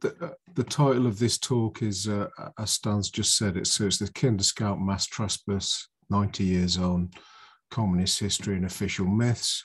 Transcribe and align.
the, 0.00 0.64
title 0.64 1.06
of 1.06 1.18
this 1.18 1.38
talk 1.38 1.82
is, 1.82 2.08
uh, 2.08 2.28
as 2.58 2.72
Stan's 2.72 3.10
just 3.10 3.36
said, 3.36 3.56
it's 3.56 3.78
the 3.78 4.10
Kinder 4.14 4.42
Scout 4.42 4.80
Mass 4.80 5.06
Trespass, 5.06 5.88
90 6.10 6.44
years 6.44 6.78
on, 6.78 7.10
Communist 7.70 8.20
History 8.20 8.56
and 8.56 8.64
Official 8.64 9.06
Myths. 9.06 9.62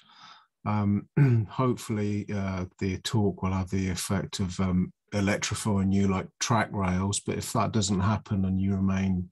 Um, 0.66 1.08
hopefully, 1.50 2.26
uh, 2.34 2.66
the 2.80 2.98
talk 3.00 3.42
will 3.44 3.52
have 3.52 3.70
the 3.70 3.90
effect 3.90 4.40
of 4.40 4.60
um, 4.60 4.92
electrifying 5.14 5.92
you 5.92 6.08
like 6.08 6.28
track 6.40 6.70
rails, 6.72 7.20
but 7.20 7.38
if 7.38 7.54
that 7.54 7.72
doesn't 7.72 8.00
happen 8.00 8.46
and 8.46 8.60
you 8.60 8.76
remain 8.76 9.30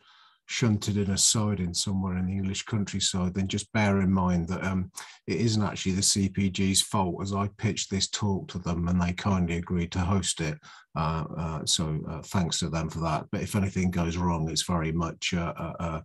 shunted 0.48 0.98
in 0.98 1.12
a 1.12 1.18
siding 1.18 1.74
somewhere 1.74 2.18
in 2.18 2.28
the 2.28 2.34
English 2.34 2.64
countryside, 2.64 3.34
then 3.34 3.48
just 3.48 3.72
bear 3.72 4.02
in 4.02 4.12
mind 4.12 4.48
that 4.48 4.64
um, 4.64 4.92
it 5.28 5.40
isn't 5.40 5.64
actually 5.64 5.94
the 5.94 6.02
CPG's 6.02 6.82
fault 6.82 7.22
as 7.22 7.34
I 7.34 7.50
pitched 7.58 7.90
this 7.90 8.10
talk 8.10 8.48
to 8.50 8.60
them 8.60 8.88
and 8.88 9.02
they 9.02 9.14
kindly 9.14 9.58
agreed 9.58 9.92
to 9.94 10.00
host 10.00 10.42
it. 10.42 10.58
Uh, 10.96 11.24
uh, 11.38 11.66
so 11.66 12.00
uh, 12.10 12.22
thanks 12.24 12.60
to 12.60 12.70
them 12.70 12.90
for 12.90 13.00
that. 13.00 13.26
But 13.32 13.42
if 13.42 13.56
anything 13.56 13.92
goes 13.92 14.18
wrong, 14.18 14.50
it's 14.50 14.64
very 14.64 14.92
much 14.92 15.34
uh, 15.34 15.54
uh, 15.58 16.02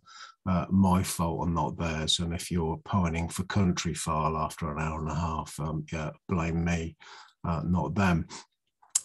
uh, 0.49 0.66
my 0.71 1.03
fault 1.03 1.47
and 1.47 1.55
not 1.55 1.77
theirs. 1.77 2.21
And 2.21 2.33
if 2.33 2.51
you're 2.51 2.79
pining 2.85 3.29
for 3.29 3.43
Countryfile 3.45 4.39
after 4.39 4.71
an 4.71 4.80
hour 4.80 5.01
and 5.01 5.11
a 5.11 5.15
half, 5.15 5.59
um, 5.59 5.85
yeah, 5.93 6.11
blame 6.29 6.65
me, 6.65 6.97
not 7.45 7.95
them. 7.95 8.27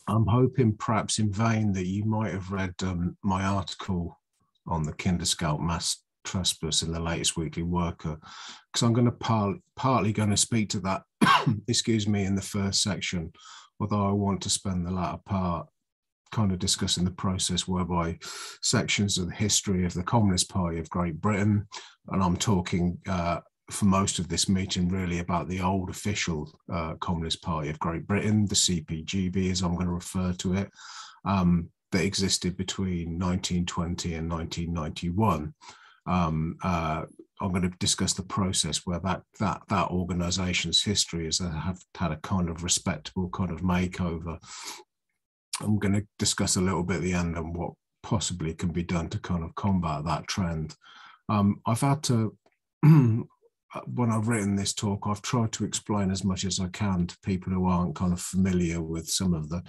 I'm 0.08 0.26
hoping 0.26 0.76
perhaps 0.76 1.20
in 1.20 1.32
vain 1.32 1.72
that 1.74 1.88
you 1.88 2.06
might 2.06 2.34
have 2.34 2.52
read 2.52 2.74
um, 2.84 3.16
my 3.24 3.44
article 3.44 4.20
on 4.68 4.84
the 4.84 4.94
Kinder 4.94 5.26
Scout 5.26 5.62
mass 5.62 6.04
trespass 6.24 6.84
in 6.84 6.92
the 6.92 7.00
latest 7.00 7.36
weekly 7.36 7.64
worker 7.64 8.18
because 8.72 8.84
I'm 8.84 8.94
going 8.94 9.06
to 9.06 9.12
par- 9.12 9.56
partly 9.76 10.14
going 10.14 10.30
to 10.30 10.38
speak 10.38 10.70
to 10.70 10.80
that 10.82 11.02
excuse 11.68 12.08
me 12.08 12.26
in 12.26 12.36
the 12.36 12.42
first 12.42 12.84
section 12.84 13.32
although 13.80 14.08
I 14.08 14.12
want 14.12 14.42
to 14.44 14.50
spend 14.50 14.86
the 14.86 14.92
latter 14.92 15.20
part 15.26 15.68
kind 16.32 16.52
of 16.52 16.60
discussing 16.60 17.04
the 17.04 17.12
process 17.12 17.68
whereby 17.68 18.18
sections 18.62 19.18
of 19.18 19.28
the 19.28 19.36
history 19.36 19.84
of 19.86 19.94
the 19.94 20.04
Communist 20.04 20.50
Party 20.50 20.80
of 20.80 20.90
Great 20.90 21.20
Britain 21.20 21.68
and 22.10 22.24
I'm 22.24 22.38
talking 22.38 22.98
uh, 23.08 23.40
for 23.72 23.86
most 23.86 24.20
of 24.20 24.28
this 24.28 24.48
meeting 24.48 24.90
really 24.90 25.20
about 25.20 25.48
the 25.48 25.62
old 25.62 25.90
official 25.90 26.52
uh, 26.72 26.96
Communist 26.96 27.42
Party 27.42 27.70
of 27.70 27.80
Great 27.80 28.06
Britain, 28.06 28.46
the 28.46 28.56
CPGB 28.56 29.50
as 29.52 29.62
I'm 29.62 29.76
going 29.76 29.88
to 29.88 29.94
refer 29.94 30.34
to 30.34 30.54
it, 30.56 30.70
um, 31.26 31.70
that 31.92 32.04
existed 32.04 32.58
between 32.58 33.20
1920 33.20 34.16
and 34.16 34.32
1991. 34.32 35.54
Um, 36.08 36.58
uh, 36.64 37.04
I'm 37.40 37.52
going 37.52 37.64
to 37.64 37.78
discuss 37.80 38.14
the 38.14 38.24
process 38.24 38.82
where 38.86 39.00
that 39.00 39.24
that 39.40 39.62
that 39.70 39.90
organisation's 39.90 40.84
history 40.84 41.26
has 41.26 41.40
have 41.40 41.82
had 41.96 42.12
a 42.12 42.18
kind 42.18 42.50
of 42.50 42.64
respectable 42.64 43.30
kind 43.30 43.52
of 43.52 43.62
makeover. 43.62 44.40
I'm 45.60 45.80
going 45.80 45.94
to 45.94 46.08
discuss 46.18 46.56
a 46.56 46.62
little 46.62 46.84
bit 46.84 46.98
at 46.98 47.04
the 47.04 47.14
end 47.14 47.38
on 47.38 47.54
what 47.54 47.74
possibly 48.04 48.54
can 48.54 48.70
be 48.70 48.84
done 48.84 49.10
to 49.10 49.20
kind 49.20 49.44
of 49.44 49.56
combat 49.56 50.06
that 50.06 50.28
trend. 50.28 50.76
Um, 51.30 51.62
I've 51.66 51.82
had 51.82 52.04
to 52.04 52.36
when 53.86 54.12
I've 54.12 54.28
written 54.28 54.56
this 54.56 54.74
talk, 54.74 55.06
I've 55.06 55.22
tried 55.22 55.52
to 55.54 55.66
explain 55.66 56.12
as 56.12 56.24
much 56.24 56.44
as 56.44 56.60
I 56.60 56.68
can 56.68 57.08
to 57.08 57.18
people 57.24 57.54
who 57.54 57.68
aren't 57.68 57.96
kind 57.96 58.12
of 58.12 58.20
familiar 58.20 58.82
with 58.82 59.10
some 59.10 59.34
of 59.34 59.50
the 59.50 59.64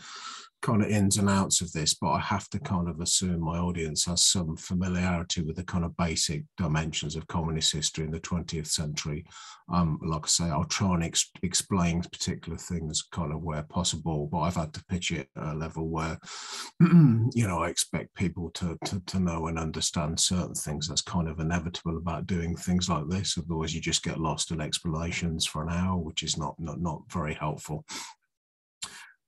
kind 0.62 0.82
of 0.82 0.88
ins 0.88 1.18
and 1.18 1.28
outs 1.28 1.60
of 1.60 1.72
this, 1.72 1.94
but 1.94 2.10
I 2.10 2.20
have 2.20 2.48
to 2.50 2.60
kind 2.60 2.88
of 2.88 3.00
assume 3.00 3.41
my 3.41 3.58
audience 3.58 4.05
has 4.06 4.22
some 4.22 4.56
familiarity 4.56 5.42
with 5.42 5.56
the 5.56 5.64
kind 5.64 5.84
of 5.84 5.96
basic 5.96 6.44
dimensions 6.56 7.16
of 7.16 7.27
communist 7.27 7.72
history 7.72 8.05
in 8.05 8.12
the 8.12 8.20
20th 8.20 8.68
century. 8.68 9.27
Um, 9.72 9.98
like 10.05 10.24
I 10.24 10.28
say, 10.28 10.44
I'll 10.44 10.64
try 10.64 10.94
and 10.94 11.05
ex 11.05 11.30
explain 11.42 12.02
particular 12.02 12.56
things 12.56 13.02
kind 13.10 13.33
of 13.33 13.42
where 13.42 13.64
possible, 13.64 14.28
but 14.30 14.40
I've 14.40 14.56
had 14.56 14.72
to 14.74 14.84
pitch 14.84 15.10
it 15.10 15.28
at 15.36 15.55
a 15.55 15.55
level 15.55 15.88
where, 15.88 16.18
you 16.80 17.48
know, 17.48 17.62
I 17.62 17.68
expect 17.68 18.14
people 18.14 18.50
to, 18.50 18.78
to, 18.84 19.00
to 19.00 19.20
know 19.20 19.48
and 19.48 19.58
understand 19.58 20.18
certain 20.18 20.55
things. 20.55 20.88
That's 20.88 21.02
kind 21.02 21.28
of 21.28 21.40
inevitable 21.40 21.96
about 21.96 22.27
doing 22.27 22.56
things 22.56 22.88
like 22.88 23.08
this. 23.08 23.36
Otherwise, 23.36 23.74
you 23.74 23.80
just 23.80 24.05
get 24.05 24.20
lost 24.20 24.52
in 24.52 24.61
explanations 24.61 25.45
for 25.45 25.62
an 25.62 25.70
hour, 25.70 25.98
which 25.98 26.22
is 26.22 26.39
not, 26.39 26.55
not, 26.61 26.80
not 26.80 27.02
very 27.11 27.34
helpful. 27.34 27.84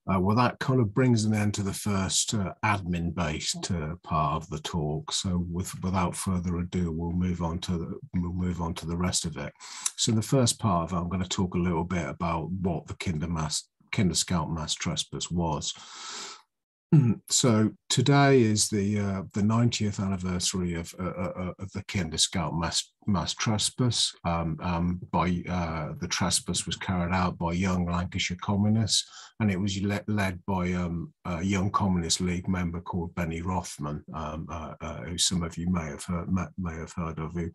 Uh, 0.07 0.21
well, 0.21 0.37
that 0.37 0.59
kind 0.59 0.81
of 0.81 0.93
brings 0.93 1.25
an 1.25 1.33
end 1.33 1.55
to 1.55 1.63
the 1.63 1.73
first 1.73 2.35
uh, 2.35 2.53
admin-based 2.63 3.71
uh, 3.71 3.95
part 4.03 4.43
of 4.43 4.49
the 4.51 4.59
talk. 4.59 5.11
So, 5.11 5.47
with, 5.51 5.73
without 5.83 6.15
further 6.15 6.59
ado, 6.59 6.93
we'll 6.93 7.13
move 7.13 7.41
on 7.41 7.59
to 7.61 7.73
the, 7.73 7.99
we'll 8.15 8.33
move 8.33 8.61
on 8.61 8.75
to 8.75 8.87
the 8.87 8.97
rest 8.97 9.25
of 9.25 9.39
it. 9.39 9.53
So, 9.97 10.11
in 10.11 10.17
the 10.17 10.23
first 10.23 10.59
part 10.59 10.91
of 10.91 10.97
it, 10.97 11.01
I'm 11.01 11.09
going 11.09 11.23
to 11.23 11.29
talk 11.29 11.55
a 11.55 11.59
little 11.59 11.85
bit 11.85 12.07
about 12.07 12.51
what 12.51 12.87
the 12.87 12.95
Kinder 12.95 13.29
Mass 13.29 13.67
Kinder 13.93 14.15
Scout 14.15 14.51
Mass 14.51 14.75
Trespass 14.75 15.31
was. 15.31 15.73
So 17.29 17.71
today 17.89 18.43
is 18.43 18.69
the 18.69 18.99
uh, 18.99 19.23
the 19.33 19.41
90th 19.41 20.05
anniversary 20.05 20.75
of, 20.75 20.95
uh, 20.99 21.05
uh, 21.05 21.33
uh, 21.37 21.53
of 21.59 21.73
the 21.73 21.83
Kinder 21.85 22.19
Scout 22.19 22.55
mass 22.55 22.93
mass 23.07 23.35
trespass. 23.35 24.13
Um, 24.25 24.59
um, 24.63 25.01
by 25.11 25.43
uh, 25.49 25.95
the 26.01 26.09
trespass 26.09 26.67
was 26.67 26.77
carried 26.77 27.13
out 27.13 27.39
by 27.39 27.53
young 27.53 27.87
Lancashire 27.87 28.37
communists, 28.41 29.09
and 29.41 29.51
it 29.51 29.61
was 29.61 29.81
le 29.83 30.01
led 30.09 30.41
by 30.47 30.73
um, 30.73 31.13
a 31.25 31.43
young 31.43 31.71
Communist 31.71 32.21
League 32.21 32.49
member 32.49 32.81
called 32.81 33.15
Benny 33.15 33.43
Rothman, 33.43 34.05
um, 34.15 34.47
uh, 34.51 34.97
who 35.05 35.19
some 35.19 35.43
of 35.43 35.57
you 35.57 35.71
may 35.71 35.87
have 35.87 36.05
heard 36.05 36.29
may 36.59 36.75
have 36.75 36.93
heard 36.93 37.19
of, 37.19 37.33
who 37.33 37.51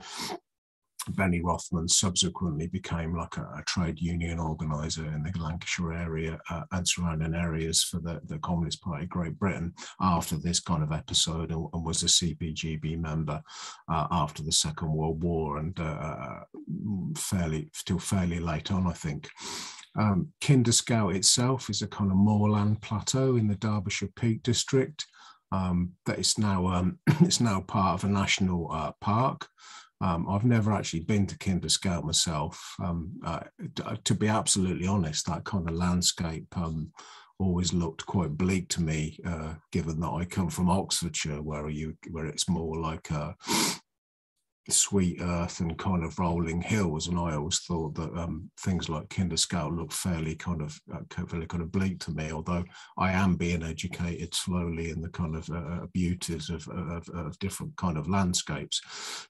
Benny 1.09 1.41
Rothman 1.41 1.87
subsequently 1.87 2.67
became 2.67 3.15
like 3.15 3.37
a, 3.37 3.41
a 3.57 3.63
trade 3.65 3.99
union 3.99 4.39
organizer 4.39 5.05
in 5.05 5.23
the 5.23 5.31
Lancashire 5.39 5.93
area 5.93 6.39
uh, 6.49 6.63
and 6.71 6.87
surrounding 6.87 7.33
areas 7.33 7.83
for 7.83 7.99
the, 7.99 8.21
the 8.25 8.39
Communist 8.39 8.81
Party 8.81 9.03
of 9.03 9.09
Great 9.09 9.39
Britain 9.39 9.73
after 10.01 10.37
this 10.37 10.59
kind 10.59 10.83
of 10.83 10.91
episode 10.91 11.51
and, 11.51 11.67
and 11.73 11.85
was 11.85 12.03
a 12.03 12.07
CPGB 12.07 12.99
member 12.99 13.41
uh, 13.89 14.07
after 14.11 14.43
the 14.43 14.51
Second 14.51 14.91
World 14.91 15.23
War 15.23 15.57
and 15.57 15.79
uh, 15.79 16.39
fairly, 17.15 17.69
still 17.73 17.99
fairly 17.99 18.39
late 18.39 18.71
on, 18.71 18.87
I 18.87 18.93
think. 18.93 19.29
Um, 19.97 20.29
Kinder 20.41 20.71
Scout 20.71 21.15
itself 21.15 21.69
is 21.69 21.81
a 21.81 21.87
kind 21.87 22.11
of 22.11 22.17
moorland 22.17 22.81
plateau 22.81 23.35
in 23.35 23.47
the 23.47 23.55
Derbyshire 23.55 24.09
Peak 24.15 24.43
District. 24.43 25.05
Um, 25.51 25.93
that 26.05 26.19
is 26.19 26.37
now 26.37 26.67
um, 26.67 26.99
it's 27.21 27.41
now 27.41 27.61
part 27.61 27.95
of 27.95 28.09
a 28.09 28.13
national 28.13 28.71
uh, 28.71 28.91
park. 29.01 29.47
Um, 30.01 30.29
I've 30.29 30.45
never 30.45 30.71
actually 30.71 31.01
been 31.01 31.27
to 31.27 31.37
Kinder 31.37 31.69
Scout 31.69 32.05
myself. 32.05 32.75
Um, 32.81 33.11
uh, 33.25 33.41
to 34.03 34.15
be 34.15 34.27
absolutely 34.27 34.87
honest, 34.87 35.25
that 35.25 35.43
kind 35.43 35.67
of 35.67 35.75
landscape 35.75 36.45
um, 36.57 36.91
always 37.37 37.73
looked 37.73 38.05
quite 38.05 38.37
bleak 38.37 38.69
to 38.69 38.81
me, 38.81 39.17
uh, 39.25 39.55
given 39.71 39.99
that 39.99 40.09
I 40.09 40.25
come 40.25 40.49
from 40.49 40.69
Oxfordshire, 40.69 41.41
where 41.41 41.69
you 41.69 41.97
where 42.11 42.25
it's 42.25 42.49
more 42.49 42.77
like 42.79 43.09
a 43.11 43.35
sweet 44.71 45.19
earth 45.21 45.59
and 45.59 45.77
kind 45.77 46.03
of 46.03 46.17
rolling 46.19 46.61
hills. 46.61 47.07
And 47.07 47.17
I 47.17 47.35
always 47.35 47.59
thought 47.59 47.95
that 47.95 48.13
um, 48.17 48.49
things 48.59 48.89
like 48.89 49.09
Kinder 49.09 49.37
Scout 49.37 49.73
look 49.73 49.91
fairly 49.91 50.35
kind 50.35 50.61
of 50.61 50.79
uh, 50.93 51.25
fairly 51.27 51.45
kind 51.45 51.63
of 51.63 51.71
bleak 51.71 51.99
to 52.01 52.11
me. 52.11 52.31
Although 52.31 52.65
I 52.97 53.11
am 53.11 53.35
being 53.35 53.63
educated 53.63 54.33
slowly 54.33 54.89
in 54.89 55.01
the 55.01 55.09
kind 55.09 55.35
of 55.35 55.49
uh, 55.49 55.83
uh 55.83 55.85
beauties 55.93 56.49
of, 56.49 56.67
of, 56.69 57.07
of, 57.09 57.37
different 57.39 57.75
kind 57.77 57.97
of 57.97 58.09
landscapes. 58.09 58.81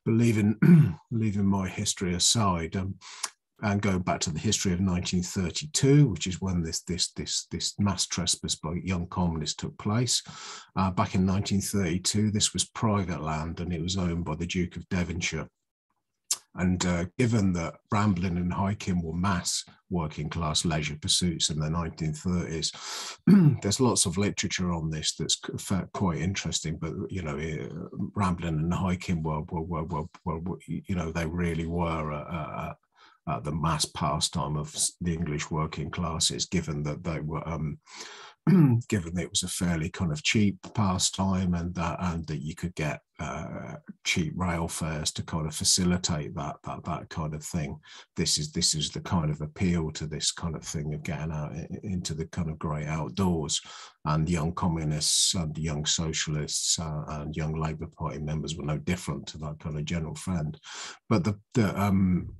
But 0.05 0.15
leaving 0.15 0.55
leaving 1.11 1.45
my 1.45 1.67
history 1.67 2.13
aside, 2.13 2.75
um, 2.75 2.95
and 3.61 3.81
going 3.81 3.99
back 3.99 4.19
to 4.21 4.31
the 4.31 4.39
history 4.39 4.71
of 4.71 4.79
1932, 4.79 6.07
which 6.07 6.27
is 6.27 6.41
when 6.41 6.61
this 6.61 6.81
this 6.81 7.11
this 7.11 7.45
this 7.51 7.77
mass 7.79 8.07
trespass 8.07 8.55
by 8.55 8.73
young 8.83 9.07
communists 9.07 9.55
took 9.55 9.77
place. 9.77 10.21
Uh, 10.75 10.91
back 10.91 11.15
in 11.15 11.27
1932, 11.27 12.31
this 12.31 12.53
was 12.53 12.65
private 12.65 13.21
land 13.21 13.59
and 13.59 13.73
it 13.73 13.81
was 13.81 13.97
owned 13.97 14.25
by 14.25 14.35
the 14.35 14.47
Duke 14.47 14.75
of 14.77 14.87
Devonshire. 14.89 15.47
And 16.55 16.83
uh, 16.85 17.05
given 17.17 17.53
that 17.53 17.75
rambling 17.91 18.37
and 18.37 18.51
hiking 18.51 19.03
were 19.03 19.13
mass 19.13 19.63
working 19.89 20.29
class 20.29 20.65
leisure 20.65 20.97
pursuits 20.99 21.49
in 21.49 21.59
the 21.59 21.67
1930s, 21.67 23.59
there's 23.61 23.79
lots 23.79 24.05
of 24.05 24.17
literature 24.17 24.73
on 24.73 24.89
this 24.89 25.15
that's 25.15 25.39
quite 25.93 26.17
interesting. 26.17 26.77
But 26.77 26.93
you 27.09 27.21
know, 27.21 27.37
rambling 28.15 28.59
and 28.59 28.73
hiking 28.73 29.21
were, 29.21 29.41
were, 29.41 29.83
were, 29.83 30.05
were, 30.25 30.39
were 30.39 30.57
you 30.65 30.95
know, 30.95 31.11
they 31.11 31.27
really 31.27 31.67
were 31.67 32.11
a, 32.11 32.75
uh, 33.29 33.39
the 33.39 33.51
mass 33.51 33.85
pastime 33.85 34.57
of 34.57 34.75
the 35.01 35.13
English 35.13 35.51
working 35.51 35.91
classes, 35.91 36.45
given 36.45 36.81
that 36.83 37.03
they 37.03 37.19
were, 37.19 37.47
um, 37.47 37.77
given 38.89 39.13
that 39.13 39.23
it 39.23 39.29
was 39.29 39.43
a 39.43 39.47
fairly 39.47 39.89
kind 39.89 40.11
of 40.11 40.23
cheap 40.23 40.57
pastime 40.73 41.53
and 41.53 41.75
that 41.75 41.97
and 41.99 42.25
that 42.25 42.41
you 42.41 42.55
could 42.55 42.73
get 42.73 43.01
uh, 43.19 43.75
cheap 44.05 44.33
rail 44.35 44.67
fares 44.67 45.11
to 45.11 45.21
kind 45.21 45.45
of 45.45 45.53
facilitate 45.53 46.33
that 46.33 46.55
that 46.63 46.83
that 46.85 47.09
kind 47.09 47.35
of 47.35 47.43
thing. 47.43 47.77
This 48.15 48.39
is 48.39 48.51
this 48.51 48.73
is 48.73 48.89
the 48.89 49.01
kind 49.01 49.29
of 49.29 49.41
appeal 49.41 49.91
to 49.91 50.07
this 50.07 50.31
kind 50.31 50.55
of 50.55 50.63
thing 50.63 50.93
of 50.95 51.03
getting 51.03 51.31
out 51.31 51.51
into 51.83 52.15
the 52.15 52.25
kind 52.27 52.49
of 52.49 52.57
great 52.57 52.87
outdoors. 52.87 53.61
And 54.05 54.27
young 54.27 54.53
communists 54.53 55.35
and 55.35 55.55
young 55.55 55.85
socialists 55.85 56.79
uh, 56.79 57.03
and 57.09 57.35
young 57.35 57.59
Labour 57.59 57.87
Party 57.95 58.19
members 58.19 58.55
were 58.55 58.65
no 58.65 58.77
different 58.77 59.27
to 59.27 59.37
that 59.39 59.59
kind 59.59 59.77
of 59.77 59.85
general 59.85 60.15
trend. 60.15 60.59
But 61.09 61.23
the 61.23 61.37
the 61.53 61.79
um, 61.79 62.33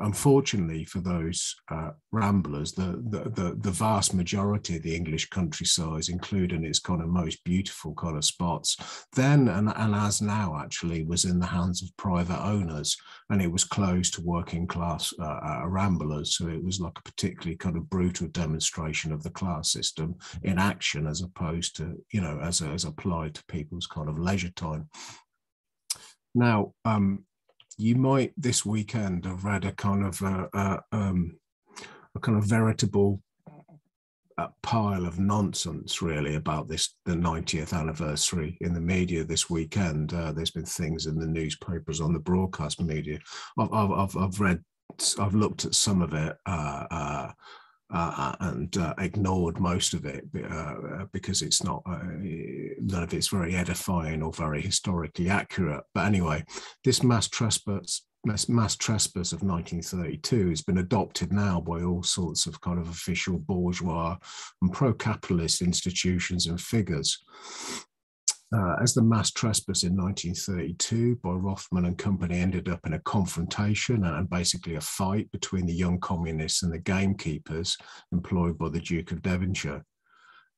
unfortunately 0.00 0.84
for 0.84 1.00
those 1.00 1.54
uh, 1.70 1.90
ramblers, 2.12 2.72
the, 2.72 3.02
the, 3.10 3.30
the 3.30 3.56
the 3.58 3.70
vast 3.70 4.14
majority 4.14 4.76
of 4.76 4.82
the 4.82 4.94
English 4.94 5.28
countryside, 5.30 6.08
including 6.08 6.64
its 6.64 6.78
kind 6.78 7.02
of 7.02 7.08
most 7.08 7.42
beautiful 7.44 7.94
kind 7.94 8.16
of 8.16 8.24
spots, 8.24 9.06
then 9.14 9.48
and, 9.48 9.72
and 9.76 9.94
as 9.94 10.20
now 10.22 10.58
actually 10.58 11.04
was 11.04 11.24
in 11.24 11.38
the 11.38 11.46
hands 11.46 11.82
of 11.82 11.96
private 11.96 12.42
owners, 12.42 12.96
and 13.30 13.42
it 13.42 13.50
was 13.50 13.64
closed 13.64 14.14
to 14.14 14.22
working 14.22 14.66
class 14.66 15.12
uh, 15.20 15.24
uh, 15.24 15.62
ramblers. 15.66 16.36
So 16.36 16.48
it 16.48 16.62
was 16.62 16.80
like 16.80 16.98
a 16.98 17.02
particularly 17.02 17.56
kind 17.56 17.76
of 17.76 17.90
brutal 17.90 18.28
demonstration 18.28 19.12
of 19.12 19.22
the 19.22 19.30
class 19.30 19.70
system 19.72 20.16
in 20.42 20.58
action, 20.58 21.06
as 21.06 21.22
opposed 21.22 21.76
to 21.76 21.96
you 22.12 22.20
know 22.20 22.40
as 22.42 22.62
as 22.62 22.84
applied 22.84 23.34
to 23.34 23.44
people's 23.46 23.86
kind 23.86 24.08
of 24.08 24.18
leisure 24.18 24.50
time. 24.50 24.88
Now, 26.34 26.74
um, 26.84 27.24
you 27.78 27.94
might 27.94 28.32
this 28.36 28.66
weekend 28.66 29.24
have 29.24 29.44
read 29.44 29.64
a 29.64 29.72
kind 29.72 30.04
of 30.04 30.20
a, 30.22 30.48
a, 30.52 30.80
um, 30.92 31.38
a 32.14 32.20
kind 32.20 32.36
of 32.36 32.44
veritable 32.44 33.22
uh, 34.36 34.48
pile 34.62 35.06
of 35.06 35.18
nonsense 35.18 36.00
really 36.02 36.36
about 36.36 36.68
this 36.68 36.94
the 37.06 37.12
90th 37.12 37.72
anniversary 37.72 38.56
in 38.60 38.74
the 38.74 38.80
media 38.80 39.24
this 39.24 39.48
weekend. 39.48 40.12
Uh, 40.12 40.32
there's 40.32 40.50
been 40.50 40.64
things 40.64 41.06
in 41.06 41.18
the 41.18 41.26
newspapers 41.26 42.00
on 42.00 42.12
the 42.12 42.20
broadcast 42.20 42.80
media. 42.80 43.18
I've, 43.58 43.72
I've, 43.72 44.16
I've 44.16 44.40
read 44.40 44.62
i've 45.18 45.34
looked 45.34 45.64
at 45.64 45.74
some 45.74 46.02
of 46.02 46.14
it 46.14 46.36
uh, 46.46 46.84
uh, 46.90 47.30
uh, 47.90 48.34
and 48.40 48.76
uh, 48.76 48.94
ignored 48.98 49.58
most 49.58 49.94
of 49.94 50.04
it 50.04 50.24
uh, 50.50 51.06
because 51.12 51.42
it's 51.42 51.62
not 51.64 51.82
none 51.86 53.02
of 53.02 53.14
it's 53.14 53.28
very 53.28 53.54
edifying 53.54 54.22
or 54.22 54.32
very 54.32 54.60
historically 54.60 55.30
accurate. 55.30 55.84
But 55.94 56.06
anyway, 56.06 56.44
this 56.84 57.02
mass 57.02 57.28
trespass 57.28 58.02
mass 58.24 58.76
trespass 58.76 59.32
of 59.32 59.42
1932 59.42 60.50
has 60.50 60.60
been 60.60 60.78
adopted 60.78 61.32
now 61.32 61.60
by 61.60 61.82
all 61.82 62.02
sorts 62.02 62.46
of 62.46 62.60
kind 62.60 62.78
of 62.78 62.88
official 62.88 63.38
bourgeois 63.38 64.16
and 64.60 64.72
pro-capitalist 64.72 65.62
institutions 65.62 66.46
and 66.46 66.60
figures 66.60 67.24
uh, 68.54 68.76
as 68.80 68.94
the 68.94 69.02
mass 69.02 69.30
trespass 69.30 69.82
in 69.82 69.96
1932 69.96 71.16
by 71.16 71.30
Rothman 71.30 71.84
and 71.84 71.98
company 71.98 72.38
ended 72.38 72.68
up 72.68 72.80
in 72.86 72.94
a 72.94 73.00
confrontation 73.00 74.04
and 74.04 74.30
basically 74.30 74.76
a 74.76 74.80
fight 74.80 75.30
between 75.32 75.66
the 75.66 75.74
young 75.74 76.00
communists 76.00 76.62
and 76.62 76.72
the 76.72 76.78
gamekeepers 76.78 77.76
employed 78.12 78.56
by 78.56 78.70
the 78.70 78.80
Duke 78.80 79.12
of 79.12 79.22
Devonshire. 79.22 79.84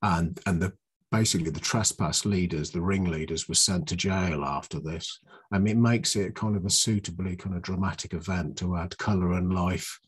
And, 0.02 0.38
and 0.46 0.62
the, 0.62 0.72
basically 1.10 1.50
the 1.50 1.60
trespass 1.60 2.24
leaders, 2.24 2.70
the 2.70 2.80
ringleaders, 2.80 3.48
were 3.48 3.54
sent 3.54 3.88
to 3.88 3.96
jail 3.96 4.44
after 4.44 4.78
this. 4.78 5.18
Mean, 5.50 5.66
it 5.66 5.76
makes 5.76 6.14
it 6.14 6.36
kind 6.36 6.56
of 6.56 6.64
a 6.64 6.70
suitably 6.70 7.34
kind 7.34 7.56
of 7.56 7.62
dramatic 7.62 8.14
event 8.14 8.56
to 8.58 8.76
add 8.76 8.96
colour 8.98 9.32
and 9.32 9.52
life 9.52 9.98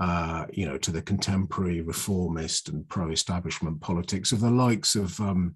uh, 0.00 0.46
you 0.50 0.66
know, 0.66 0.78
to 0.78 0.90
the 0.90 1.02
contemporary 1.02 1.82
reformist 1.82 2.70
and 2.70 2.88
pro-establishment 2.88 3.80
politics 3.82 4.32
of 4.32 4.40
the 4.40 4.50
likes 4.50 4.96
of 4.96 5.20
um, 5.20 5.54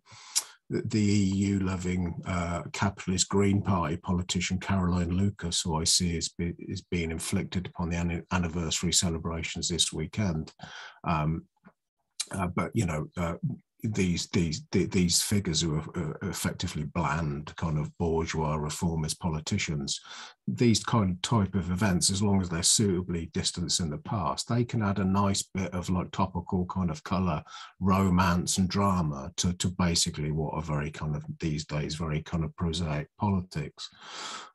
the 0.71 1.01
EU 1.01 1.61
loving 1.61 2.15
uh, 2.27 2.63
capitalist 2.73 3.29
Green 3.29 3.61
Party 3.61 3.97
politician 3.97 4.59
Caroline 4.59 5.11
Lucas, 5.11 5.61
who 5.61 5.77
I 5.77 5.85
see 5.85 6.17
is, 6.17 6.31
be, 6.31 6.55
is 6.59 6.83
being 6.83 7.11
inflicted 7.11 7.67
upon 7.67 7.91
the 7.91 8.25
anniversary 8.33 8.93
celebrations 8.93 9.69
this 9.69 9.93
weekend. 9.93 10.53
Um, 11.07 11.45
uh, 12.33 12.47
but, 12.49 12.71
you 12.75 12.87
know, 12.87 13.07
uh, 13.17 13.35
these 13.93 14.29
these 14.29 14.63
these 14.71 15.21
figures 15.21 15.61
who 15.61 15.77
are 15.77 16.19
effectively 16.23 16.85
bland 16.85 17.55
kind 17.57 17.79
of 17.79 17.97
bourgeois 17.99 18.55
reformist 18.55 19.21
politicians 19.21 20.01
these 20.49 20.83
kind 20.83 21.11
of 21.11 21.23
type 21.23 21.55
of 21.55 21.71
events 21.71 22.11
as 22.11 22.23
long 22.23 22.41
as 22.41 22.49
they're 22.49 22.63
suitably 22.63 23.31
distanced 23.35 23.81
in 23.81 23.91
the 23.91 23.99
past 23.99 24.49
they 24.49 24.65
can 24.65 24.83
add 24.83 24.99
a 24.99 25.05
nice 25.05 25.43
bit 25.43 25.73
of 25.75 25.91
like 25.91 26.11
topical 26.13 26.65
kind 26.67 26.91
of 26.91 27.05
color 27.05 27.43
romance 27.81 28.57
and 28.57 28.69
drama 28.71 29.31
to, 29.37 29.53
to 29.55 29.69
basically 29.69 30.33
what 30.33 30.55
are 30.55 30.63
very 30.63 30.91
kind 30.91 31.15
of 31.15 31.23
these 31.41 31.67
days 31.67 31.95
very 31.95 32.23
kind 32.23 32.43
of 32.43 32.57
prosaic 32.57 33.09
politics 33.19 33.91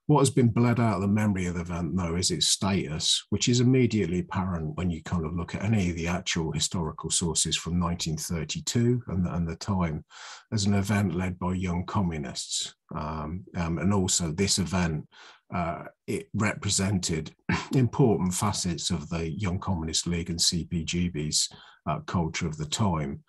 what 0.09 0.21
has 0.21 0.31
been 0.31 0.50
bled 0.50 0.79
out 0.79 0.95
of 0.95 1.01
the 1.01 1.07
memory 1.07 1.45
of 1.45 1.53
the 1.53 1.61
event, 1.61 1.95
though, 1.95 2.15
is 2.15 2.31
its 2.31 2.47
status, 2.47 3.23
which 3.29 3.47
is 3.47 3.59
immediately 3.59 4.21
apparent 4.21 4.75
when 4.75 4.89
you 4.89 5.03
kind 5.03 5.23
of 5.23 5.35
look 5.35 5.53
at 5.53 5.63
any 5.63 5.91
of 5.91 5.95
the 5.95 6.07
actual 6.07 6.51
historical 6.51 7.11
sources 7.11 7.56
from 7.56 7.79
1932 7.79 9.03
and, 9.09 9.27
and 9.27 9.47
the 9.47 9.56
time 9.57 10.03
as 10.51 10.65
an 10.65 10.73
event 10.73 11.13
led 11.13 11.38
by 11.38 11.53
young 11.53 11.85
communists. 11.85 12.73
Um, 12.95 13.44
um, 13.56 13.77
and 13.77 13.94
also, 13.94 14.31
this 14.31 14.57
event 14.57 15.07
uh, 15.53 15.83
it 16.07 16.27
represented 16.33 17.29
important 17.75 18.33
facets 18.33 18.89
of 18.89 19.07
the 19.09 19.29
Young 19.29 19.59
Communist 19.59 20.07
League 20.07 20.31
and 20.31 20.39
CPGB's 20.39 21.50
uh, 21.88 22.00
culture 22.07 22.47
of 22.47 22.57
the 22.57 22.65
time. 22.65 23.23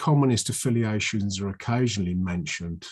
Communist 0.00 0.48
affiliations 0.48 1.40
are 1.40 1.50
occasionally 1.50 2.14
mentioned 2.14 2.84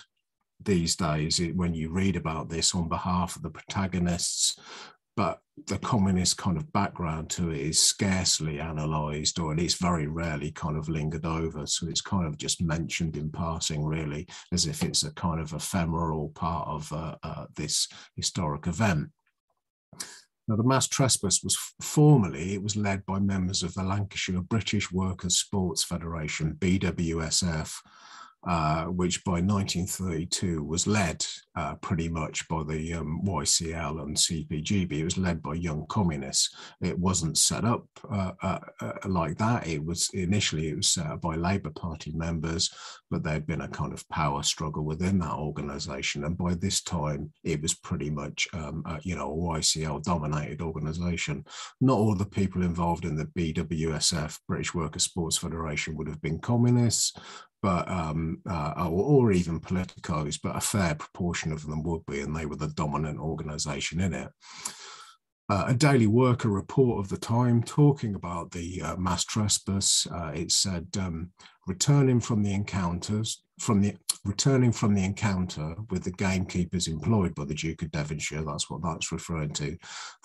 these 0.64 0.97
days 0.97 1.41
when 1.55 1.75
you 1.75 1.91
read 1.91 2.17
about 2.17 2.49
this 2.49 2.75
on 2.75 2.88
behalf 2.88 3.37
of 3.37 3.43
the 3.43 3.50
protagonists 3.50 4.59
but 5.17 5.41
the 5.67 5.79
communist 5.79 6.38
kind 6.38 6.56
of 6.56 6.73
background 6.73 7.29
to 7.29 7.50
it 7.50 7.61
is 7.61 7.82
scarcely 7.82 8.59
analysed 8.59 9.38
or 9.38 9.53
at 9.53 9.59
least 9.59 9.79
very 9.79 10.06
rarely 10.06 10.50
kind 10.50 10.76
of 10.76 10.88
lingered 10.88 11.26
over. 11.26 11.67
So 11.67 11.87
it's 11.87 12.00
kind 12.00 12.26
of 12.26 12.38
just 12.38 12.62
mentioned 12.62 13.17
in 13.17 13.31
passing 13.31 13.85
really 13.85 14.26
as 14.53 14.67
if 14.67 14.82
it's 14.82 15.03
a 15.03 15.12
kind 15.12 15.41
of 15.41 15.53
ephemeral 15.53 16.31
part 16.31 16.67
of 16.67 16.91
uh, 16.93 17.17
uh, 17.23 17.47
this 17.55 17.88
historic 18.17 18.67
event. 18.67 19.11
Now, 20.49 20.56
the 20.56 20.64
mass 20.64 20.88
trespass 20.88 21.44
was 21.44 21.56
formally, 21.81 22.55
it 22.55 22.62
was 22.62 22.75
led 22.75 23.06
by 23.06 23.20
members 23.20 23.62
of 23.62 23.75
the 23.75 23.85
Lancashire 23.85 24.41
British 24.41 24.91
Workers' 24.91 25.38
Sports 25.38 25.85
Federation, 25.85 26.55
BWSF, 26.59 27.76
uh, 28.44 28.87
which 28.87 29.23
by 29.25 29.41
1932 29.41 30.65
was 30.65 30.87
led 30.87 31.25
uh, 31.55 31.75
pretty 31.77 32.09
much 32.09 32.49
by 32.49 32.62
the 32.65 32.94
um, 32.94 33.21
YCL 33.25 34.03
and 34.03 34.17
CPGB. 34.17 34.93
It 34.93 35.05
was 35.05 35.19
led 35.19 35.43
by 35.43 35.55
young 35.55 35.87
communists. 35.89 36.55
It 36.81 36.99
wasn't 36.99 37.39
set 37.39 37.65
up 37.65 37.87
uh, 38.11 38.33
uh, 38.43 38.59
uh, 38.81 38.93
like 39.06 39.39
that. 39.39 39.67
It 39.67 39.85
was 39.85 40.11
initially 40.12 40.69
it 40.69 40.77
was 40.77 40.89
set 40.89 41.06
up 41.06 41.21
by 41.21 41.37
Labour 41.37 41.71
Party 41.71 42.12
members, 42.15 42.69
but 43.11 43.23
there'd 43.23 43.47
been 43.47 43.61
a 43.61 43.69
kind 43.69 43.93
of 43.93 44.09
power 44.09 44.43
struggle 44.43 44.85
within 44.85 45.21
that 45.21 45.35
organisation. 45.35 46.25
And 46.25 46.37
by 46.37 46.55
this 46.55 46.83
time, 46.83 47.33
it 47.45 47.62
was 47.62 47.75
pretty 47.75 48.11
much 48.11 48.49
um, 48.55 48.83
you 49.03 49.15
know 49.15 49.33
a 49.33 49.59
YCL 49.59 50.03
dominated 50.03 50.62
organisation. 50.62 51.45
Not 51.81 51.99
all 51.99 52.17
the 52.17 52.27
people 52.27 52.62
involved 52.62 53.05
in 53.05 53.15
the 53.15 53.27
BWSF, 53.27 54.38
British 54.49 54.75
Workers' 54.75 55.05
Sports 55.05 55.38
Federation, 55.38 55.97
would 55.97 56.09
have 56.09 56.21
been 56.21 56.41
communists 56.41 57.12
but 57.62 57.88
um, 57.88 58.43
uh, 58.49 58.88
or, 58.91 59.32
even 59.32 59.61
politicos, 59.61 60.38
but 60.43 60.56
a 60.56 60.61
fair 60.61 60.97
proportion 60.97 61.52
of 61.52 61.64
them 61.66 61.83
would 61.85 62.04
be, 62.07 62.21
and 62.21 62.37
they 62.37 62.45
were 62.45 62.57
the 62.57 62.69
dominant 62.69 63.21
organisation 63.21 64.00
in 64.00 64.12
it. 64.12 64.28
Uh, 65.49 65.66
a 65.69 65.75
Daily 65.75 66.07
Worker 66.07 66.49
report 66.49 66.99
of 66.99 67.09
the 67.09 67.19
time 67.19 67.62
talking 67.62 68.14
about 68.14 68.50
the 68.50 68.83
uh, 68.83 68.97
mass 68.97 69.25
trespass. 69.25 70.07
Uh, 70.11 70.33
it 70.35 70.50
said, 70.50 70.88
um, 70.99 71.31
returning 71.66 72.21
from 72.21 72.42
the 72.42 72.52
encounters, 72.52 73.42
from 73.62 73.81
the 73.81 73.95
returning 74.25 74.73
from 74.73 74.95
the 74.95 75.04
encounter 75.04 75.75
with 75.90 76.04
the 76.04 76.11
gamekeepers 76.11 76.87
employed 76.88 77.35
by 77.35 77.45
the 77.45 77.54
Duke 77.54 77.83
of 77.83 77.90
Devonshire, 77.90 78.42
that's 78.42 78.69
what 78.69 78.83
that's 78.83 79.11
referring 79.11 79.52
to. 79.54 79.76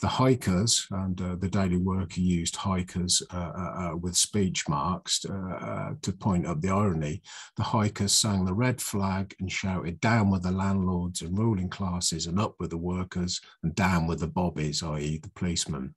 The 0.01 0.07
hikers, 0.07 0.87
and 0.91 1.19
uh, 1.21 1.35
the 1.35 1.47
Daily 1.47 1.77
Worker 1.77 2.19
used 2.19 2.55
hikers 2.55 3.21
uh, 3.31 3.37
uh, 3.37 3.91
uh 3.93 3.95
with 3.95 4.15
speech 4.15 4.67
marks 4.67 5.25
uh, 5.29 5.33
uh, 5.33 5.93
to 6.01 6.11
point 6.13 6.45
up 6.47 6.61
the 6.61 6.69
irony. 6.69 7.21
The 7.57 7.63
hikers 7.63 8.13
sang 8.13 8.45
the 8.45 8.53
red 8.53 8.81
flag 8.81 9.35
and 9.39 9.51
shouted, 9.51 9.99
down 9.99 10.31
with 10.31 10.43
the 10.43 10.51
landlords 10.51 11.21
and 11.21 11.37
ruling 11.37 11.69
classes 11.69 12.27
and 12.27 12.39
up 12.39 12.55
with 12.59 12.71
the 12.71 12.77
workers 12.77 13.41
and 13.63 13.73
down 13.75 14.07
with 14.07 14.19
the 14.19 14.27
bobbies, 14.27 14.83
i.e. 14.83 15.19
the 15.21 15.31
policemen 15.31 15.95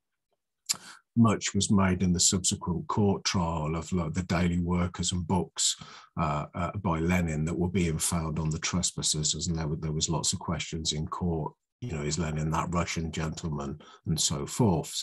much 1.16 1.54
was 1.54 1.70
made 1.70 2.02
in 2.02 2.12
the 2.12 2.20
subsequent 2.20 2.86
court 2.86 3.24
trial 3.24 3.76
of 3.76 3.92
like, 3.92 4.12
the 4.12 4.22
daily 4.24 4.58
workers 4.58 5.12
and 5.12 5.26
books 5.26 5.76
uh, 6.20 6.46
uh, 6.54 6.70
by 6.78 6.98
Lenin 6.98 7.44
that 7.44 7.58
were 7.58 7.68
being 7.68 7.98
found 7.98 8.38
on 8.38 8.50
the 8.50 8.58
trespassers, 8.58 9.46
and 9.48 9.58
there, 9.58 9.68
were, 9.68 9.76
there 9.76 9.92
was 9.92 10.08
lots 10.08 10.32
of 10.32 10.38
questions 10.38 10.92
in 10.92 11.06
court. 11.06 11.52
You 11.80 11.92
know, 11.92 12.02
is 12.02 12.18
Lenin 12.18 12.50
that 12.50 12.68
Russian 12.74 13.10
gentleman, 13.10 13.80
and 14.06 14.20
so 14.20 14.44
forth. 14.44 15.02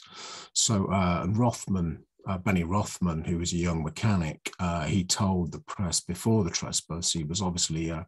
So 0.54 0.86
uh, 0.86 1.26
Rothman 1.30 2.04
uh, 2.28 2.38
Benny 2.38 2.64
Rothman, 2.64 3.24
who 3.24 3.38
was 3.38 3.54
a 3.54 3.58
young 3.58 3.84
mechanic, 3.84 4.52
uh, 4.60 4.84
he 4.84 5.04
told 5.04 5.52
the 5.52 5.60
press 5.62 6.02
before 6.02 6.44
the 6.44 6.50
trespass, 6.50 7.14
he 7.14 7.24
was 7.24 7.42
obviously 7.42 7.90
a, 7.90 8.06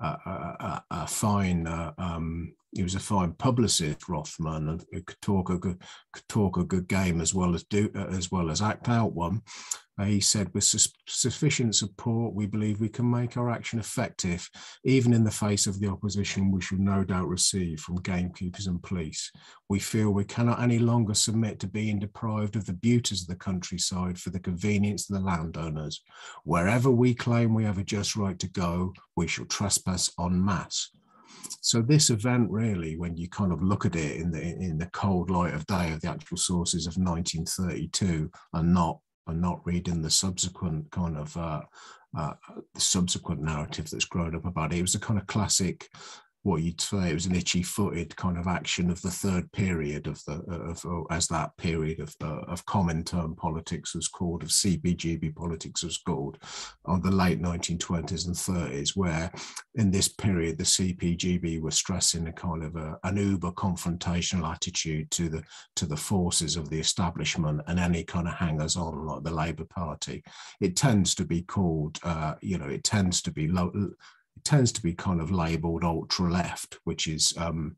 a, 0.00 0.82
a, 0.90 1.06
fine 1.06 1.66
uh, 1.66 1.92
um, 1.98 2.54
he 2.74 2.82
was 2.82 2.94
a 2.94 3.00
fine 3.00 3.32
publicist, 3.32 4.08
Rothman, 4.08 4.68
and 4.68 5.06
could 5.06 5.20
talk 5.20 5.50
a 5.50 5.58
good 5.58 5.82
could 6.12 6.28
talk 6.28 6.56
a 6.56 6.64
good 6.64 6.88
game 6.88 7.20
as 7.20 7.34
well 7.34 7.54
as 7.54 7.64
do 7.64 7.90
as 7.94 8.30
well 8.32 8.50
as 8.50 8.62
act 8.62 8.88
out 8.88 9.12
one. 9.12 9.42
Uh, 10.02 10.06
he 10.06 10.20
said, 10.20 10.52
with 10.52 10.64
su 10.64 10.78
sufficient 11.06 11.76
support, 11.76 12.34
we 12.34 12.44
believe 12.44 12.80
we 12.80 12.88
can 12.88 13.08
make 13.08 13.36
our 13.36 13.48
action 13.48 13.78
effective, 13.78 14.50
even 14.84 15.12
in 15.12 15.22
the 15.22 15.30
face 15.30 15.68
of 15.68 15.78
the 15.78 15.86
opposition 15.86 16.50
we 16.50 16.60
shall 16.60 16.78
no 16.78 17.04
doubt 17.04 17.28
receive 17.28 17.78
from 17.78 18.02
gamekeepers 18.02 18.66
and 18.66 18.82
police. 18.82 19.30
We 19.68 19.78
feel 19.78 20.10
we 20.10 20.24
cannot 20.24 20.60
any 20.60 20.80
longer 20.80 21.14
submit 21.14 21.60
to 21.60 21.68
being 21.68 22.00
deprived 22.00 22.56
of 22.56 22.66
the 22.66 22.72
beauties 22.72 23.22
of 23.22 23.28
the 23.28 23.36
countryside 23.36 24.18
for 24.18 24.30
the 24.30 24.40
convenience 24.40 25.08
of 25.08 25.14
the 25.16 25.22
landowners. 25.24 26.02
Wherever 26.42 26.90
we 26.90 27.14
claim 27.14 27.54
we 27.54 27.64
have 27.64 27.78
a 27.78 27.84
just 27.84 28.16
right 28.16 28.38
to 28.40 28.48
go, 28.48 28.92
we 29.14 29.28
shall 29.28 29.44
trespass 29.44 30.10
en 30.18 30.44
masse 30.44 30.90
so 31.60 31.80
this 31.80 32.10
event 32.10 32.50
really, 32.50 32.96
when 32.96 33.16
you 33.16 33.28
kind 33.28 33.52
of 33.52 33.62
look 33.62 33.86
at 33.86 33.96
it 33.96 34.16
in 34.16 34.30
the 34.30 34.42
in 34.42 34.78
the 34.78 34.86
cold 34.86 35.30
light 35.30 35.54
of 35.54 35.66
day 35.66 35.92
of 35.92 36.00
the 36.00 36.08
actual 36.08 36.36
sources 36.36 36.86
of 36.86 36.96
1932, 36.96 38.30
and 38.52 38.74
not 38.74 38.98
and 39.26 39.40
not 39.40 39.60
reading 39.64 40.02
the 40.02 40.10
subsequent 40.10 40.90
kind 40.90 41.16
of 41.16 41.36
uh, 41.36 41.62
uh, 42.16 42.32
the 42.74 42.80
subsequent 42.80 43.40
narrative 43.40 43.88
that's 43.90 44.04
grown 44.04 44.34
up 44.34 44.44
about 44.44 44.72
it, 44.72 44.78
it 44.78 44.82
was 44.82 44.94
a 44.94 45.00
kind 45.00 45.18
of 45.18 45.26
classic 45.26 45.88
what 46.44 46.62
you'd 46.62 46.80
say 46.80 47.10
it 47.10 47.14
was 47.14 47.26
an 47.26 47.36
itchy-footed 47.36 48.14
kind 48.16 48.36
of 48.36 48.48
action 48.48 48.90
of 48.90 49.00
the 49.02 49.10
third 49.10 49.50
period 49.52 50.08
of 50.08 50.22
the 50.24 50.42
of, 50.48 50.84
of 50.84 51.06
as 51.10 51.28
that 51.28 51.56
period 51.56 52.00
of 52.00 52.14
uh, 52.22 52.40
of 52.48 52.64
Comintern 52.66 53.36
politics 53.36 53.94
was 53.94 54.08
called, 54.08 54.42
of 54.42 54.48
CPGB 54.48 55.34
politics 55.36 55.84
was 55.84 55.98
called, 55.98 56.38
on 56.84 57.00
the 57.00 57.10
late 57.10 57.40
1920s 57.40 58.26
and 58.26 58.34
30s, 58.34 58.96
where 58.96 59.30
in 59.76 59.90
this 59.90 60.08
period 60.08 60.58
the 60.58 60.64
CPGB 60.64 61.60
was 61.60 61.76
stressing 61.76 62.26
a 62.26 62.32
kind 62.32 62.64
of 62.64 62.74
a, 62.76 62.98
an 63.04 63.16
uber 63.16 63.52
confrontational 63.52 64.50
attitude 64.50 65.10
to 65.12 65.28
the 65.28 65.42
to 65.76 65.86
the 65.86 65.96
forces 65.96 66.56
of 66.56 66.68
the 66.70 66.80
establishment 66.80 67.60
and 67.68 67.78
any 67.78 68.02
kind 68.02 68.26
of 68.26 68.34
hangers 68.34 68.76
on 68.76 69.06
like 69.06 69.22
the 69.22 69.30
Labour 69.30 69.64
Party. 69.64 70.24
It 70.60 70.76
tends 70.76 71.14
to 71.16 71.24
be 71.24 71.42
called, 71.42 71.98
uh, 72.02 72.34
you 72.40 72.58
know, 72.58 72.68
it 72.68 72.82
tends 72.82 73.22
to 73.22 73.30
be 73.30 73.46
low 73.46 73.72
it 74.36 74.44
tends 74.44 74.72
to 74.72 74.82
be 74.82 74.94
kind 74.94 75.20
of 75.20 75.30
labeled 75.30 75.84
ultra 75.84 76.30
left, 76.30 76.78
which 76.84 77.06
is 77.06 77.34
um, 77.36 77.76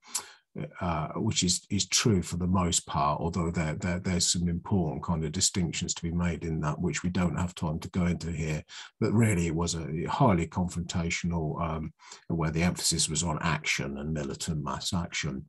uh, 0.80 1.08
which 1.16 1.42
is 1.42 1.66
is 1.68 1.88
true 1.88 2.22
for 2.22 2.36
the 2.36 2.46
most 2.46 2.86
part, 2.86 3.20
although 3.20 3.50
there, 3.50 3.74
there 3.74 3.98
there's 3.98 4.30
some 4.30 4.48
important 4.48 5.02
kind 5.02 5.24
of 5.24 5.32
distinctions 5.32 5.94
to 5.94 6.02
be 6.02 6.12
made 6.12 6.44
in 6.44 6.60
that, 6.60 6.80
which 6.80 7.02
we 7.02 7.10
don't 7.10 7.36
have 7.36 7.54
time 7.54 7.78
to 7.80 7.90
go 7.90 8.06
into 8.06 8.30
here. 8.30 8.62
But 9.00 9.12
really, 9.12 9.48
it 9.48 9.54
was 9.54 9.74
a 9.74 10.04
highly 10.08 10.46
confrontational, 10.46 11.60
um, 11.60 11.92
where 12.28 12.52
the 12.52 12.62
emphasis 12.62 13.08
was 13.08 13.24
on 13.24 13.38
action 13.40 13.98
and 13.98 14.14
militant 14.14 14.62
mass 14.62 14.92
action 14.92 15.46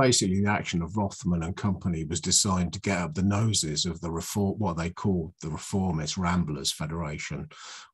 basically 0.00 0.40
the 0.40 0.50
action 0.50 0.80
of 0.80 0.96
Rothman 0.96 1.42
and 1.42 1.56
company 1.56 2.04
was 2.04 2.20
designed 2.20 2.72
to 2.72 2.80
get 2.80 2.98
up 2.98 3.14
the 3.14 3.22
noses 3.22 3.84
of 3.84 4.00
the 4.00 4.10
reform, 4.10 4.58
what 4.58 4.76
they 4.76 4.90
called 4.90 5.32
the 5.42 5.50
reformist 5.50 6.16
Ramblers 6.16 6.72
Federation. 6.72 7.48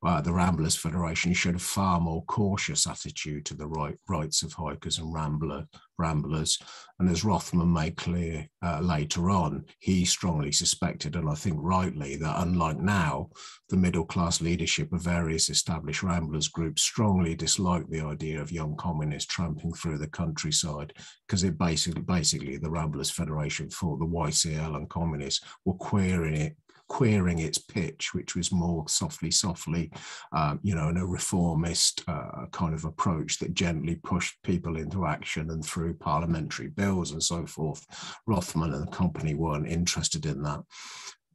Uh, 0.05 0.21
the 0.21 0.33
Ramblers 0.33 0.77
Federation 0.77 1.33
showed 1.33 1.57
a 1.57 1.59
far 1.59 2.01
more 2.01 2.25
cautious 2.27 2.87
attitude 2.87 3.45
to 3.47 3.55
the 3.55 3.67
right, 3.67 3.97
rights 4.09 4.43
of 4.43 4.53
hikers 4.53 4.99
and 4.99 5.13
rambler, 5.13 5.67
ramblers. 5.99 6.59
And 6.99 7.11
as 7.11 7.25
Rothman 7.25 7.73
made 7.73 7.97
clear 7.97 8.49
uh, 8.63 8.81
later 8.81 9.31
on, 9.31 9.65
he 9.81 10.05
strongly 10.05 10.53
suspected, 10.53 11.15
and 11.15 11.29
I 11.29 11.35
think 11.35 11.59
rightly, 11.61 12.17
that 12.17 12.41
unlike 12.41 12.79
now, 12.79 13.29
the 13.69 13.77
middle 13.77 14.05
class 14.05 14.41
leadership 14.41 14.93
of 14.93 15.03
various 15.03 15.51
established 15.51 16.03
ramblers 16.03 16.49
groups 16.49 16.83
strongly 16.83 17.35
disliked 17.35 17.91
the 17.91 18.01
idea 18.01 18.41
of 18.41 18.53
young 18.53 18.77
communists 18.77 19.33
tramping 19.33 19.75
through 19.75 19.99
the 19.99 20.09
countryside 20.09 20.93
because 21.27 21.45
it 21.45 21.59
basically, 21.59 22.03
basically 22.03 22.57
the 22.57 22.71
Ramblers 22.71 23.11
Federation 23.11 23.69
thought 23.69 23.99
the 23.99 24.07
YCL 24.07 24.77
and 24.77 24.89
communists 24.89 25.45
were 25.65 25.75
queering 25.75 26.37
it 26.37 26.57
queering 26.89 27.39
its 27.39 27.59
pitch, 27.59 28.15
which 28.15 28.37
was 28.37 28.53
more 28.53 28.85
softly, 28.89 29.31
softly, 29.31 29.91
um, 30.33 30.61
you 30.63 30.75
know, 30.75 30.89
in 30.89 30.97
a 30.97 31.07
reformist 31.07 32.03
uh, 32.09 32.47
kind 32.53 32.75
of 32.75 32.85
approach 32.85 33.39
that 33.39 33.55
gently 33.55 33.97
pushed 33.97 34.43
people 34.43 34.77
into 34.77 35.07
action 35.07 35.51
and 35.51 35.65
through 35.65 35.95
parliamentary 35.95 36.69
bills 36.69 37.13
and 37.13 37.23
so 37.23 37.47
forth. 37.47 37.85
Rothman 38.27 38.73
and 38.73 38.87
the 38.87 38.91
company 38.93 39.35
weren't 39.35 39.69
interested 39.69 40.27
in 40.27 40.43
that 40.43 40.61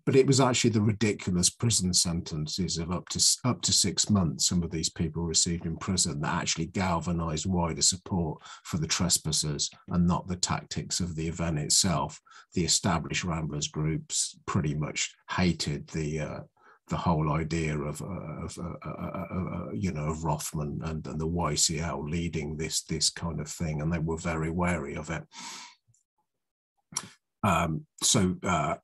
but 0.06 0.16
it 0.16 0.28
was 0.28 0.40
actually 0.40 0.70
the 0.70 0.82
ridiculous 0.82 1.50
prison 1.50 1.94
sentences 1.94 2.78
of 2.78 2.92
up 2.92 3.08
to 3.10 3.24
up 3.46 3.62
to 3.62 3.72
six 3.72 4.10
months 4.10 4.48
some 4.48 4.64
of 4.64 4.72
these 4.72 4.90
people 4.90 5.24
received 5.24 5.66
in 5.66 5.78
prison 5.78 6.22
that 6.22 6.34
actually 6.34 6.66
galvanized 6.68 7.46
wider 7.46 7.82
support 7.82 8.42
for 8.64 8.78
the 8.78 8.88
trespassers 8.88 9.70
and 9.90 10.08
not 10.08 10.28
the 10.28 10.36
tactics 10.36 11.00
of 11.00 11.16
the 11.16 11.28
event 11.28 11.60
itself 11.60 12.20
the 12.54 12.64
established 12.64 13.24
ramblers 13.24 13.68
groups 13.68 14.38
pretty 14.46 14.74
much 14.74 15.14
hated 15.30 15.88
the 15.90 16.20
uh, 16.20 16.40
the 16.92 16.98
whole 16.98 17.32
idea 17.32 17.78
of, 17.78 18.02
uh, 18.02 18.46
of 18.46 18.58
uh, 18.60 18.88
uh, 18.88 19.26
uh, 19.34 19.72
you 19.74 19.94
know 19.94 20.10
of 20.10 20.26
Rothman 20.26 20.82
and, 20.84 21.08
and 21.08 21.20
the 21.20 21.28
YCL 21.28 22.10
leading 22.10 22.58
this 22.58 22.84
this 22.84 23.10
kind 23.10 23.40
of 23.40 23.48
thing, 23.48 23.82
and 23.82 23.92
they 23.92 23.98
were 23.98 24.18
very 24.18 24.52
wary 24.52 24.96
of 24.96 25.10
it. 25.10 25.24
Um, 27.44 27.86
so 28.04 28.36
uh, 28.44 28.76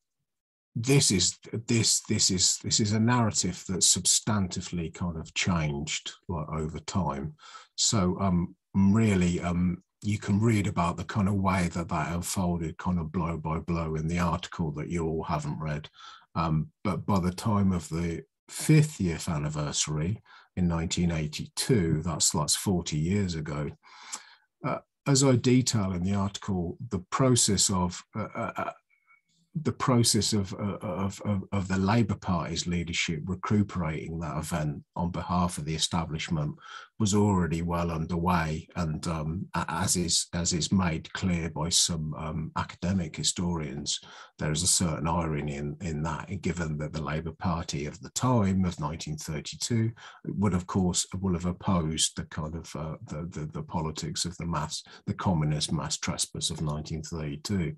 this 0.80 1.10
is 1.10 1.38
this 1.66 2.02
this 2.02 2.30
is 2.30 2.60
this 2.64 2.80
is 2.80 2.92
a 2.92 3.00
narrative 3.00 3.64
that's 3.68 3.96
substantively 3.96 4.94
kind 4.94 5.18
of 5.18 5.34
changed 5.34 6.12
like, 6.28 6.48
over 6.50 6.80
time. 6.80 7.34
So 7.76 8.18
um, 8.20 8.56
really, 8.76 9.40
um, 9.42 9.84
you 10.04 10.20
can 10.20 10.40
read 10.40 10.68
about 10.68 10.98
the 10.98 11.04
kind 11.04 11.28
of 11.28 11.36
way 11.36 11.70
that 11.74 11.90
that 11.90 12.14
unfolded, 12.14 12.78
kind 12.78 13.00
of 13.00 13.12
blow 13.12 13.38
by 13.38 13.58
blow, 13.60 13.96
in 13.96 14.08
the 14.08 14.20
article 14.20 14.72
that 14.74 14.90
you 14.90 15.06
all 15.06 15.24
haven't 15.24 15.60
read. 15.60 15.90
Um, 16.36 16.68
but 16.84 17.06
by 17.06 17.20
the 17.20 17.34
time 17.34 17.72
of 17.72 17.90
the 17.90 18.24
50th 18.52 19.34
anniversary 19.34 20.22
in 20.56 20.70
1982, 20.70 22.04
that's 22.04 22.30
that's 22.30 22.56
40 22.56 22.98
years 22.98 23.34
ago. 23.34 23.72
Uh, 24.64 24.78
as 25.08 25.24
I 25.24 25.38
detail 25.38 25.94
in 25.94 26.04
the 26.04 26.14
article, 26.14 26.78
the 26.90 27.00
process 27.10 27.72
of 27.72 28.04
uh, 28.16 28.28
uh, 28.36 28.52
uh 28.58 28.72
the 29.64 29.72
process 29.72 30.34
of, 30.34 30.54
uh, 30.54 30.78
of, 30.82 31.22
of, 31.26 31.44
of, 31.52 31.68
the 31.68 31.78
Labour 31.78 32.16
Party's 32.16 32.68
leadership 32.68 33.22
recuperating 33.26 34.20
that 34.20 34.38
event 34.38 34.84
on 34.96 35.10
behalf 35.12 35.58
of 35.58 35.66
the 35.66 35.74
establishment 35.74 36.56
was 37.00 37.14
already 37.14 37.62
well 37.62 37.92
underway, 37.92 38.68
and 38.76 39.06
um, 39.08 39.46
as 39.54 39.96
is 39.96 40.28
as 40.34 40.52
is 40.54 40.72
made 40.72 41.12
clear 41.14 41.50
by 41.50 41.70
some 41.70 42.14
um, 42.16 42.52
academic 42.56 43.16
historians, 43.16 44.00
there 44.40 44.52
is 44.52 44.64
a 44.64 44.68
certain 44.68 45.08
irony 45.08 45.56
in, 45.56 45.76
in 45.82 46.02
that, 46.04 46.30
given 46.42 46.78
that 46.78 46.94
the 46.94 47.04
Labour 47.04 47.34
Party 47.34 47.86
of 47.86 48.00
the 48.02 48.10
time 48.12 48.66
of 48.66 48.80
1932 48.80 49.92
would, 50.26 50.54
of 50.54 50.66
course, 50.66 51.06
would 51.20 51.36
have 51.36 51.46
opposed 51.46 52.18
the 52.18 52.26
kind 52.26 52.56
of 52.56 52.76
uh, 52.76 52.96
the, 53.08 53.28
the 53.32 53.46
the 53.54 53.64
politics 53.64 54.26
of 54.26 54.36
the 54.38 54.46
mass, 54.46 54.84
the 55.06 55.14
communist 55.14 55.72
mass 55.72 55.98
trespass 55.98 56.50
of 56.50 56.62
1932. 56.62 57.76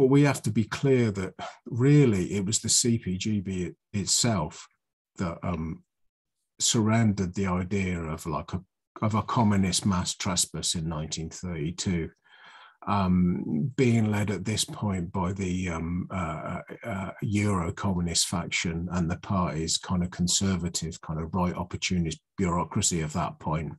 But 0.00 0.06
we 0.06 0.22
have 0.22 0.40
to 0.44 0.50
be 0.50 0.64
clear 0.64 1.10
that 1.10 1.34
really 1.66 2.32
it 2.32 2.46
was 2.46 2.60
the 2.60 2.68
CPGB 2.68 3.74
itself 3.92 4.66
that 5.18 5.36
um, 5.42 5.84
surrendered 6.58 7.34
the 7.34 7.44
idea 7.44 8.00
of 8.00 8.24
like 8.24 8.54
a 8.54 8.62
of 9.02 9.14
a 9.14 9.22
communist 9.22 9.84
mass 9.84 10.14
trespass 10.14 10.74
in 10.74 10.88
1932, 10.88 12.08
um, 12.86 13.70
being 13.76 14.10
led 14.10 14.30
at 14.30 14.46
this 14.46 14.64
point 14.64 15.12
by 15.12 15.34
the 15.34 15.68
um, 15.68 16.08
uh, 16.10 16.60
uh, 16.82 17.10
Euro 17.20 17.70
communist 17.70 18.26
faction 18.26 18.88
and 18.92 19.10
the 19.10 19.18
party's 19.18 19.76
kind 19.76 20.02
of 20.02 20.10
conservative, 20.10 20.98
kind 21.02 21.20
of 21.20 21.34
right 21.34 21.54
opportunist 21.54 22.20
bureaucracy 22.38 23.02
of 23.02 23.12
that 23.12 23.38
point. 23.38 23.74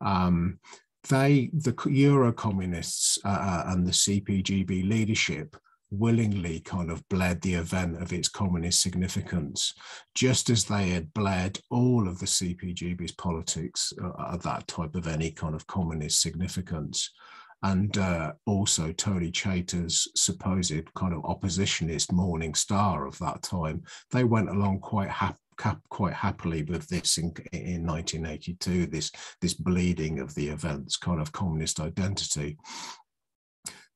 Um, 0.00 0.60
they, 1.08 1.50
the 1.52 1.74
Euro 1.86 2.32
communists 2.32 3.18
uh, 3.24 3.28
uh 3.28 3.64
and 3.68 3.86
the 3.86 3.92
CPGB 3.92 4.88
leadership, 4.88 5.56
willingly 5.90 6.60
kind 6.60 6.90
of 6.90 7.08
bled 7.08 7.40
the 7.42 7.54
event 7.54 8.02
of 8.02 8.12
its 8.12 8.28
communist 8.28 8.82
significance, 8.82 9.74
just 10.14 10.50
as 10.50 10.64
they 10.64 10.90
had 10.90 11.12
bled 11.14 11.58
all 11.70 12.08
of 12.08 12.18
the 12.18 12.26
CPGB's 12.26 13.12
politics 13.12 13.92
uh, 14.02 14.34
at 14.34 14.42
that 14.42 14.66
type 14.66 14.94
of 14.94 15.06
any 15.06 15.30
kind 15.30 15.54
of 15.54 15.66
communist 15.66 16.20
significance. 16.20 17.10
And 17.62 17.96
uh, 17.98 18.32
also 18.44 18.92
Tony 18.92 19.30
Chater's 19.30 20.08
supposed 20.14 20.94
kind 20.94 21.14
of 21.14 21.22
oppositionist 21.22 22.12
morning 22.12 22.54
star 22.54 23.06
of 23.06 23.18
that 23.18 23.42
time, 23.42 23.82
they 24.10 24.24
went 24.24 24.50
along 24.50 24.80
quite 24.80 25.10
happy 25.10 25.38
quite 25.88 26.14
happily 26.14 26.62
with 26.62 26.86
this 26.88 27.18
in, 27.18 27.32
in 27.52 27.86
1982, 27.86 28.86
this, 28.86 29.10
this 29.40 29.54
bleeding 29.54 30.20
of 30.20 30.34
the 30.34 30.48
events 30.48 30.96
kind 30.96 31.20
of 31.20 31.32
communist 31.32 31.80
identity. 31.80 32.56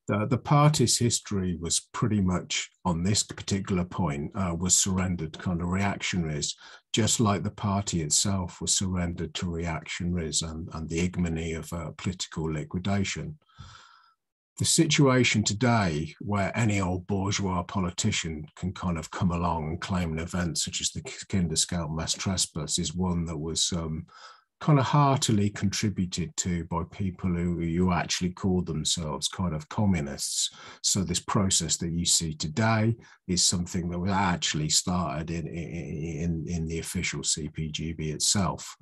the, 0.07 0.25
the 0.27 0.37
party's 0.37 0.97
history 0.97 1.57
was 1.61 1.87
pretty 1.93 2.21
much 2.21 2.69
on 2.85 3.03
this 3.03 3.23
particular 3.23 3.85
point 3.85 4.31
uh, 4.35 4.53
was 4.57 4.75
surrendered 4.75 5.37
kind 5.39 5.61
of 5.61 5.67
reactionaries, 5.69 6.55
just 6.93 7.19
like 7.19 7.43
the 7.43 7.51
party 7.51 8.01
itself 8.01 8.59
was 8.59 8.73
surrendered 8.73 9.33
to 9.35 9.49
reactionaries 9.49 10.41
and, 10.41 10.67
and 10.73 10.89
the 10.89 10.99
ignominy 10.99 11.53
of 11.53 11.71
uh, 11.71 11.91
political 11.97 12.51
liquidation. 12.51 13.37
The 14.61 14.65
situation 14.65 15.43
today, 15.43 16.13
where 16.19 16.55
any 16.55 16.79
old 16.79 17.07
bourgeois 17.07 17.63
politician 17.63 18.45
can 18.55 18.71
kind 18.73 18.99
of 18.99 19.09
come 19.09 19.31
along 19.31 19.69
and 19.69 19.81
claim 19.81 20.11
an 20.11 20.19
event 20.19 20.59
such 20.59 20.81
as 20.81 20.91
the 20.91 21.01
Kinder 21.01 21.55
Scout 21.55 21.91
mass 21.91 22.13
trespass, 22.13 22.77
is 22.77 22.93
one 22.93 23.25
that 23.25 23.39
was 23.39 23.73
um, 23.73 24.05
kind 24.59 24.77
of 24.77 24.85
heartily 24.85 25.49
contributed 25.49 26.37
to 26.37 26.65
by 26.65 26.83
people 26.91 27.31
who 27.31 27.61
you 27.61 27.91
actually 27.91 28.33
call 28.33 28.61
themselves 28.61 29.27
kind 29.27 29.55
of 29.55 29.67
communists. 29.69 30.51
So 30.83 31.03
this 31.03 31.21
process 31.21 31.77
that 31.77 31.91
you 31.91 32.05
see 32.05 32.35
today 32.35 32.95
is 33.27 33.43
something 33.43 33.89
that 33.89 33.97
was 33.97 34.11
actually 34.11 34.69
started 34.69 35.31
in, 35.31 35.47
in, 35.47 36.45
in 36.47 36.67
the 36.67 36.77
official 36.77 37.21
CPGB 37.21 38.13
itself. 38.13 38.77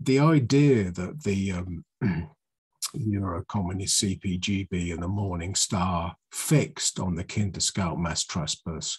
The 0.00 0.18
idea 0.18 0.90
that 0.90 1.22
the 1.24 1.52
um, 1.52 1.84
Euro-communist 2.98 4.02
CPGB 4.02 4.92
and 4.92 5.02
the 5.02 5.08
Morning 5.08 5.54
Star 5.54 6.14
fixed 6.32 7.00
on 7.00 7.14
the 7.14 7.24
Kinder 7.24 7.60
Scout 7.60 7.98
mass 7.98 8.24
trespass, 8.24 8.98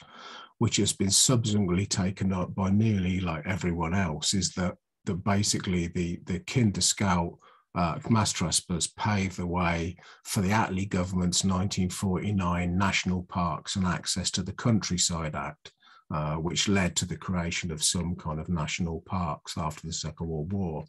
which 0.58 0.78
has 0.78 0.94
been 0.94 1.12
subsequently 1.12 1.86
taken 1.86 2.32
up 2.34 2.54
by 2.56 2.70
nearly 2.70 3.20
like 3.20 3.46
everyone 3.46 3.94
else, 3.94 4.34
is 4.34 4.52
that 4.54 4.76
that 5.06 5.24
basically 5.24 5.88
the, 5.88 6.20
the 6.26 6.40
Kinder 6.40 6.82
Scout 6.82 7.38
uh, 7.76 8.00
mass 8.10 8.32
trespass 8.32 8.88
paved 8.88 9.38
the 9.38 9.46
way 9.46 9.96
for 10.24 10.42
the 10.42 10.50
Attlee 10.50 10.90
government's 10.90 11.44
1949 11.44 12.78
National 12.78 13.24
Parks 13.24 13.76
and 13.76 13.86
Access 13.86 14.32
to 14.32 14.44
the 14.44 14.54
Countryside 14.54 15.36
Act, 15.36 15.74
uh, 16.14 16.36
which 16.36 16.70
led 16.70 16.96
to 16.96 17.06
the 17.06 17.18
creation 17.18 17.72
of 17.72 17.84
some 17.84 18.16
kind 18.16 18.40
of 18.40 18.50
national 18.50 19.02
parks 19.02 19.58
after 19.58 19.88
the 19.88 19.94
Second 19.94 20.28
World 20.28 20.54
War. 20.54 20.86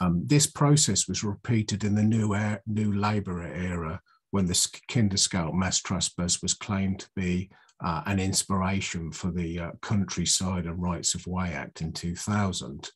Um, 0.00 0.22
this 0.26 0.46
process 0.46 1.08
was 1.08 1.24
repeated 1.24 1.84
in 1.84 1.94
the 1.94 2.02
new, 2.02 2.34
air, 2.34 2.62
new 2.66 2.92
Labour 2.92 3.42
era 3.42 4.00
when 4.30 4.46
the 4.46 4.80
Kinder 4.88 5.16
Scout 5.16 5.54
mass 5.54 5.80
trespass 5.80 6.40
was 6.42 6.54
claimed 6.54 7.00
to 7.00 7.08
be 7.16 7.50
uh, 7.82 8.02
an 8.06 8.20
inspiration 8.20 9.10
for 9.10 9.30
the 9.30 9.58
uh, 9.58 9.70
Countryside 9.80 10.66
and 10.66 10.80
Rights 10.80 11.14
of 11.14 11.26
Way 11.26 11.52
Act 11.52 11.80
in 11.80 11.92
2000. 11.92 12.90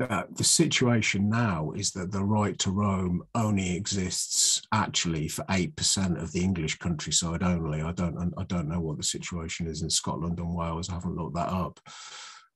Uh, 0.00 0.24
the 0.34 0.44
situation 0.44 1.28
now 1.28 1.70
is 1.76 1.92
that 1.92 2.10
the 2.10 2.24
right 2.24 2.58
to 2.58 2.72
roam 2.72 3.22
only 3.36 3.76
exists 3.76 4.60
actually 4.72 5.28
for 5.28 5.44
eight 5.50 5.76
percent 5.76 6.18
of 6.18 6.32
the 6.32 6.42
English 6.42 6.78
countryside 6.78 7.44
only. 7.44 7.80
I 7.80 7.92
don't 7.92 8.34
I 8.36 8.42
don't 8.44 8.68
know 8.68 8.80
what 8.80 8.96
the 8.96 9.04
situation 9.04 9.68
is 9.68 9.82
in 9.82 9.90
Scotland 9.90 10.40
and 10.40 10.52
Wales. 10.52 10.90
I 10.90 10.94
haven't 10.94 11.14
looked 11.14 11.36
that 11.36 11.48
up. 11.48 11.78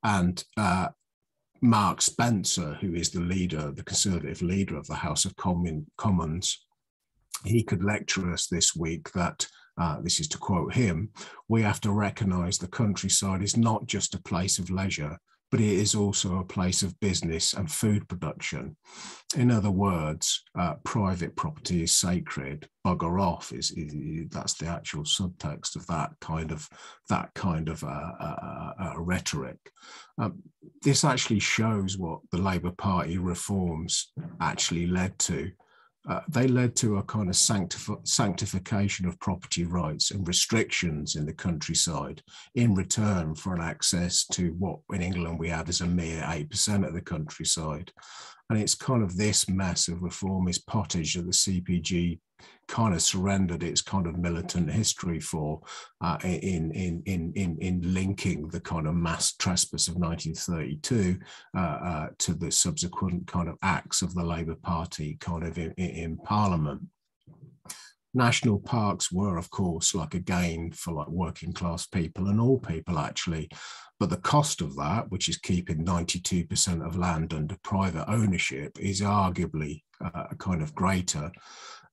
And 0.03 0.43
uh, 0.57 0.89
Mark 1.61 2.01
Spencer, 2.01 2.75
who 2.81 2.95
is 2.95 3.11
the 3.11 3.21
leader, 3.21 3.73
the 3.73 3.83
Conservative 3.83 4.43
leader 4.43 4.77
of 4.77 4.87
the 4.87 4.95
House 4.95 5.25
of 5.25 5.35
Commons, 5.37 6.67
he 7.45 7.63
could 7.63 7.83
lecture 7.83 8.33
us 8.33 8.47
this 8.47 8.77
week 8.77 9.11
that 9.13 9.47
uh, 9.81 10.01
this 10.01 10.21
is 10.21 10.29
to 10.29 10.39
quote 10.39 10.75
him, 10.75 11.11
we 11.49 11.63
have 11.63 11.81
to 11.81 11.93
recognize 11.93 12.59
the 12.59 12.69
countryside 12.69 13.43
is 13.43 13.57
not 13.57 13.87
just 13.87 14.15
a 14.15 14.23
place 14.23 14.59
of 14.59 14.71
leisure, 14.71 15.19
but 15.51 15.61
it 15.61 15.73
is 15.73 15.95
also 15.95 16.39
a 16.39 16.45
place 16.45 16.83
of 16.83 16.99
business 17.01 17.55
and 17.55 17.71
food 17.71 18.07
production. 18.09 18.77
In 19.37 19.51
other 19.51 19.71
words, 19.71 20.43
uh, 20.59 20.75
private 20.85 21.37
property 21.37 21.83
is 21.83 21.93
sacred. 21.93 22.69
Bugger 22.87 23.21
off 23.21 23.53
is, 23.53 23.71
is, 23.73 23.95
that's 24.31 24.55
the 24.55 24.67
actual 24.67 25.05
subtext 25.05 25.77
of 25.77 25.87
that 25.87 26.11
kind 26.21 26.53
of 26.53 26.69
that 27.09 27.33
kind 27.35 27.69
of 27.69 27.83
uh, 27.85 28.13
uh, 28.21 28.73
uh 28.81 28.95
rhetoric. 28.97 29.59
Um, 30.19 30.43
this 30.83 31.05
actually 31.05 31.41
shows 31.41 31.99
what 31.99 32.21
the 32.31 32.39
Labour 32.39 32.73
Party 32.73 33.19
reforms 33.19 34.13
actually 34.41 34.87
led 34.87 35.19
to 35.21 35.51
uh, 36.09 36.21
they 36.29 36.47
led 36.47 36.75
to 36.77 36.97
a 36.97 37.03
kind 37.03 37.29
of 37.29 37.35
sanctif- 37.35 38.07
sanctification 38.07 39.07
of 39.07 39.19
property 39.21 39.65
rights 39.65 40.11
and 40.11 40.27
restrictions 40.27 41.17
in 41.17 41.27
the 41.27 41.33
countryside 41.33 42.23
in 42.55 42.75
return 42.75 43.35
for 43.35 43.55
an 43.55 43.61
access 43.61 44.25
to 44.27 44.55
what 44.59 44.79
in 44.93 45.03
England 45.03 45.39
we 45.39 45.49
have 45.49 45.69
as 45.69 45.81
a 45.81 45.87
mere 45.87 46.23
8% 46.23 46.87
of 46.87 46.95
the 46.95 47.01
countryside. 47.01 47.93
And 48.51 48.59
it's 48.59 48.75
kind 48.75 49.03
of 49.03 49.17
this 49.17 49.49
mess 49.49 49.89
of 49.89 50.03
reformist 50.03 50.67
pottage 50.67 51.15
that 51.15 51.27
the 51.27 51.33
CPG 51.33 52.19
kind 52.69 52.95
of 52.95 53.03
surrendered 53.03 53.63
its 53.63 53.81
kind 53.81 54.07
of 54.07 54.19
militant 54.19 54.71
history 54.71 55.19
for 55.19 55.61
uh, 56.01 56.19
in, 56.23 56.71
in, 56.73 57.03
in, 57.07 57.33
in, 57.35 57.59
in 57.61 57.95
linking 57.95 58.49
the 58.49 58.61
kind 58.61 58.87
of 58.87 58.95
mass 58.95 59.33
trespass 59.33 59.89
of 59.89 59.97
1932 59.97 61.19
uh, 61.57 61.61
uh, 61.61 62.07
to 62.19 62.35
the 62.35 62.51
subsequent 62.51 63.27
kind 63.27 63.49
of 63.49 63.57
acts 63.63 64.03
of 64.03 64.15
the 64.15 64.23
Labour 64.23 64.55
Party 64.63 65.17
kind 65.21 65.45
of 65.45 65.59
in, 65.59 65.73
in 65.73 66.17
Parliament 66.19 66.83
national 68.15 68.59
parks 68.59 69.13
were 69.13 69.37
of 69.37 69.51
course 69.51 69.95
like 69.95 70.15
a 70.15 70.19
gain 70.19 70.73
for 70.73 70.93
like 70.93 71.09
working 71.09 71.53
class 71.53 71.87
people 71.87 72.29
and 72.29 72.41
all 72.41 72.59
people 72.59 72.99
actually 72.99 73.49
but 74.01 74.11
the 74.11 74.17
cost 74.17 74.61
of 74.61 74.77
that 74.77 75.11
which 75.11 75.29
is 75.29 75.37
keeping 75.37 75.85
92% 75.85 76.87
of 76.87 76.97
land 76.97 77.35
under 77.35 77.57
private 77.63 78.09
ownership 78.09 78.79
is 78.81 79.01
arguably 79.01 79.83
uh, 80.01 80.29
kind 80.39 80.63
of 80.63 80.75
greater 80.75 81.31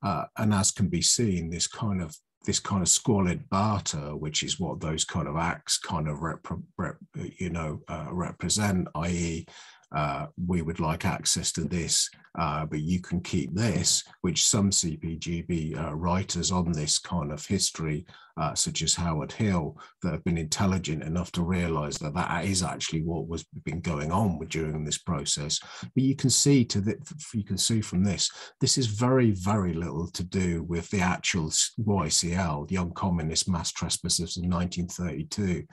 uh, 0.06 0.25
and 0.38 0.54
as 0.54 0.71
can 0.71 0.88
be 0.88 1.01
seen, 1.01 1.49
this 1.49 1.67
kind 1.67 2.01
of 2.01 2.15
this 2.45 2.60
kind 2.60 2.84
of 2.84 2.88
squalid 2.88 3.49
barter, 3.49 4.15
which 4.15 4.43
is 4.43 4.60
what 4.60 4.80
those 4.80 5.04
kind 5.04 5.28
of 5.28 5.36
acts 5.36 5.80
kind 5.80 6.08
of 6.08 6.21
rep, 6.21 6.45
rep, 6.78 6.97
you 7.39 7.49
know 7.49 7.82
uh, 7.88 8.08
represent, 8.12 8.88
i.e., 8.95 9.47
uh, 9.95 10.27
we 10.45 10.62
would 10.62 10.81
like 10.81 11.05
access 11.05 11.53
to 11.53 11.62
this, 11.62 12.10
uh, 12.38 12.65
but 12.65 12.81
you 12.81 12.99
can 12.99 13.21
keep 13.21 13.55
this, 13.55 14.03
which 14.21 14.45
some 14.45 14.69
CPGB 14.69 15.77
uh, 15.77 15.95
writers 15.95 16.51
on 16.51 16.73
this 16.73 16.99
kind 16.99 17.31
of 17.31 17.45
history, 17.45 18.05
uh, 18.36 18.53
such 18.53 18.81
as 18.81 18.93
Howard 18.93 19.31
Hill, 19.31 19.77
that 20.03 20.12
have 20.12 20.23
been 20.25 20.38
intelligent 20.38 21.01
enough 21.01 21.31
to 21.31 21.43
realize 21.43 21.97
that 21.99 22.13
that 22.13 22.43
is 22.43 22.62
actually 22.62 23.03
what 23.03 23.29
was 23.29 23.45
been 23.63 23.79
going 23.79 24.12
on 24.12 24.38
during 24.49 24.84
this 24.84 24.97
process. 24.97 25.62
But 25.81 26.03
you 26.03 26.15
can 26.17 26.29
see 26.29 26.65
to 26.65 26.81
that, 26.81 26.97
you 27.34 27.45
can 27.45 27.58
see 27.58 27.79
from 27.79 28.03
this, 28.03 28.29
this 28.60 28.77
is 28.77 28.88
very, 28.88 29.31
very 29.31 29.73
little 29.73 30.12
to 30.12 30.23
do 30.25 30.63
with 30.63 30.89
the 30.89 30.99
actual 30.99 31.49
YCL, 31.79 32.69
Young 32.69 32.91
Communist 32.91 33.47
Mass 33.47 33.71
Trespassers 33.71 34.36
in 34.36 34.49
1932, 34.49 35.65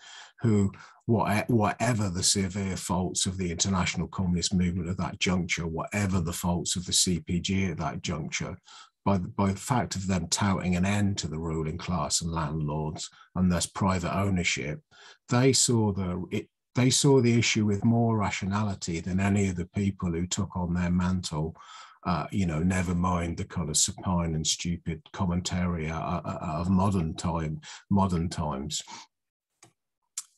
who 0.42 0.72
whatever 1.06 2.08
the 2.08 2.22
severe 2.22 2.76
faults 2.76 3.26
of 3.26 3.36
the 3.36 3.50
international 3.50 4.06
communist 4.08 4.54
movement 4.54 4.88
at 4.88 4.96
that 4.96 5.18
juncture, 5.18 5.66
whatever 5.66 6.20
the 6.20 6.32
faults 6.32 6.76
of 6.76 6.86
the 6.86 6.92
CPG 6.92 7.72
at 7.72 7.78
that 7.78 8.02
juncture, 8.02 8.56
by 9.04 9.18
the, 9.18 9.28
by 9.28 9.50
the 9.50 9.58
fact 9.58 9.96
of 9.96 10.06
them 10.06 10.28
touting 10.28 10.76
an 10.76 10.84
end 10.84 11.18
to 11.18 11.28
the 11.28 11.38
ruling 11.38 11.76
class 11.76 12.20
and 12.20 12.30
landlords 12.30 13.10
and 13.34 13.50
thus 13.50 13.66
private 13.66 14.16
ownership, 14.16 14.80
they 15.28 15.52
saw 15.52 15.92
the 15.92 16.24
it, 16.30 16.48
they 16.74 16.88
saw 16.88 17.20
the 17.20 17.38
issue 17.38 17.66
with 17.66 17.84
more 17.84 18.16
rationality 18.16 19.00
than 19.00 19.20
any 19.20 19.48
of 19.48 19.56
the 19.56 19.68
people 19.74 20.10
who 20.10 20.26
took 20.26 20.56
on 20.56 20.72
their 20.72 20.90
mantle. 20.90 21.54
Uh, 22.04 22.26
you 22.32 22.46
know, 22.46 22.60
never 22.60 22.94
mind 22.94 23.36
the 23.36 23.44
kind 23.44 23.68
of 23.68 23.76
supine 23.76 24.34
and 24.34 24.46
stupid 24.46 25.00
commentary 25.12 25.88
uh, 25.88 26.00
uh, 26.00 26.38
of 26.40 26.68
modern 26.68 27.14
time, 27.14 27.60
modern 27.90 28.28
times. 28.28 28.82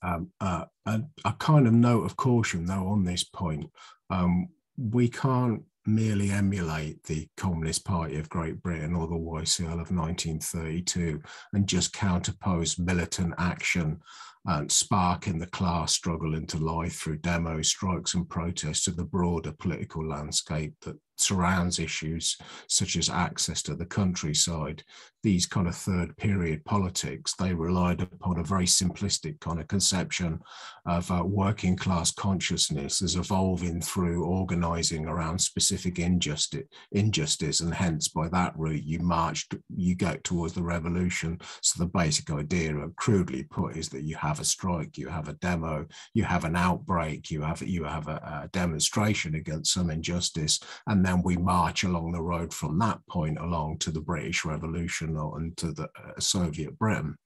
Um, 0.05 0.31
uh, 0.40 0.67
a, 0.87 1.01
a, 1.25 1.33
kind 1.33 1.67
of 1.67 1.73
note 1.73 2.05
of 2.05 2.17
caution, 2.17 2.67
though, 2.67 2.88
on 2.88 3.05
this 3.05 3.25
point. 3.25 3.71
Um, 4.11 4.49
we 4.77 5.09
can't 5.09 5.62
merely 5.87 6.31
emulate 6.31 7.03
the 7.05 7.27
Communist 7.37 7.85
Party 7.85 8.19
of 8.19 8.29
Great 8.29 8.62
Britain 8.62 8.95
or 8.95 9.07
the 9.07 9.14
YCL 9.14 9.73
of 9.73 9.90
1932 9.90 11.23
and 11.53 11.67
just 11.67 11.95
counterpose 11.95 12.79
militant 12.79 13.35
action 13.38 14.01
and 14.47 14.71
sparking 14.71 15.38
the 15.38 15.47
class 15.47 15.93
struggle 15.93 16.35
into 16.35 16.59
life 16.59 16.97
through 16.97 17.19
demos, 17.19 17.69
strikes, 17.69 18.14
and 18.14 18.29
protests 18.29 18.85
to 18.85 18.90
the 18.90 19.05
broader 19.05 19.53
political 19.59 20.07
landscape 20.07 20.75
that 20.83 20.97
surrounds 21.16 21.79
issues 21.79 22.37
such 22.68 22.96
as 22.96 23.09
access 23.09 23.62
to 23.62 23.74
the 23.74 23.87
countryside, 23.87 24.83
these 25.22 25.46
kind 25.46 25.66
of 25.66 25.74
third 25.74 26.14
period 26.18 26.62
politics, 26.66 27.35
they 27.38 27.55
relied 27.55 28.03
upon 28.03 28.38
a 28.38 28.44
very 28.44 28.66
simplistic 28.66 29.40
kind 29.40 29.59
of 29.59 29.66
conception 29.68 30.38
of 30.85 31.11
uh, 31.11 31.22
working 31.24 31.77
class 31.77 32.11
consciousness 32.12 33.00
as 33.00 33.16
evolving 33.16 33.81
through 33.81 34.27
organizing 34.27 35.07
around 35.07 35.38
specific 35.38 35.98
injustice, 35.98 36.66
injustice, 36.92 37.61
and 37.61 37.72
hence 37.72 38.09
by 38.09 38.29
that 38.29 38.53
route 38.59 38.85
you 38.85 38.98
march, 38.98 39.48
you 39.74 39.94
go 39.94 40.14
towards 40.24 40.53
the 40.53 40.62
revolution. 40.62 41.40
So 41.62 41.83
the 41.83 41.88
basic 41.88 42.31
idea, 42.31 42.74
crudely 42.96 43.44
put, 43.44 43.77
is 43.79 43.88
that 43.88 44.03
you 44.03 44.16
have 44.16 44.35
have 44.35 44.40
a 44.40 44.44
strike, 44.44 44.98
you 44.98 45.09
have 45.09 45.29
a 45.29 45.35
demo, 45.35 45.87
you 46.12 46.24
have 46.24 46.44
an 46.44 46.57
outbreak, 46.57 47.31
you 47.31 47.40
have 47.40 47.62
you 47.62 47.85
have 47.85 48.09
a, 48.09 48.42
a 48.42 48.48
demonstration 48.53 49.37
against 49.37 49.72
some 49.72 49.90
injustice, 49.90 50.59
and 50.88 51.04
then 51.05 51.23
we 51.23 51.37
march 51.37 51.85
along 51.85 52.12
the 52.12 52.23
road 52.23 52.53
from 52.53 52.79
that 52.79 53.01
point 53.09 53.38
along 53.38 53.79
to 53.79 53.90
the 53.90 54.01
British 54.01 54.45
Revolution 54.45 55.17
and 55.17 55.57
to 55.57 55.73
the 55.73 55.85
uh, 55.85 56.19
Soviet 56.19 56.79
Britain. 56.79 57.17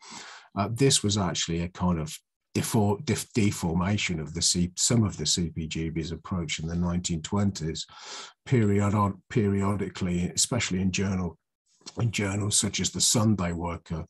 Uh, 0.56 0.68
this 0.72 1.02
was 1.02 1.16
actually 1.16 1.62
a 1.62 1.68
kind 1.68 2.00
of 2.00 2.16
defor- 2.56 3.04
def- 3.04 3.32
deformation 3.32 4.20
of 4.20 4.34
the 4.34 4.42
C- 4.42 4.72
some 4.76 5.04
of 5.04 5.16
the 5.16 5.24
CPGB's 5.24 6.12
approach 6.12 6.58
in 6.58 6.66
the 6.66 6.74
1920s, 6.74 7.84
period- 8.46 9.14
periodically, 9.30 10.30
especially 10.34 10.80
in 10.80 10.90
journal 10.90 11.37
in 11.98 12.10
journals 12.10 12.56
such 12.56 12.80
as 12.80 12.90
the 12.90 13.00
Sunday 13.00 13.52
Worker, 13.52 14.06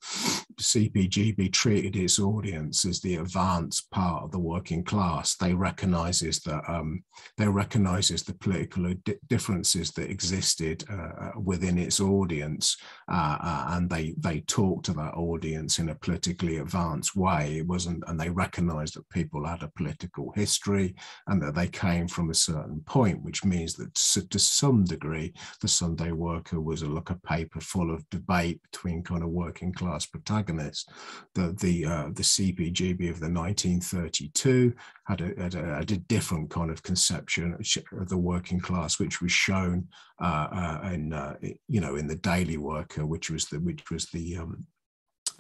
CPGB 0.61 1.53
treated 1.53 1.97
its 1.97 2.19
audience 2.19 2.85
as 2.85 3.01
the 3.01 3.17
advanced 3.17 3.91
part 3.91 4.25
of 4.25 4.31
the 4.33 4.39
working 4.39 4.83
class. 4.85 5.37
They 5.37 5.55
recognizes 5.55 6.41
that 6.41 6.63
um, 6.69 7.03
they 7.37 7.49
recognizes 7.49 8.23
the 8.23 8.35
political 8.35 8.93
differences 9.29 9.91
that 9.93 10.11
existed 10.11 10.85
uh, 10.91 10.95
uh, 10.95 11.33
within 11.41 11.79
its 11.79 12.01
audience, 12.01 12.77
uh, 13.11 13.39
uh, 13.41 13.67
and 13.71 13.89
they 13.89 14.15
they 14.19 14.41
talk 14.41 14.83
to 14.85 14.93
that 14.95 15.15
audience 15.15 15.79
in 15.79 15.91
a 15.91 15.95
politically 15.95 16.59
advanced 16.59 17.17
way. 17.17 17.59
It 17.59 17.67
wasn't, 17.67 18.05
and 18.07 18.19
they 18.19 18.31
recognized 18.31 18.95
that 18.95 19.09
people 19.11 19.47
had 19.47 19.63
a 19.63 19.73
political 19.77 20.33
history 20.33 20.95
and 21.27 21.41
that 21.43 21.55
they 21.55 21.69
came 21.69 22.09
from 22.09 22.31
a 22.31 22.35
certain 22.35 22.81
point, 22.87 23.23
which 23.23 23.45
means 23.45 23.75
that 23.75 23.95
to 23.95 24.39
some 24.39 24.85
degree, 24.85 25.33
the 25.61 25.69
Sunday 25.69 26.13
Worker 26.13 26.61
was 26.61 26.83
a 26.83 26.87
look 26.87 27.11
a 27.11 27.15
paper 27.15 27.61
full 27.69 27.93
of 27.93 28.09
debate 28.11 28.61
between 28.71 29.03
kind 29.03 29.23
of 29.23 29.29
working 29.29 29.73
class 29.73 30.07
protagonists. 30.07 30.87
The 31.35 31.55
the 31.61 31.85
uh, 31.85 32.09
the 32.13 32.23
CPGB 32.23 33.11
of 33.11 33.21
the 33.21 33.31
1932 33.31 34.73
had 35.07 35.21
a, 35.21 35.43
had 35.43 35.55
a, 35.55 35.75
had 35.77 35.91
a, 35.93 35.97
different 35.97 36.51
kind 36.51 36.71
of 36.71 36.83
conception 36.83 37.59
of 37.93 38.09
the 38.09 38.17
working 38.17 38.61
class, 38.61 38.99
which 38.99 39.21
was 39.21 39.33
shown 39.33 39.89
uh, 40.21 40.49
uh, 40.51 40.91
in 40.93 41.13
uh, 41.13 41.37
you 41.69 41.81
know 41.81 41.97
in 41.97 42.07
the 42.07 42.17
Daily 42.17 42.57
Worker, 42.57 43.05
which 43.07 43.31
was 43.31 43.47
the 43.47 43.61
which 43.61 43.91
was 43.91 44.07
the 44.07 44.37
um, 44.39 44.67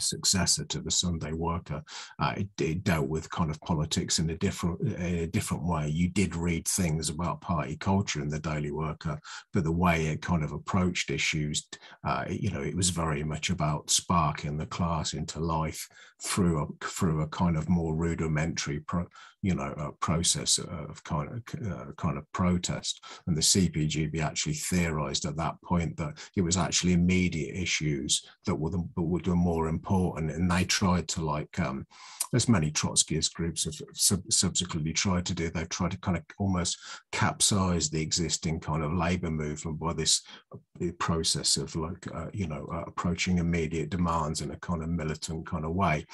successor 0.00 0.64
to 0.64 0.80
the 0.80 0.90
Sunday 0.90 1.32
Worker. 1.32 1.82
Uh, 2.18 2.34
it, 2.36 2.48
it, 2.60 2.84
dealt 2.84 3.08
with 3.08 3.30
kind 3.30 3.50
of 3.50 3.60
politics 3.60 4.18
in 4.18 4.30
a 4.30 4.36
different 4.36 4.80
in 4.80 5.18
a 5.18 5.26
different 5.26 5.64
way. 5.64 5.88
You 5.88 6.08
did 6.08 6.36
read 6.36 6.66
things 6.66 7.08
about 7.08 7.40
party 7.40 7.76
culture 7.76 8.22
in 8.22 8.28
the 8.28 8.38
Daily 8.38 8.70
Worker, 8.70 9.18
but 9.52 9.64
the 9.64 9.72
way 9.72 10.06
it 10.06 10.22
kind 10.22 10.44
of 10.44 10.52
approached 10.52 11.10
issues, 11.10 11.66
uh, 12.06 12.24
you 12.28 12.50
know, 12.50 12.62
it 12.62 12.76
was 12.76 12.90
very 12.90 13.24
much 13.24 13.50
about 13.50 13.90
sparking 13.90 14.56
the 14.56 14.66
class 14.66 15.12
into 15.12 15.40
life 15.40 15.88
through 16.22 16.62
a 16.62 16.84
through 16.84 17.22
a 17.22 17.28
kind 17.28 17.56
of 17.56 17.68
more 17.68 17.94
rudimentary 17.94 18.80
pro, 18.80 19.06
you 19.42 19.54
know 19.54 19.72
a 19.76 19.92
process 19.92 20.58
of 20.58 21.02
kind 21.04 21.28
of 21.28 21.70
uh, 21.70 21.92
kind 21.96 22.18
of 22.18 22.30
protest 22.32 23.04
and 23.26 23.36
the 23.36 23.40
cpgb 23.40 24.20
actually 24.20 24.54
theorized 24.54 25.24
at 25.24 25.36
that 25.36 25.54
point 25.62 25.96
that 25.96 26.18
it 26.36 26.42
was 26.42 26.56
actually 26.56 26.92
immediate 26.92 27.54
issues 27.54 28.26
that 28.46 28.54
were 28.54 28.70
the, 28.70 28.84
were 28.96 29.20
more 29.36 29.68
important 29.68 30.30
and 30.30 30.50
they 30.50 30.64
tried 30.64 31.06
to 31.06 31.24
like 31.24 31.58
um, 31.60 31.86
as 32.34 32.48
many 32.48 32.70
Trotskyist 32.70 33.32
groups 33.34 33.64
have 33.64 33.74
sub 33.94 34.22
subsequently 34.30 34.92
tried 34.92 35.24
to 35.26 35.34
do, 35.34 35.48
they've 35.48 35.68
tried 35.68 35.92
to 35.92 35.98
kind 35.98 36.16
of 36.16 36.24
almost 36.38 36.78
capsize 37.12 37.88
the 37.88 38.00
existing 38.00 38.60
kind 38.60 38.82
of 38.82 38.92
labor 38.92 39.30
movement 39.30 39.78
by 39.78 39.92
this 39.92 40.22
uh, 40.52 40.86
process 40.98 41.56
of 41.56 41.74
like, 41.74 42.06
uh, 42.14 42.26
you 42.32 42.46
know, 42.46 42.68
uh, 42.72 42.84
approaching 42.86 43.38
immediate 43.38 43.90
demands 43.90 44.40
in 44.40 44.50
a 44.50 44.56
kind 44.58 44.82
of 44.82 44.88
militant 44.88 45.46
kind 45.46 45.64
of 45.64 45.74
way. 45.74 46.04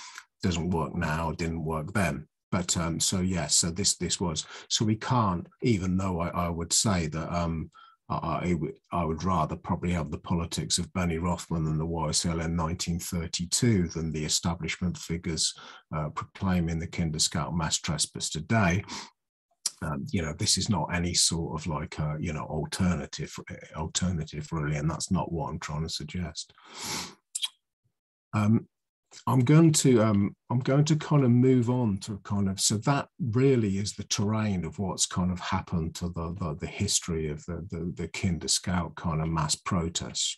Doesn't 0.42 0.70
work 0.70 0.94
now, 0.94 1.32
didn't 1.32 1.64
work 1.64 1.92
then. 1.92 2.28
But 2.54 2.76
um, 2.76 3.00
so 3.00 3.20
yes, 3.20 3.56
so 3.56 3.72
this 3.72 3.96
this 3.96 4.20
was 4.20 4.46
so 4.68 4.84
we 4.84 4.94
can't 4.94 5.44
even 5.62 5.96
though 5.96 6.20
I, 6.20 6.28
I 6.28 6.48
would 6.48 6.72
say 6.72 7.08
that 7.08 7.34
um, 7.34 7.68
I, 8.08 8.54
I 8.92 9.04
would 9.04 9.24
rather 9.24 9.56
probably 9.56 9.90
have 9.90 10.12
the 10.12 10.18
politics 10.18 10.78
of 10.78 10.92
Benny 10.92 11.18
Rothman 11.18 11.66
and 11.66 11.80
the 11.80 11.84
YCL 11.84 12.44
in 12.44 12.56
1932 12.56 13.88
than 13.88 14.12
the 14.12 14.24
establishment 14.24 14.96
figures 14.96 15.52
uh, 15.92 16.10
proclaiming 16.10 16.78
the 16.78 16.86
Kinder 16.86 17.18
Scout 17.18 17.56
mass 17.56 17.78
trespass 17.78 18.30
today. 18.30 18.84
Um, 19.82 20.06
you 20.12 20.22
know, 20.22 20.32
this 20.38 20.56
is 20.56 20.68
not 20.68 20.94
any 20.94 21.12
sort 21.12 21.60
of 21.60 21.66
like 21.66 21.98
a, 21.98 22.16
you 22.20 22.32
know 22.32 22.44
alternative 22.44 23.34
alternative 23.74 24.46
really, 24.52 24.76
and 24.76 24.88
that's 24.88 25.10
not 25.10 25.32
what 25.32 25.48
I'm 25.48 25.58
trying 25.58 25.82
to 25.82 25.88
suggest. 25.88 26.52
Um, 28.32 28.68
I'm 29.26 29.40
going 29.40 29.72
to 29.72 30.02
um, 30.02 30.36
I'm 30.50 30.60
going 30.60 30.84
to 30.86 30.96
kind 30.96 31.24
of 31.24 31.30
move 31.30 31.70
on 31.70 31.98
to 31.98 32.18
kind 32.24 32.48
of 32.48 32.60
so 32.60 32.76
that 32.78 33.08
really 33.18 33.78
is 33.78 33.94
the 33.94 34.04
terrain 34.04 34.64
of 34.64 34.78
what's 34.78 35.06
kind 35.06 35.30
of 35.30 35.40
happened 35.40 35.94
to 35.96 36.08
the 36.08 36.34
the, 36.38 36.56
the 36.60 36.66
history 36.66 37.28
of 37.28 37.44
the, 37.46 37.66
the 37.70 37.92
the 37.96 38.08
Kinder 38.08 38.48
Scout 38.48 38.94
kind 38.96 39.22
of 39.22 39.28
mass 39.28 39.54
protests 39.54 40.36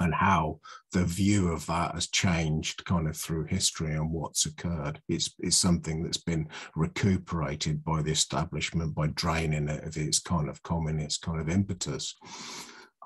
and 0.00 0.14
how 0.14 0.58
the 0.92 1.04
view 1.04 1.52
of 1.52 1.66
that 1.66 1.94
has 1.94 2.08
changed 2.08 2.84
kind 2.84 3.06
of 3.06 3.16
through 3.16 3.44
history 3.44 3.94
and 3.94 4.10
what's 4.10 4.46
occurred. 4.46 5.00
It's, 5.08 5.32
it's 5.38 5.56
something 5.56 6.02
that's 6.02 6.18
been 6.18 6.48
recuperated 6.74 7.84
by 7.84 8.02
the 8.02 8.10
establishment 8.10 8.94
by 8.94 9.08
draining 9.08 9.68
it 9.68 9.84
of 9.84 9.96
its 9.96 10.18
kind 10.18 10.48
of 10.48 10.62
communist 10.62 11.22
kind 11.22 11.40
of 11.40 11.48
impetus. 11.48 12.14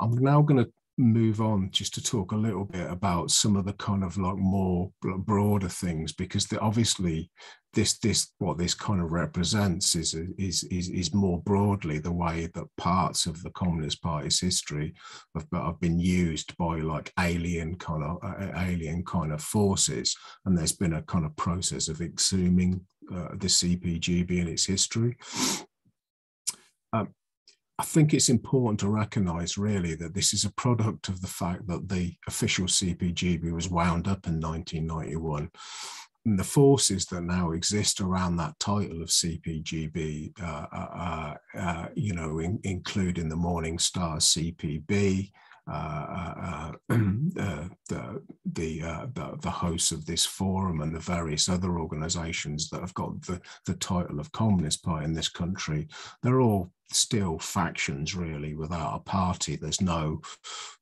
I'm 0.00 0.16
now 0.16 0.40
going 0.42 0.64
to 0.64 0.72
move 0.98 1.40
on 1.40 1.70
just 1.70 1.94
to 1.94 2.02
talk 2.02 2.32
a 2.32 2.36
little 2.36 2.64
bit 2.64 2.90
about 2.90 3.30
some 3.30 3.56
of 3.56 3.64
the 3.64 3.72
kind 3.74 4.02
of 4.02 4.18
like 4.18 4.36
more 4.36 4.90
broader 5.00 5.68
things 5.68 6.12
because 6.12 6.46
the, 6.46 6.58
obviously 6.60 7.30
this 7.74 7.98
this 7.98 8.32
what 8.38 8.58
this 8.58 8.74
kind 8.74 9.00
of 9.00 9.12
represents 9.12 9.94
is, 9.94 10.14
is 10.38 10.64
is 10.64 10.88
is 10.88 11.14
more 11.14 11.40
broadly 11.42 11.98
the 11.98 12.10
way 12.10 12.48
that 12.54 12.76
parts 12.76 13.26
of 13.26 13.42
the 13.42 13.50
communist 13.50 14.02
party's 14.02 14.40
history 14.40 14.94
have, 15.34 15.46
have 15.52 15.78
been 15.78 15.98
used 15.98 16.56
by 16.56 16.76
like 16.76 17.12
alien 17.20 17.76
kind 17.76 18.02
of 18.02 18.18
uh, 18.22 18.52
alien 18.56 19.04
kind 19.04 19.32
of 19.32 19.40
forces. 19.40 20.16
And 20.44 20.56
there's 20.56 20.72
been 20.72 20.94
a 20.94 21.02
kind 21.02 21.24
of 21.24 21.36
process 21.36 21.88
of 21.88 21.98
exhuming 21.98 22.80
uh, 23.14 23.28
the 23.36 23.48
cpgb 23.48 24.40
and 24.40 24.48
its 24.48 24.64
history. 24.64 25.16
Um, 26.92 27.14
I 27.78 27.84
think 27.84 28.12
it's 28.12 28.28
important 28.28 28.80
to 28.80 28.88
recognise 28.88 29.56
really 29.56 29.94
that 29.96 30.12
this 30.12 30.34
is 30.34 30.44
a 30.44 30.52
product 30.52 31.08
of 31.08 31.20
the 31.20 31.28
fact 31.28 31.68
that 31.68 31.88
the 31.88 32.14
official 32.26 32.66
CPGB 32.66 33.52
was 33.52 33.68
wound 33.68 34.08
up 34.08 34.26
in 34.26 34.40
1991. 34.40 35.48
And 36.26 36.38
the 36.38 36.44
forces 36.44 37.06
that 37.06 37.22
now 37.22 37.52
exist 37.52 38.00
around 38.00 38.36
that 38.36 38.58
title 38.58 39.00
of 39.00 39.08
CPGB, 39.08 40.32
uh, 40.42 40.66
uh, 40.72 41.34
uh, 41.56 41.86
you 41.94 42.14
know, 42.14 42.40
in, 42.40 42.58
including 42.64 43.28
the 43.28 43.36
Morning 43.36 43.78
Star 43.78 44.16
CPB, 44.16 45.30
uh, 45.70 45.72
uh, 45.72 46.34
uh, 46.44 46.72
the 46.88 47.70
the, 47.88 48.22
the, 48.52 49.38
the 49.40 49.50
hosts 49.50 49.92
of 49.92 50.06
this 50.06 50.24
forum 50.24 50.80
and 50.80 50.94
the 50.94 51.00
various 51.00 51.48
other 51.48 51.78
organisations 51.78 52.70
that 52.70 52.80
have 52.80 52.94
got 52.94 53.20
the 53.22 53.40
the 53.66 53.74
title 53.74 54.20
of 54.20 54.32
Communist 54.32 54.82
Party 54.82 55.04
in 55.04 55.12
this 55.12 55.28
country, 55.28 55.88
they're 56.22 56.40
all 56.40 56.72
still 56.90 57.38
factions 57.38 58.14
really 58.14 58.54
without 58.54 58.96
a 58.96 59.00
party. 59.00 59.56
There's 59.56 59.80
no 59.80 60.20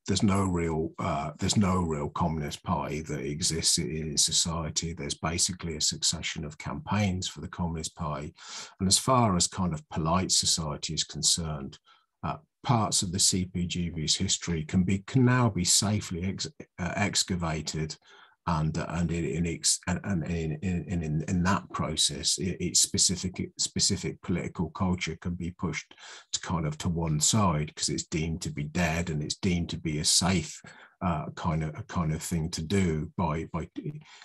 there's 0.06 0.22
no 0.22 0.44
real 0.44 0.92
uh, 0.98 1.32
there's 1.38 1.56
no 1.56 1.80
real 1.80 2.08
communist 2.10 2.62
party 2.62 3.00
that 3.02 3.20
exists 3.20 3.78
in 3.78 4.16
society. 4.16 4.92
There's 4.92 5.14
basically 5.14 5.76
a 5.76 5.80
succession 5.80 6.44
of 6.44 6.58
campaigns 6.58 7.26
for 7.26 7.40
the 7.40 7.48
communist 7.48 7.96
party, 7.96 8.34
and 8.78 8.88
as 8.88 8.98
far 8.98 9.36
as 9.36 9.48
kind 9.48 9.74
of 9.74 9.88
polite 9.88 10.30
society 10.30 10.94
is 10.94 11.04
concerned, 11.04 11.78
uh, 12.22 12.36
parts 12.66 13.02
of 13.02 13.12
the 13.12 13.18
CPGB's 13.18 14.16
history 14.16 14.64
can 14.64 14.82
be 14.82 14.98
can 15.06 15.24
now 15.24 15.48
be 15.48 15.64
safely 15.64 16.24
ex, 16.24 16.48
uh, 16.80 16.92
excavated 16.96 17.96
and 18.48 18.76
uh, 18.76 18.86
and 18.88 19.12
in 19.12 19.24
in, 19.24 19.64
and 19.86 20.24
in, 20.24 20.58
in, 20.62 21.02
in, 21.02 21.24
in 21.28 21.42
that 21.44 21.62
process, 21.72 22.38
its 22.40 22.80
specific 22.80 23.50
specific 23.56 24.20
political 24.20 24.70
culture 24.70 25.16
can 25.20 25.34
be 25.34 25.52
pushed 25.52 25.94
to 26.32 26.40
kind 26.40 26.66
of 26.66 26.76
to 26.78 26.88
one 26.88 27.20
side 27.20 27.68
because 27.68 27.88
it's 27.88 28.06
deemed 28.06 28.42
to 28.42 28.50
be 28.50 28.64
dead 28.64 29.10
and 29.10 29.22
it's 29.22 29.36
deemed 29.36 29.70
to 29.70 29.78
be 29.78 30.00
a 30.00 30.04
safe 30.04 30.60
uh, 31.02 31.26
kind 31.34 31.62
of 31.62 31.78
a 31.78 31.82
kind 31.84 32.12
of 32.12 32.22
thing 32.22 32.50
to 32.50 32.62
do 32.62 33.10
by 33.16 33.46
by 33.52 33.68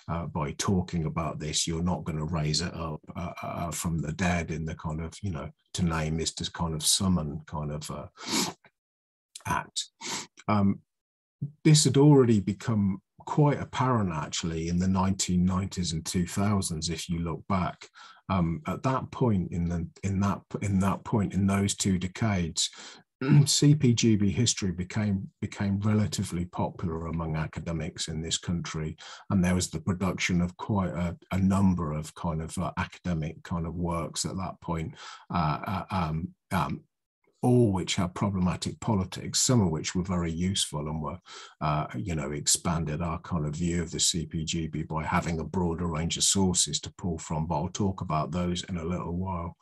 uh, 0.07 0.25
by 0.27 0.51
talking 0.57 1.05
about 1.05 1.39
this. 1.39 1.67
You're 1.67 1.83
not 1.83 2.03
going 2.03 2.17
to 2.17 2.25
raise 2.25 2.61
it 2.61 2.73
up 2.73 3.01
uh, 3.15 3.33
uh, 3.41 3.71
from 3.71 3.99
the 3.99 4.13
dead 4.13 4.51
in 4.51 4.65
the 4.65 4.75
kind 4.75 5.01
of 5.01 5.13
you 5.21 5.31
know 5.31 5.49
to 5.73 5.83
name 5.83 6.19
is 6.19 6.33
to 6.35 6.51
kind 6.51 6.73
of 6.73 6.85
summon 6.85 7.41
kind 7.45 7.71
of 7.71 7.91
uh, 7.91 8.07
act. 9.45 9.85
Um, 10.47 10.79
this 11.63 11.83
had 11.83 11.97
already 11.97 12.39
become 12.39 13.01
quite 13.25 13.61
apparent 13.61 14.11
actually 14.11 14.67
in 14.67 14.79
the 14.79 14.87
1990s 14.87 15.93
and 15.93 16.03
2000s 16.03 16.89
if 16.89 17.07
you 17.07 17.19
look 17.19 17.43
back 17.47 17.87
um, 18.29 18.61
at 18.67 18.81
that 18.83 19.09
point 19.11 19.51
in 19.51 19.65
the 19.65 19.87
in 20.03 20.19
that 20.19 20.41
in 20.61 20.79
that 20.79 21.03
point 21.03 21.33
in 21.33 21.45
those 21.45 21.75
two 21.75 21.97
decades 21.97 22.69
CPGB 23.45 24.31
history 24.31 24.71
became 24.71 25.29
became 25.41 25.79
relatively 25.81 26.45
popular 26.45 27.07
among 27.07 27.35
academics 27.35 28.07
in 28.07 28.21
this 28.21 28.37
country, 28.37 28.97
and 29.29 29.43
there 29.43 29.55
was 29.55 29.69
the 29.69 29.79
production 29.79 30.41
of 30.41 30.57
quite 30.57 30.89
a, 30.89 31.15
a 31.31 31.37
number 31.37 31.91
of 31.91 32.13
kind 32.15 32.41
of 32.41 32.57
uh, 32.57 32.71
academic 32.77 33.41
kind 33.43 33.67
of 33.67 33.75
works 33.75 34.25
at 34.25 34.35
that 34.37 34.59
point. 34.61 34.95
Uh, 35.31 35.59
uh 35.65 35.85
um, 35.91 36.29
um, 36.51 36.81
all 37.43 37.71
which 37.71 37.95
had 37.95 38.13
problematic 38.13 38.79
politics, 38.79 39.39
some 39.39 39.61
of 39.61 39.71
which 39.71 39.95
were 39.95 40.03
very 40.03 40.31
useful 40.31 40.87
and 40.87 41.01
were, 41.01 41.17
uh, 41.59 41.87
you 41.95 42.13
know, 42.13 42.31
expanded 42.31 43.01
our 43.01 43.19
kind 43.21 43.45
of 43.45 43.55
view 43.55 43.81
of 43.81 43.89
the 43.91 43.97
CPGB 43.97 44.87
by 44.87 45.03
having 45.03 45.39
a 45.39 45.43
broader 45.43 45.87
range 45.87 46.17
of 46.17 46.23
sources 46.23 46.79
to 46.79 46.93
pull 46.97 47.17
from. 47.17 47.47
But 47.47 47.55
I'll 47.55 47.69
talk 47.69 48.01
about 48.01 48.31
those 48.31 48.63
in 48.65 48.77
a 48.77 48.83
little 48.83 49.15
while. 49.15 49.57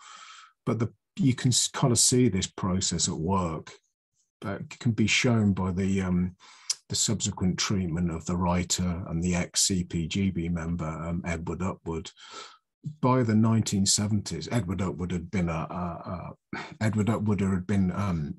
But 0.65 0.80
the 0.80 0.91
you 1.15 1.34
can 1.34 1.52
kind 1.74 1.91
of 1.91 2.00
see 2.00 2.30
this 2.30 2.48
process 2.48 3.08
at 3.08 3.15
work. 3.15 3.72
That 4.41 4.69
can 4.80 4.91
be 4.91 5.08
shown 5.08 5.54
by 5.54 5.72
the 5.72 6.02
um, 6.02 6.36
the 6.88 6.95
subsequent 6.95 7.60
treatment 7.60 8.10
of 8.10 8.26
the 8.26 8.36
writer 8.36 9.04
and 9.08 9.22
the 9.24 9.36
ex 9.36 9.67
CPGB 9.67 10.50
member 10.52 10.88
um, 10.88 11.22
Edward 11.26 11.62
Upward. 11.62 12.12
By 13.02 13.24
the 13.24 13.34
1970s, 13.34 14.48
Edward 14.52 14.82
Upward 14.82 15.12
had 15.12 15.30
been 15.30 15.50
a, 15.50 15.67
a, 15.69 16.34
a 16.56 16.60
Edward 16.82 17.10
Upward 17.10 17.41
had 17.41 17.67
been 17.67 17.91
um, 17.91 18.36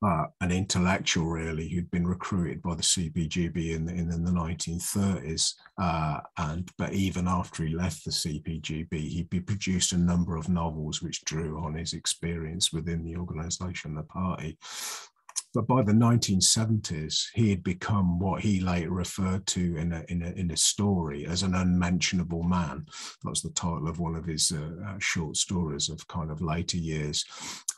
uh, 0.00 0.26
an 0.40 0.52
intellectual 0.52 1.26
really 1.26 1.68
who'd 1.68 1.90
been 1.90 2.06
recruited 2.06 2.62
by 2.62 2.74
the 2.74 2.82
CPGB 2.82 3.74
in 3.74 3.84
the, 3.84 3.92
in 3.92 4.08
the 4.08 4.30
1930s. 4.30 5.54
Uh, 5.80 6.20
and 6.36 6.70
but 6.78 6.92
even 6.92 7.26
after 7.26 7.64
he 7.64 7.74
left 7.74 8.04
the 8.04 8.10
CPGB, 8.10 8.92
he 8.92 9.24
produced 9.24 9.92
a 9.92 9.98
number 9.98 10.36
of 10.36 10.48
novels 10.48 11.02
which 11.02 11.24
drew 11.24 11.58
on 11.58 11.74
his 11.74 11.94
experience 11.94 12.72
within 12.72 13.04
the 13.04 13.16
organisation, 13.16 13.94
the 13.94 14.02
party. 14.04 14.56
But 15.54 15.66
by 15.66 15.82
the 15.82 15.92
1970s, 15.92 17.28
he 17.34 17.50
had 17.50 17.62
become 17.62 18.18
what 18.18 18.42
he 18.42 18.60
later 18.60 18.90
referred 18.90 19.46
to 19.48 19.76
in 19.76 19.92
a, 19.92 20.04
in 20.08 20.22
a, 20.22 20.30
in 20.32 20.50
a 20.50 20.56
story 20.56 21.26
as 21.26 21.42
an 21.42 21.54
unmentionable 21.54 22.42
man. 22.42 22.84
That 23.22 23.30
was 23.30 23.42
the 23.42 23.50
title 23.50 23.88
of 23.88 23.98
one 23.98 24.14
of 24.14 24.26
his 24.26 24.52
uh, 24.52 24.70
uh, 24.86 24.98
short 24.98 25.36
stories 25.36 25.88
of 25.88 26.06
kind 26.06 26.30
of 26.30 26.42
later 26.42 26.76
years. 26.76 27.24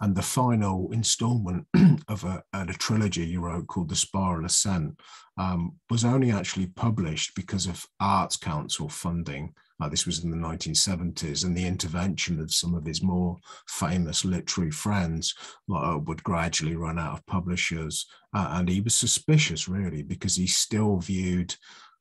And 0.01 0.15
the 0.15 0.23
final 0.23 0.91
installment 0.93 1.67
of 2.09 2.25
a, 2.25 2.43
a 2.53 2.67
trilogy 2.67 3.27
he 3.27 3.37
wrote 3.37 3.69
called 3.69 3.89
The 3.89 3.97
Spiral 3.97 4.47
Ascent 4.47 5.01
um, 5.39 5.77
was 5.89 6.05
only 6.05 6.33
actually 6.33 6.67
published 6.67 7.35
because 7.37 7.67
of 7.67 7.87
Arts 8.01 8.37
Council 8.37 8.89
funding 8.89 9.55
uh, 9.81 9.89
this 9.89 10.07
was 10.07 10.23
in 10.25 10.31
the 10.31 10.37
1970s, 10.37 11.45
and 11.45 11.57
the 11.57 11.67
intervention 11.67 12.41
of 12.41 12.53
some 12.53 12.75
of 12.75 12.85
his 12.85 13.03
more 13.03 13.39
famous 13.67 14.25
literary 14.25 14.71
friends 14.71 15.35
uh, 15.75 15.99
would 16.05 16.23
gradually 16.23 16.77
run 16.77 16.99
out 16.99 17.15
of 17.15 17.27
publishers. 17.27 18.07
Uh, 18.35 18.49
and 18.53 18.69
he 18.69 18.81
was 18.81 18.95
suspicious, 18.95 19.69
really, 19.69 20.03
because 20.03 20.37
he 20.37 20.47
still 20.47 20.99
viewed 20.99 21.55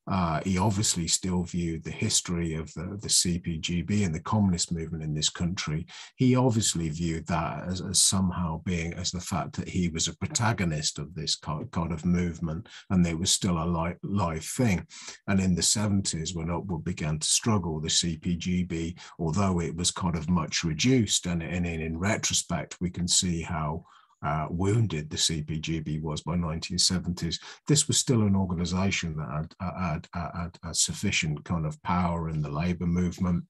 uh, 0.09 0.41
he 0.43 0.57
obviously 0.57 1.07
still 1.07 1.43
viewed 1.43 1.83
the 1.83 1.91
history 1.91 2.55
of 2.55 2.73
the, 2.73 2.97
the 2.99 3.07
CPGB 3.07 4.05
and 4.05 4.13
the 4.13 4.19
communist 4.19 4.71
movement 4.71 5.03
in 5.03 5.13
this 5.13 5.29
country. 5.29 5.85
He 6.15 6.35
obviously 6.35 6.89
viewed 6.89 7.27
that 7.27 7.67
as, 7.67 7.81
as 7.81 8.01
somehow 8.01 8.61
being 8.65 8.93
as 8.95 9.11
the 9.11 9.21
fact 9.21 9.55
that 9.57 9.69
he 9.69 9.87
was 9.89 10.07
a 10.07 10.17
protagonist 10.17 10.97
of 10.97 11.13
this 11.13 11.35
kind, 11.35 11.67
of 11.71 12.05
movement 12.05 12.67
and 12.89 13.05
they 13.05 13.13
was 13.13 13.31
still 13.31 13.61
a 13.61 13.65
live, 13.65 13.97
live 14.03 14.43
thing. 14.43 14.85
And 15.27 15.39
in 15.39 15.55
the 15.55 15.61
70s, 15.61 16.35
when 16.35 16.49
Upward 16.49 16.83
began 16.83 17.19
to 17.19 17.27
struggle, 17.27 17.79
the 17.79 17.87
CPGB, 17.87 18.99
although 19.19 19.61
it 19.61 19.75
was 19.75 19.91
kind 19.91 20.15
of 20.15 20.29
much 20.29 20.63
reduced, 20.63 21.25
and, 21.25 21.41
and 21.41 21.65
in 21.65 21.97
retrospect, 21.97 22.77
we 22.81 22.89
can 22.89 23.07
see 23.07 23.41
how 23.41 23.85
uh, 24.21 24.47
wounded 24.49 25.10
the 25.10 25.17
CPGB 25.17 26.01
was 26.01 26.21
by 26.21 26.36
1970s, 26.36 27.39
this 27.67 27.88
was 27.88 27.97
still 27.97 28.21
an 28.21 28.36
organization 28.36 29.15
that 29.17 29.29
had, 29.29 29.53
had, 29.60 30.08
had, 30.13 30.32
had, 30.36 30.58
had 30.63 30.75
sufficient 30.75 31.43
kind 31.45 31.65
of 31.65 31.82
power 31.84 32.29
in 32.29 32.41
the 32.41 32.49
labor 32.49 32.86
movement 32.86 33.45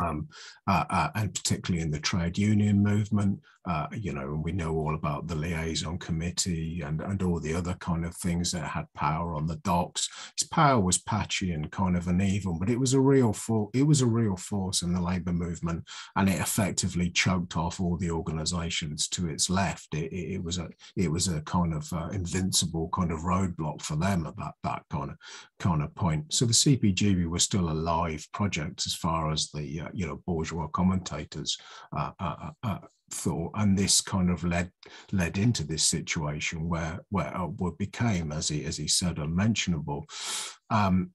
um, 0.00 0.28
uh, 0.66 0.84
uh, 0.90 1.08
and 1.14 1.34
particularly 1.34 1.82
in 1.82 1.90
the 1.90 2.00
trade 2.00 2.38
union 2.38 2.82
movement, 2.82 3.40
uh, 3.66 3.86
you 3.92 4.12
know, 4.12 4.20
and 4.20 4.44
we 4.44 4.52
know 4.52 4.74
all 4.74 4.94
about 4.94 5.26
the 5.26 5.34
liaison 5.34 5.98
committee 5.98 6.82
and, 6.82 7.00
and 7.00 7.22
all 7.22 7.40
the 7.40 7.54
other 7.54 7.74
kind 7.74 8.04
of 8.04 8.14
things 8.14 8.52
that 8.52 8.68
had 8.68 8.86
power 8.94 9.34
on 9.34 9.46
the 9.46 9.56
docks. 9.56 10.08
His 10.38 10.48
power 10.48 10.80
was 10.80 10.98
patchy 10.98 11.52
and 11.52 11.70
kind 11.72 11.96
of 11.96 12.06
uneven, 12.06 12.58
but 12.58 12.70
it 12.70 12.78
was 12.78 12.94
a 12.94 13.00
real 13.00 13.32
for 13.32 13.68
it 13.74 13.82
was 13.82 14.02
a 14.02 14.06
real 14.06 14.36
force 14.36 14.82
in 14.82 14.92
the 14.92 15.00
labour 15.00 15.32
movement, 15.32 15.84
and 16.14 16.28
it 16.28 16.40
effectively 16.40 17.10
choked 17.10 17.56
off 17.56 17.80
all 17.80 17.96
the 17.96 18.10
organisations 18.10 19.08
to 19.08 19.28
its 19.28 19.50
left. 19.50 19.94
It, 19.94 20.12
it, 20.12 20.34
it, 20.34 20.44
was 20.44 20.58
a 20.58 20.68
it 20.96 21.10
was 21.10 21.28
a 21.28 21.40
kind 21.42 21.74
of 21.74 21.92
uh, 21.92 22.08
invincible 22.12 22.88
kind 22.94 23.10
of 23.10 23.20
roadblock 23.20 23.82
for 23.82 23.96
them 23.96 24.26
at 24.26 24.36
that 24.36 24.54
that 24.62 24.82
kind 24.90 25.10
of 25.10 25.16
kind 25.58 25.82
of 25.82 25.94
point. 25.94 26.32
So 26.32 26.44
the 26.44 26.52
CPGB 26.52 27.28
was 27.28 27.42
still 27.42 27.68
a 27.68 27.72
live 27.72 28.26
project 28.32 28.86
as 28.86 28.94
far 28.94 29.32
as 29.32 29.50
the 29.50 29.80
uh, 29.80 29.88
you 29.92 30.06
know 30.06 30.22
bourgeois 30.24 30.68
commentators 30.68 31.58
uh, 31.96 32.12
uh, 32.20 32.50
uh, 32.62 32.78
thought, 33.10 33.52
and 33.54 33.76
this 33.78 34.00
kind 34.00 34.30
of 34.30 34.44
led 34.44 34.70
led 35.12 35.38
into 35.38 35.64
this 35.64 35.84
situation 35.84 36.68
where 36.68 37.00
where 37.10 37.36
Upward 37.36 37.78
became, 37.78 38.32
as 38.32 38.48
he 38.48 38.64
as 38.64 38.76
he 38.76 38.88
said, 38.88 39.18
unmentionable. 39.18 40.06
Um, 40.70 41.10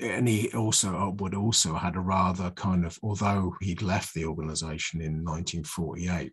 and 0.00 0.28
he 0.28 0.50
also 0.52 0.96
Upward 0.96 1.34
also 1.34 1.74
had 1.74 1.96
a 1.96 2.00
rather 2.00 2.50
kind 2.52 2.86
of, 2.86 2.98
although 3.02 3.56
he'd 3.60 3.82
left 3.82 4.14
the 4.14 4.24
organisation 4.24 5.00
in 5.00 5.24
1948, 5.24 6.32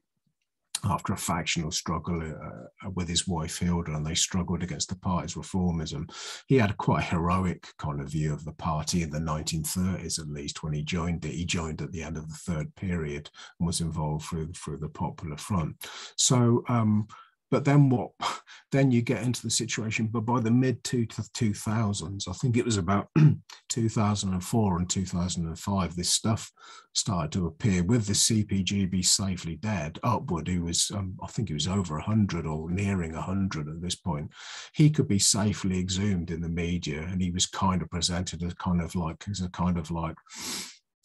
after 0.83 1.13
a 1.13 1.17
factional 1.17 1.71
struggle 1.71 2.21
uh, 2.21 2.89
with 2.93 3.07
his 3.07 3.27
wife 3.27 3.57
Hilda, 3.57 3.93
and 3.93 4.05
they 4.05 4.15
struggled 4.15 4.63
against 4.63 4.89
the 4.89 4.97
party's 4.97 5.35
reformism. 5.35 6.09
He 6.47 6.55
had 6.55 6.77
quite 6.77 7.03
a 7.03 7.15
heroic 7.15 7.67
kind 7.77 8.01
of 8.01 8.09
view 8.09 8.33
of 8.33 8.45
the 8.45 8.53
party 8.53 9.03
in 9.03 9.09
the 9.09 9.19
1930s, 9.19 10.19
at 10.19 10.29
least 10.29 10.63
when 10.63 10.73
he 10.73 10.83
joined 10.83 11.25
it. 11.25 11.33
He 11.33 11.45
joined 11.45 11.81
at 11.81 11.91
the 11.91 12.03
end 12.03 12.17
of 12.17 12.27
the 12.27 12.35
third 12.35 12.73
period 12.75 13.29
and 13.59 13.67
was 13.67 13.81
involved 13.81 14.25
through 14.25 14.53
through 14.53 14.77
the 14.77 14.89
Popular 14.89 15.37
Front. 15.37 15.75
So. 16.15 16.63
Um, 16.67 17.07
but 17.51 17.65
then 17.65 17.89
what? 17.89 18.11
Then 18.71 18.91
you 18.91 19.01
get 19.01 19.23
into 19.23 19.41
the 19.41 19.51
situation. 19.51 20.07
But 20.07 20.21
by 20.21 20.41
the 20.41 20.51
mid 20.51 20.83
two 20.83 21.05
to 21.05 21.23
two 21.33 21.53
thousands, 21.53 22.27
I 22.27 22.33
think 22.33 22.57
it 22.57 22.65
was 22.65 22.75
about 22.75 23.07
two 23.69 23.87
thousand 23.87 24.33
and 24.33 24.43
four 24.43 24.77
and 24.77 24.89
two 24.89 25.05
thousand 25.05 25.45
and 25.45 25.57
five. 25.57 25.95
This 25.95 26.09
stuff 26.09 26.51
started 26.91 27.31
to 27.33 27.47
appear 27.47 27.83
with 27.83 28.05
the 28.05 28.13
CPGB 28.13 29.05
safely 29.05 29.55
dead. 29.57 29.99
Upward, 30.03 30.49
who 30.49 30.63
was 30.63 30.91
um, 30.93 31.17
I 31.23 31.27
think 31.27 31.47
he 31.47 31.53
was 31.53 31.67
over 31.67 31.99
hundred 31.99 32.45
or 32.45 32.69
nearing 32.69 33.13
hundred 33.13 33.69
at 33.69 33.81
this 33.81 33.95
point. 33.95 34.29
He 34.73 34.89
could 34.89 35.07
be 35.07 35.19
safely 35.19 35.79
exhumed 35.79 36.31
in 36.31 36.41
the 36.41 36.49
media, 36.49 37.03
and 37.03 37.21
he 37.21 37.31
was 37.31 37.45
kind 37.45 37.81
of 37.81 37.89
presented 37.89 38.43
as 38.43 38.55
kind 38.55 38.81
of 38.81 38.93
like 38.95 39.23
as 39.29 39.39
a 39.39 39.49
kind 39.49 39.77
of 39.77 39.89
like 39.89 40.15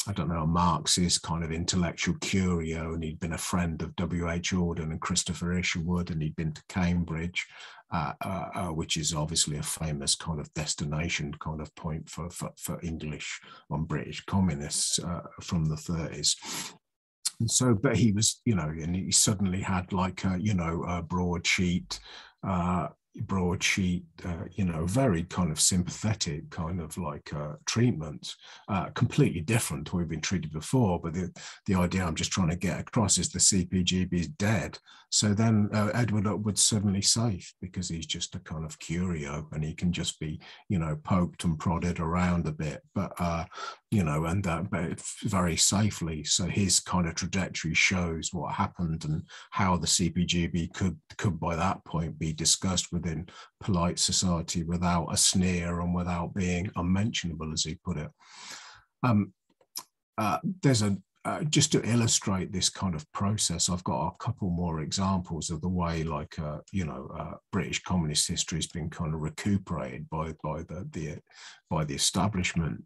I 0.06 0.12
don't 0.12 0.28
know, 0.28 0.42
a 0.42 0.46
Marxist 0.46 1.22
kind 1.22 1.44
of 1.44 1.52
intellectual 1.52 2.16
curio, 2.20 2.94
and 2.94 3.04
he'd 3.04 3.20
been 3.20 3.34
a 3.34 3.38
friend 3.38 3.80
of 3.82 3.94
W.H. 3.96 4.52
Auden 4.52 4.90
and 4.90 5.00
Christopher 5.00 5.52
Isherwood, 5.52 6.10
and 6.10 6.22
he'd 6.22 6.36
been 6.36 6.52
to 6.52 6.62
Cambridge, 6.70 7.46
uh, 7.92 8.14
uh, 8.24 8.48
uh, 8.54 8.68
which 8.68 8.96
is 8.96 9.14
obviously 9.14 9.58
a 9.58 9.62
famous 9.62 10.14
kind 10.14 10.40
of 10.40 10.52
destination 10.54 11.34
kind 11.40 11.60
of 11.60 11.74
point 11.74 12.08
for, 12.08 12.30
for, 12.30 12.50
for 12.56 12.80
English 12.82 13.40
on 13.70 13.84
British 13.84 14.24
communists 14.24 14.98
uh, 15.00 15.20
from 15.42 15.66
the 15.66 15.76
30s. 15.76 16.72
And 17.40 17.50
so, 17.50 17.74
but 17.74 17.96
he 17.96 18.12
was, 18.12 18.40
you 18.44 18.54
know, 18.54 18.68
and 18.68 18.94
he 18.94 19.10
suddenly 19.10 19.60
had 19.60 19.92
like 19.92 20.24
a, 20.24 20.38
you 20.40 20.54
know, 20.54 20.84
a 20.88 21.02
broadsheet, 21.02 22.00
uh, 22.46 22.88
broadsheet, 23.16 24.04
uh, 24.24 24.44
you 24.52 24.64
know, 24.64 24.86
very 24.86 25.24
kind 25.24 25.50
of 25.50 25.60
sympathetic 25.60 26.48
kind 26.50 26.80
of 26.80 26.96
like 26.96 27.32
uh, 27.34 27.54
treatment, 27.66 28.34
uh, 28.68 28.86
completely 28.90 29.40
different 29.40 29.86
to 29.86 29.92
what 29.92 30.00
we've 30.00 30.08
been 30.08 30.20
treated 30.20 30.52
before. 30.52 31.00
But 31.00 31.14
the, 31.14 31.32
the 31.66 31.74
idea 31.74 32.04
I'm 32.04 32.14
just 32.14 32.32
trying 32.32 32.50
to 32.50 32.56
get 32.56 32.80
across 32.80 33.18
is 33.18 33.28
the 33.28 33.38
CPGB 33.38 34.12
is 34.12 34.28
dead. 34.28 34.78
So 35.10 35.34
then 35.34 35.68
uh, 35.72 35.90
Edward 35.92 36.28
Upward's 36.28 36.64
suddenly 36.64 37.02
safe 37.02 37.52
because 37.60 37.88
he's 37.88 38.06
just 38.06 38.36
a 38.36 38.40
kind 38.40 38.64
of 38.64 38.78
curio 38.78 39.48
and 39.52 39.64
he 39.64 39.74
can 39.74 39.92
just 39.92 40.20
be, 40.20 40.40
you 40.68 40.78
know, 40.78 40.96
poked 41.02 41.42
and 41.44 41.58
prodded 41.58 41.98
around 41.98 42.46
a 42.46 42.52
bit. 42.52 42.82
But 42.94 43.12
uh, 43.18 43.44
you 43.90 44.04
know, 44.04 44.26
and 44.26 44.46
uh, 44.46 44.62
very 45.24 45.56
safely. 45.56 46.22
So 46.22 46.46
his 46.46 46.78
kind 46.78 47.08
of 47.08 47.16
trajectory 47.16 47.74
shows 47.74 48.32
what 48.32 48.54
happened 48.54 49.04
and 49.04 49.24
how 49.50 49.76
the 49.76 49.86
CPGB 49.86 50.72
could 50.72 50.96
could 51.18 51.40
by 51.40 51.56
that 51.56 51.84
point 51.84 52.18
be 52.18 52.32
discussed 52.32 52.92
within 52.92 53.28
polite 53.60 53.98
society 53.98 54.62
without 54.62 55.08
a 55.12 55.16
sneer 55.16 55.80
and 55.80 55.94
without 55.94 56.34
being 56.34 56.70
unmentionable, 56.76 57.52
as 57.52 57.64
he 57.64 57.74
put 57.84 57.96
it. 57.96 58.10
Um, 59.02 59.32
uh, 60.18 60.38
there's 60.62 60.82
a 60.82 60.96
uh, 61.26 61.42
just 61.44 61.70
to 61.72 61.82
illustrate 61.82 62.50
this 62.50 62.70
kind 62.70 62.94
of 62.94 63.10
process, 63.12 63.68
I've 63.68 63.84
got 63.84 64.06
a 64.06 64.24
couple 64.24 64.48
more 64.48 64.80
examples 64.80 65.50
of 65.50 65.60
the 65.60 65.68
way, 65.68 66.02
like 66.02 66.38
uh, 66.38 66.58
you 66.72 66.86
know, 66.86 67.10
uh, 67.18 67.34
British 67.52 67.82
communist 67.82 68.26
history 68.26 68.56
has 68.56 68.66
been 68.68 68.88
kind 68.88 69.12
of 69.12 69.20
recuperated 69.20 70.08
by 70.08 70.34
by 70.42 70.62
the, 70.62 70.88
the 70.92 71.18
by 71.68 71.84
the 71.84 71.94
establishment 71.94 72.84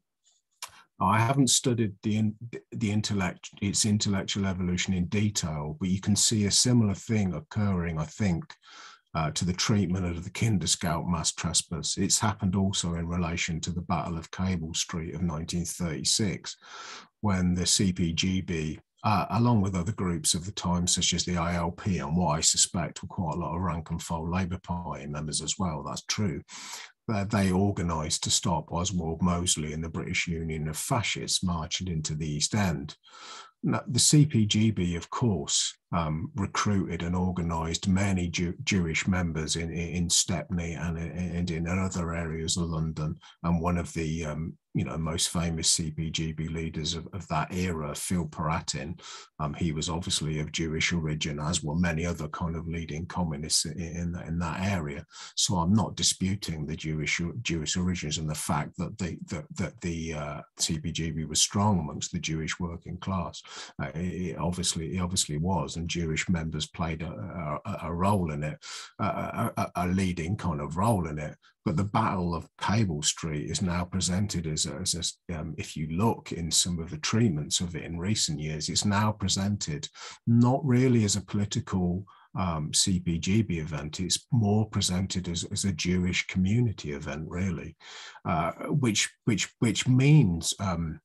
I 1.05 1.19
haven't 1.19 1.51
studied 1.51 1.95
the 2.03 2.33
the 2.73 2.91
intellect 2.91 3.51
its 3.61 3.85
intellectual 3.85 4.47
evolution 4.47 4.95
in 4.95 5.07
detail, 5.07 5.77
but 5.79 5.89
you 5.89 6.01
can 6.01 6.17
see 6.17 6.47
a 6.47 6.51
similar 6.51 6.95
thing 6.95 7.35
occurring, 7.35 7.99
I 7.99 8.05
think, 8.05 8.45
uh, 9.15 9.31
to 9.33 9.45
the 9.45 9.53
treatment 9.53 10.07
of 10.07 10.25
the 10.25 10.31
Kinderscout 10.31 11.07
mass 11.07 11.33
trespass. 11.33 11.97
It's 11.97 12.19
happened 12.19 12.57
also 12.57 12.95
in 12.95 13.07
relation 13.07 13.61
to 13.61 13.71
the 13.71 13.83
Battle 13.83 14.19
of 14.19 14.31
Cable 14.31 14.75
Street 14.75 15.15
of 15.15 15.23
1936, 15.23 16.57
when 17.21 17.55
the 17.55 17.63
CPGB, 17.63 18.79
uh, 19.05 19.27
along 19.31 19.61
with 19.61 19.77
other 19.77 19.93
groups 19.93 20.35
of 20.35 20.47
the 20.47 20.53
time, 20.53 20.87
such 20.87 21.13
as 21.13 21.25
the 21.25 21.35
ILP, 21.35 22.03
and 22.03 22.17
what 22.17 22.39
I 22.39 22.41
suspect 22.41 23.03
were 23.03 23.09
quite 23.09 23.35
a 23.35 23.39
lot 23.39 23.55
of 23.55 23.61
rank 23.61 23.91
and 23.91 24.03
file 24.03 24.29
Labour 24.29 24.59
Party 24.63 25.07
members 25.07 25.43
as 25.43 25.59
well, 25.59 25.83
that's 25.83 26.05
true, 26.07 26.43
uh, 27.13 27.25
they 27.25 27.53
organised 27.53 28.25
to 28.25 28.31
stop 28.31 28.73
Oswald 28.73 29.21
Mosley 29.21 29.75
and 29.75 29.85
the 29.85 29.91
British 29.91 30.27
Union 30.27 30.69
of 30.69 30.77
Fascists 30.77 31.43
marching 31.43 31.89
into 31.89 32.15
the 32.15 32.27
East 32.27 32.55
End 32.55 32.97
Now, 33.63 33.83
the 33.87 33.99
CPGB, 33.99 34.97
of 34.97 35.11
course, 35.11 35.75
um, 35.93 36.31
recruited 36.35 37.03
and 37.03 37.15
organised 37.15 37.89
many 37.89 38.29
Jew 38.29 38.55
Jewish 38.65 39.07
members 39.07 39.57
in, 39.57 39.71
in 39.71 40.09
Stepney 40.09 40.73
and, 40.73 41.51
in 41.51 41.67
other 41.69 42.15
areas 42.15 42.57
of 42.57 42.71
London. 42.71 43.19
And 43.43 43.61
one 43.61 43.77
of 43.77 43.93
the 43.93 44.25
um, 44.25 44.57
you 44.75 44.85
know 44.85 44.99
most 44.99 45.29
famous 45.29 45.79
CPGB 45.79 46.53
leaders 46.53 46.95
of, 46.95 47.09
of 47.13 47.27
that 47.29 47.55
era, 47.55 47.95
Phil 47.95 48.27
Piratin, 48.27 49.01
um, 49.39 49.55
he 49.55 49.73
was 49.73 49.89
obviously 49.89 50.41
of 50.41 50.53
Jewish 50.53 50.93
origin, 50.93 51.39
as 51.39 51.63
were 51.63 51.77
many 51.77 52.05
other 52.05 52.29
kind 52.29 52.57
of 52.57 52.67
leading 52.67 53.07
communists 53.07 53.65
in, 53.65 54.17
in, 54.27 54.39
that, 54.41 54.61
area. 54.61 55.05
So 55.37 55.57
I'm 55.57 55.73
not 55.73 55.97
disputing 55.97 56.67
the 56.67 56.77
Jewish 56.77 57.21
Jewish 57.43 57.77
origins 57.77 58.19
and 58.19 58.29
the 58.29 58.35
fact 58.35 58.77
that 58.79 58.99
the 58.99 59.17
that, 59.29 59.45
that 59.57 59.81
the 59.81 60.15
uh, 60.15 60.41
CPGB 60.59 61.29
was 61.29 61.41
strong 61.41 61.79
amongst 61.79 62.13
the 62.13 62.19
Jewish 62.19 62.59
working 62.59 62.97
class. 62.99 63.43
Uh, 63.81 63.91
it 63.95 64.37
obviously 64.39 64.97
it 64.97 65.01
obviously 65.01 65.39
was, 65.39 65.77
and 65.77 65.89
Jewish 65.89 66.29
members 66.29 66.67
played 66.67 67.03
a, 67.03 67.61
a, 67.65 67.79
a 67.85 67.95
role 67.95 68.33
in 68.33 68.43
it, 68.43 68.59
a, 68.99 69.71
a, 69.77 69.87
leading 69.87 70.37
kind 70.37 70.61
of 70.61 70.77
role 70.77 71.07
in 71.07 71.19
it. 71.19 71.37
But 71.65 71.77
the 71.77 71.85
Battle 71.85 72.35
of 72.35 72.49
Cable 72.61 73.03
Street 73.03 73.51
is 73.51 73.63
now 73.63 73.85
presented 73.85 74.47
as, 74.47 74.67
as 74.67 75.15
um, 75.35 75.55
if 75.57 75.77
you 75.77 75.89
look 75.89 76.33
in 76.33 76.51
some 76.51 76.79
of 76.79 76.91
the 76.91 76.99
treatments 76.99 77.61
of 77.61 77.75
it 77.75 77.85
in 77.85 77.99
recent 77.99 78.39
years, 78.39 78.69
it's 78.69 78.85
now 78.85 79.13
presented 79.13 79.89
not 80.27 80.65
really 80.65 81.05
as 81.05 81.17
a 81.17 81.25
political 81.25 82.05
um, 82.39 82.71
CPGB 82.73 83.59
event. 83.59 84.01
It's 84.01 84.27
more 84.33 84.69
presented 84.69 85.29
as, 85.29 85.45
as 85.45 85.65
a 85.65 85.73
Jewish 85.73 86.27
community 86.27 86.93
event, 86.93 87.27
really, 87.29 87.77
uh, 88.25 88.53
which 88.69 89.11
which 89.25 89.53
which 89.61 89.87
means 89.87 90.53
um, 90.61 91.01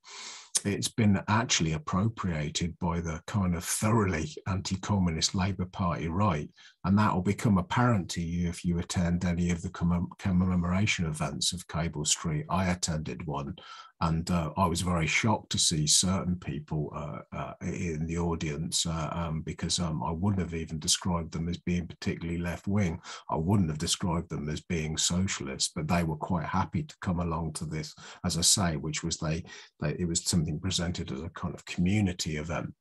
it's 0.66 0.90
been 0.90 1.22
actually 1.28 1.74
appropriated 1.74 2.78
by 2.80 3.00
the 3.00 3.22
kind 3.28 3.56
of 3.56 3.64
thoroughly 3.64 4.30
anti-communist 4.48 5.36
Labour 5.36 5.66
Party 5.66 6.08
right, 6.08 6.50
and 6.86 6.98
that 6.98 7.14
will 7.14 7.22
become 7.22 7.58
apparent 7.58 8.10
to 8.10 8.22
you 8.22 8.48
if 8.48 8.64
you 8.64 8.80
attend 8.80 9.26
any 9.26 9.52
of 9.52 9.62
the 9.62 9.70
commemoration 10.18 11.06
events 11.06 11.52
of 11.52 11.68
Cable 11.68 12.06
Street. 12.06 12.46
I 12.50 12.72
attended 12.72 13.26
one 13.28 13.56
and 14.02 14.32
uh, 14.32 14.52
I 14.56 14.66
was 14.66 14.82
very 14.82 15.08
shocked 15.08 15.52
to 15.52 15.58
see 15.58 15.86
certain 15.86 16.38
people 16.38 16.92
uh, 16.96 17.36
uh, 17.36 17.54
in 17.62 18.06
the 18.06 18.18
audience 18.18 18.86
uh, 18.86 19.10
um, 19.12 19.42
because 19.42 19.78
um, 19.80 20.02
I 20.02 20.12
wouldn't 20.12 20.42
have 20.42 20.54
even 20.54 20.80
described 20.80 21.34
them 21.34 21.50
as 21.50 21.58
being 21.58 21.86
particularly 21.86 22.40
left 22.40 22.66
wing. 22.66 23.02
I 23.30 23.36
wouldn't 23.36 23.70
have 23.70 23.78
described 23.78 24.30
them 24.30 24.48
as 24.48 24.62
being 24.62 24.96
socialist, 24.96 25.74
but 25.76 25.90
they 25.90 26.04
were 26.04 26.16
quite 26.16 26.46
happy 26.46 26.84
to 26.84 26.96
come 27.02 27.20
along 27.20 27.54
to 27.54 27.66
this, 27.66 27.94
as 28.24 28.38
I 28.38 28.42
say, 28.42 28.78
which 28.78 29.04
was 29.04 29.18
they, 29.18 29.44
they 29.82 29.96
it 30.00 30.08
was 30.08 30.24
something 30.24 30.60
presented 30.60 31.12
as 31.12 31.22
a 31.22 31.30
kind 31.30 31.54
of 31.54 31.66
community 31.66 32.38
event 32.38 32.74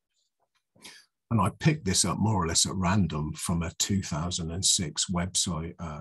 and 1.30 1.40
I 1.40 1.50
picked 1.58 1.84
this 1.84 2.04
up 2.04 2.18
more 2.18 2.42
or 2.42 2.46
less 2.46 2.64
at 2.64 2.74
random 2.74 3.34
from 3.34 3.62
a 3.62 3.70
2006 3.78 5.06
website 5.10 5.74
uh, 5.78 6.00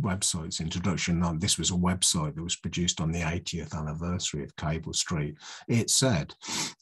website's 0.00 0.60
introduction. 0.60 1.22
And 1.22 1.40
this 1.40 1.58
was 1.58 1.70
a 1.70 1.74
website 1.74 2.34
that 2.34 2.42
was 2.42 2.56
produced 2.56 3.00
on 3.00 3.12
the 3.12 3.20
80th 3.20 3.74
anniversary 3.74 4.42
of 4.42 4.56
Cable 4.56 4.92
Street. 4.92 5.36
It 5.68 5.90
said, 5.90 6.34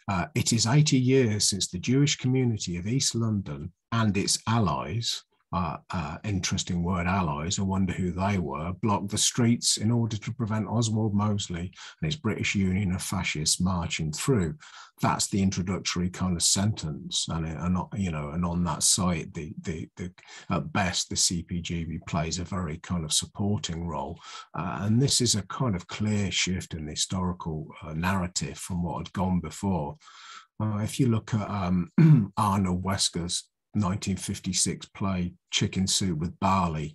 uh, 0.09 0.27
"It 0.35 0.53
is 0.53 0.67
80 0.67 0.99
years 0.99 1.45
since 1.45 1.69
the 1.69 1.79
Jewish 1.79 2.17
community 2.17 2.79
of 2.79 2.87
East 2.87 3.15
London 3.15 3.73
and 3.93 4.17
its 4.17 4.39
allies." 4.47 5.25
Uh, 5.53 5.77
uh, 5.91 6.17
interesting 6.25 6.83
word 6.83 7.07
allies, 7.07 7.59
I 7.59 7.63
wonder 7.63 7.93
who 7.93 8.11
they 8.11 8.39
were, 8.39 8.73
blocked 8.81 9.11
the 9.11 9.19
streets 9.19 9.77
in 9.77 9.91
order 9.91 10.17
to 10.17 10.33
prevent 10.33 10.67
Oswald 10.67 11.15
Mosley 11.15 11.73
and 12.01 12.07
his 12.07 12.17
British 12.17 12.55
Union 12.55 12.93
of 12.93 13.03
Fascists 13.03 13.61
marching 13.61 14.13
through. 14.13 14.55
That's 15.03 15.29
the 15.29 15.43
introductory 15.43 16.09
kind 16.09 16.37
of 16.37 16.43
sentence 16.43 17.27
and, 17.29 17.47
and 17.47 17.77
you 17.97 18.11
know 18.11 18.31
and 18.31 18.45
on 18.45 18.63
that 18.65 18.83
site 18.83 19.35
the, 19.35 19.53
the 19.63 19.89
the 19.97 20.13
at 20.51 20.73
best 20.73 21.09
the 21.09 21.17
cpgb 21.17 21.99
plays 22.07 22.39
a 22.39 22.45
very 22.45 22.79
kind 22.79 23.05
of 23.05 23.13
supporting 23.13 23.87
role. 23.87 24.19
Uh, 24.55 24.79
and 24.83 25.03
this 25.03 25.21
is 25.21 25.35
a 25.35 25.47
kind 25.49 25.75
of 25.75 25.89
clear 25.89 26.31
shift 26.31 26.75
in 26.75 26.87
the 26.87 26.93
historical 26.93 27.67
uh, 27.83 27.93
narrative 27.95 28.57
from 28.57 28.83
what 28.83 28.99
had 28.99 29.13
gone 29.13 29.41
before. 29.41 29.97
Uh, 30.61 30.79
if 30.79 31.01
you 31.01 31.09
look 31.09 31.35
at 31.35 31.51
um, 31.51 31.91
arnold 32.37 32.85
wesker's 32.85 33.49
1956 33.75 34.87
play 34.87 35.33
chicken 35.51 35.87
soup 35.87 36.19
with 36.19 36.39
barley 36.41 36.95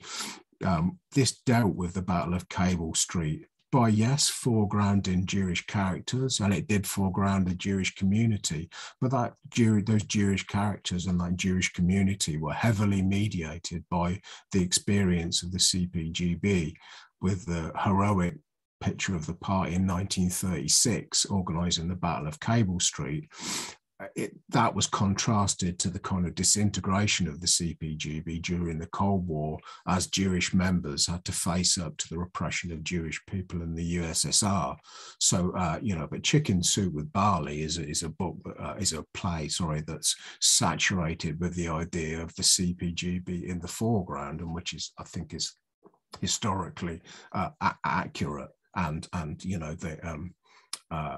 um, 0.66 1.00
this 1.14 1.40
dealt 1.42 1.76
with 1.76 1.94
the 1.94 2.02
battle 2.02 2.34
of 2.34 2.50
cable 2.50 2.94
street 2.94 3.46
by 3.72 3.90
yes 3.90 4.30
foregrounding 4.32 5.26
Jewish 5.26 5.66
characters, 5.66 6.40
and 6.40 6.54
it 6.54 6.68
did 6.68 6.88
foreground 6.88 7.48
the 7.48 7.56
Jewish 7.56 7.94
community. 7.96 8.70
But 9.02 9.12
that 9.12 9.34
Jew, 9.50 9.82
those 9.82 10.04
Jewish 10.04 10.46
characters 10.48 11.08
and 11.08 11.20
that 11.20 11.36
Jewish 11.36 11.74
community 11.74 12.38
were 12.38 12.54
heavily 12.54 13.02
mediated 13.02 13.84
by 13.90 14.22
the 14.52 14.62
experience 14.62 15.44
of 15.44 15.52
the 15.52 15.58
CPGB, 15.58 16.76
with 17.22 17.46
the 17.46 17.72
heroic 17.84 18.36
picture 18.80 19.16
of 19.16 19.26
the 19.26 19.34
party 19.34 19.74
in 19.74 19.88
1936 19.88 21.26
organizing 21.26 21.88
the 21.88 21.96
Battle 21.96 22.28
of 22.28 22.40
Cable 22.40 22.80
Street, 22.80 23.30
it, 24.16 24.36
that 24.50 24.76
was 24.76 24.86
contrasted 24.86 25.80
to 25.80 25.90
the 25.90 26.00
kind 26.00 26.28
of 26.28 26.36
disintegration 26.36 27.28
of 27.28 27.42
the 27.42 27.48
CPGB 27.48 28.42
during 28.44 28.78
the 28.78 28.88
Cold 28.88 29.28
War 29.28 29.58
as 29.88 30.08
Jewish 30.08 30.54
members 30.54 31.08
had 31.08 31.26
to 31.26 31.32
face 31.32 31.78
up 31.78 31.98
to 31.98 32.10
the 32.10 32.20
repression 32.20 32.72
of 32.72 32.84
Jewish 32.84 33.20
people 33.26 33.62
in 33.64 33.74
the 33.74 33.98
USSR. 33.98 34.78
So, 35.20 35.52
uh, 35.58 35.80
you 35.82 35.96
know, 35.96 36.08
but 36.10 36.24
Chicken 36.24 36.62
Soup 36.62 36.94
with 36.94 37.12
Barley 37.12 37.64
is 37.64 37.80
a, 37.80 37.88
is 37.88 38.04
a 38.04 38.10
book, 38.10 38.38
uh, 38.60 38.76
is 38.80 38.94
a 38.94 39.04
play, 39.14 39.48
sorry, 39.48 39.84
that's 39.88 40.16
saturated 40.42 41.40
with 41.40 41.56
the 41.56 41.70
idea 41.70 42.22
of 42.22 42.36
the 42.36 42.44
CPGB 42.44 43.46
in 43.46 43.60
the 43.60 43.68
foreground 43.68 44.42
and 44.42 44.54
which 44.54 44.74
is, 44.74 44.92
I 45.00 45.04
think, 45.04 45.34
is 45.34 45.56
historically 46.22 47.02
uh, 47.34 47.50
accurate 47.84 48.52
and, 48.76 49.08
and, 49.14 49.44
you 49.44 49.58
know, 49.58 49.74
the, 49.74 50.08
um, 50.08 50.36
uh, 50.92 51.18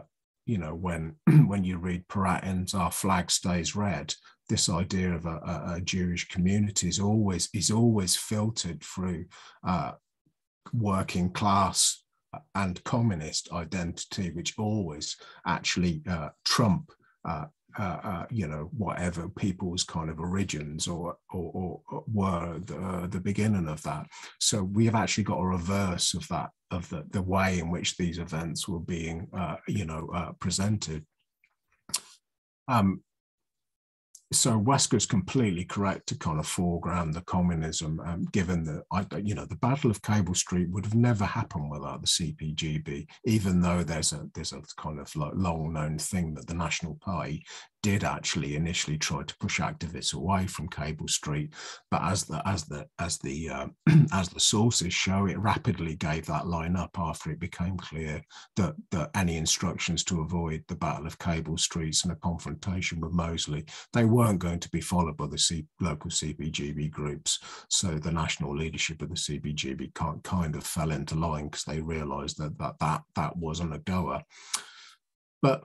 you 0.49 0.57
know, 0.57 0.73
when 0.73 1.15
when 1.47 1.63
you 1.63 1.77
read 1.77 2.07
Piratin's 2.07 2.73
"Our 2.73 2.91
Flag 2.91 3.29
Stays 3.29 3.75
Red," 3.75 4.15
this 4.49 4.67
idea 4.67 5.13
of 5.13 5.27
a, 5.27 5.75
a 5.75 5.81
Jewish 5.81 6.27
community 6.27 6.87
is 6.87 6.99
always 6.99 7.49
is 7.53 7.69
always 7.69 8.15
filtered 8.15 8.83
through 8.83 9.25
uh, 9.65 9.91
working 10.73 11.29
class 11.29 12.03
and 12.55 12.83
communist 12.83 13.51
identity, 13.53 14.31
which 14.31 14.57
always 14.57 15.17
actually 15.45 16.01
uh, 16.09 16.29
trump 16.45 16.91
uh, 17.27 17.45
uh, 17.77 17.99
uh, 18.03 18.25
you 18.29 18.47
know, 18.47 18.69
whatever 18.77 19.29
people's 19.29 19.83
kind 19.83 20.09
of 20.09 20.19
origins 20.19 20.87
or 20.87 21.17
or, 21.31 21.81
or 21.89 22.03
were 22.11 22.59
the, 22.65 22.77
uh, 22.77 23.07
the 23.07 23.19
beginning 23.19 23.67
of 23.67 23.81
that. 23.83 24.07
So 24.39 24.63
we 24.63 24.85
have 24.85 24.95
actually 24.95 25.25
got 25.25 25.39
a 25.39 25.45
reverse 25.45 26.13
of 26.13 26.27
that 26.29 26.49
of 26.71 26.89
the, 26.89 27.05
the 27.09 27.21
way 27.21 27.59
in 27.59 27.71
which 27.71 27.97
these 27.97 28.17
events 28.19 28.67
were 28.67 28.79
being, 28.79 29.27
uh, 29.35 29.57
you 29.67 29.85
know, 29.85 30.09
uh, 30.13 30.31
presented. 30.39 31.05
Um, 32.67 33.01
so 34.31 34.59
Wesker's 34.59 35.07
completely 35.07 35.65
correct 35.65 36.07
to 36.07 36.17
kind 36.17 36.39
of 36.39 36.45
foreground 36.45 37.13
the 37.13 37.21
communism, 37.21 37.99
um, 38.01 38.25
given 38.31 38.63
that 38.63 39.25
you 39.25 39.33
know 39.33 39.45
the 39.45 39.55
Battle 39.55 39.89
of 39.89 40.01
Cable 40.03 40.35
Street 40.35 40.69
would 40.69 40.85
have 40.85 40.95
never 40.95 41.25
happened 41.25 41.71
without 41.71 42.01
the 42.01 42.07
CPGB, 42.07 43.07
even 43.25 43.61
though 43.61 43.83
there's 43.83 44.13
a 44.13 44.29
there's 44.35 44.53
a 44.53 44.61
kind 44.77 44.99
of 44.99 45.13
like 45.15 45.31
long 45.33 45.73
known 45.73 45.97
thing 45.97 46.35
that 46.35 46.45
the 46.45 46.53
National 46.53 46.95
Party 46.95 47.43
did 47.81 48.03
actually 48.03 48.55
initially 48.55 48.97
try 48.97 49.23
to 49.23 49.37
push 49.37 49.59
activists 49.59 50.13
away 50.13 50.47
from 50.47 50.67
Cable 50.67 51.07
Street, 51.07 51.53
but 51.91 52.01
as 52.03 52.25
the 52.25 52.41
as 52.47 52.65
the 52.65 52.87
as 52.99 53.17
the 53.19 53.49
uh, 53.49 53.67
as 54.11 54.29
the 54.29 54.39
sources 54.39 54.93
show, 54.93 55.25
it 55.25 55.39
rapidly 55.39 55.95
gave 55.95 56.25
that 56.25 56.47
line 56.47 56.75
up 56.75 56.91
after 56.97 57.31
it 57.31 57.39
became 57.39 57.77
clear 57.77 58.21
that 58.55 58.75
that 58.91 59.09
any 59.15 59.37
instructions 59.37 60.03
to 60.05 60.21
avoid 60.21 60.63
the 60.67 60.75
Battle 60.75 61.07
of 61.07 61.19
Cable 61.19 61.57
Streets 61.57 62.03
and 62.03 62.11
a 62.13 62.15
confrontation 62.17 62.99
with 62.99 63.11
Mosley 63.11 63.65
they 63.93 64.05
weren't 64.05 64.39
going 64.39 64.59
to 64.59 64.69
be 64.69 64.81
followed 64.81 65.17
by 65.17 65.27
the 65.27 65.37
C, 65.37 65.65
local 65.79 66.09
CPGB 66.09 66.91
groups. 66.91 67.39
So 67.69 67.95
the 67.95 68.11
national 68.11 68.55
leadership 68.55 69.01
of 69.01 69.09
the 69.09 69.15
CPGB 69.15 69.93
kind 70.23 70.55
of 70.55 70.63
fell 70.63 70.91
into 70.91 71.15
line 71.15 71.45
because 71.45 71.63
they 71.63 71.81
realised 71.81 72.37
that 72.37 72.57
that 72.59 72.75
that 72.79 73.01
that 73.15 73.37
wasn't 73.37 73.73
a 73.73 73.79
goer. 73.79 74.21
but 75.41 75.63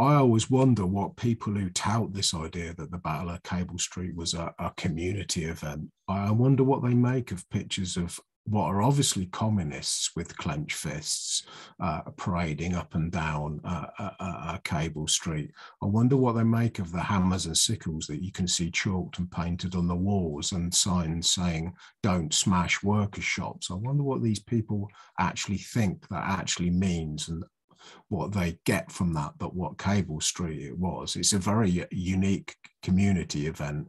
I 0.00 0.14
always 0.14 0.50
wonder 0.50 0.84
what 0.84 1.16
people 1.16 1.54
who 1.54 1.70
tout 1.70 2.12
this 2.12 2.34
idea 2.34 2.74
that 2.74 2.90
the 2.90 2.98
Battle 2.98 3.30
of 3.30 3.42
Cable 3.44 3.78
Street 3.78 4.16
was 4.16 4.34
a, 4.34 4.52
a 4.58 4.72
community 4.76 5.44
event. 5.44 5.88
I 6.08 6.32
wonder 6.32 6.64
what 6.64 6.82
they 6.82 6.94
make 6.94 7.30
of 7.30 7.48
pictures 7.50 7.96
of 7.96 8.18
what 8.46 8.66
are 8.66 8.82
obviously 8.82 9.26
communists 9.26 10.10
with 10.14 10.36
clenched 10.36 10.76
fists 10.76 11.46
uh, 11.80 12.02
parading 12.16 12.74
up 12.74 12.94
and 12.94 13.10
down 13.10 13.60
uh, 13.64 13.86
uh, 13.98 14.10
uh, 14.20 14.58
Cable 14.64 15.06
Street. 15.06 15.50
I 15.82 15.86
wonder 15.86 16.16
what 16.16 16.32
they 16.32 16.44
make 16.44 16.78
of 16.78 16.92
the 16.92 17.00
hammers 17.00 17.46
and 17.46 17.56
sickles 17.56 18.06
that 18.08 18.22
you 18.22 18.32
can 18.32 18.46
see 18.46 18.70
chalked 18.70 19.18
and 19.18 19.30
painted 19.30 19.74
on 19.74 19.86
the 19.86 19.94
walls 19.94 20.52
and 20.52 20.74
signs 20.74 21.30
saying, 21.30 21.72
don't 22.02 22.34
smash 22.34 22.82
workers' 22.82 23.24
shops. 23.24 23.70
I 23.70 23.74
wonder 23.74 24.02
what 24.02 24.22
these 24.22 24.40
people 24.40 24.88
actually 25.18 25.58
think 25.58 26.06
that 26.08 26.24
actually 26.24 26.70
means 26.70 27.28
and 27.28 27.44
what 28.08 28.32
they 28.32 28.58
get 28.64 28.90
from 28.90 29.12
that, 29.14 29.32
but 29.38 29.54
what 29.54 29.78
Cable 29.78 30.20
Street 30.20 30.62
it 30.62 30.78
was. 30.78 31.16
It's 31.16 31.32
a 31.32 31.38
very 31.38 31.86
unique 31.90 32.56
community 32.82 33.46
event 33.46 33.88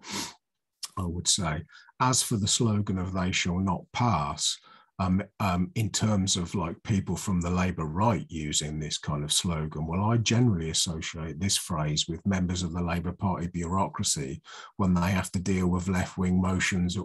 I 0.97 1.03
would 1.03 1.27
say. 1.27 1.63
As 1.99 2.21
for 2.21 2.37
the 2.37 2.47
slogan 2.47 2.97
of 2.97 3.13
"They 3.13 3.31
shall 3.31 3.59
not 3.59 3.83
pass," 3.93 4.57
um, 4.99 5.21
um, 5.41 5.71
in 5.75 5.89
terms 5.89 6.37
of 6.37 6.55
like 6.55 6.81
people 6.83 7.17
from 7.17 7.41
the 7.41 7.49
Labour 7.49 7.85
right 7.85 8.25
using 8.29 8.79
this 8.79 8.97
kind 8.97 9.23
of 9.23 9.33
slogan, 9.33 9.85
well, 9.87 10.03
I 10.05 10.17
generally 10.17 10.69
associate 10.69 11.39
this 11.39 11.57
phrase 11.57 12.07
with 12.07 12.25
members 12.25 12.63
of 12.63 12.73
the 12.73 12.81
Labour 12.81 13.11
Party 13.11 13.47
bureaucracy 13.47 14.41
when 14.77 14.93
they 14.93 15.11
have 15.11 15.31
to 15.33 15.39
deal 15.39 15.67
with 15.67 15.89
left 15.89 16.17
wing 16.17 16.41
motions 16.41 16.97
at, 16.97 17.03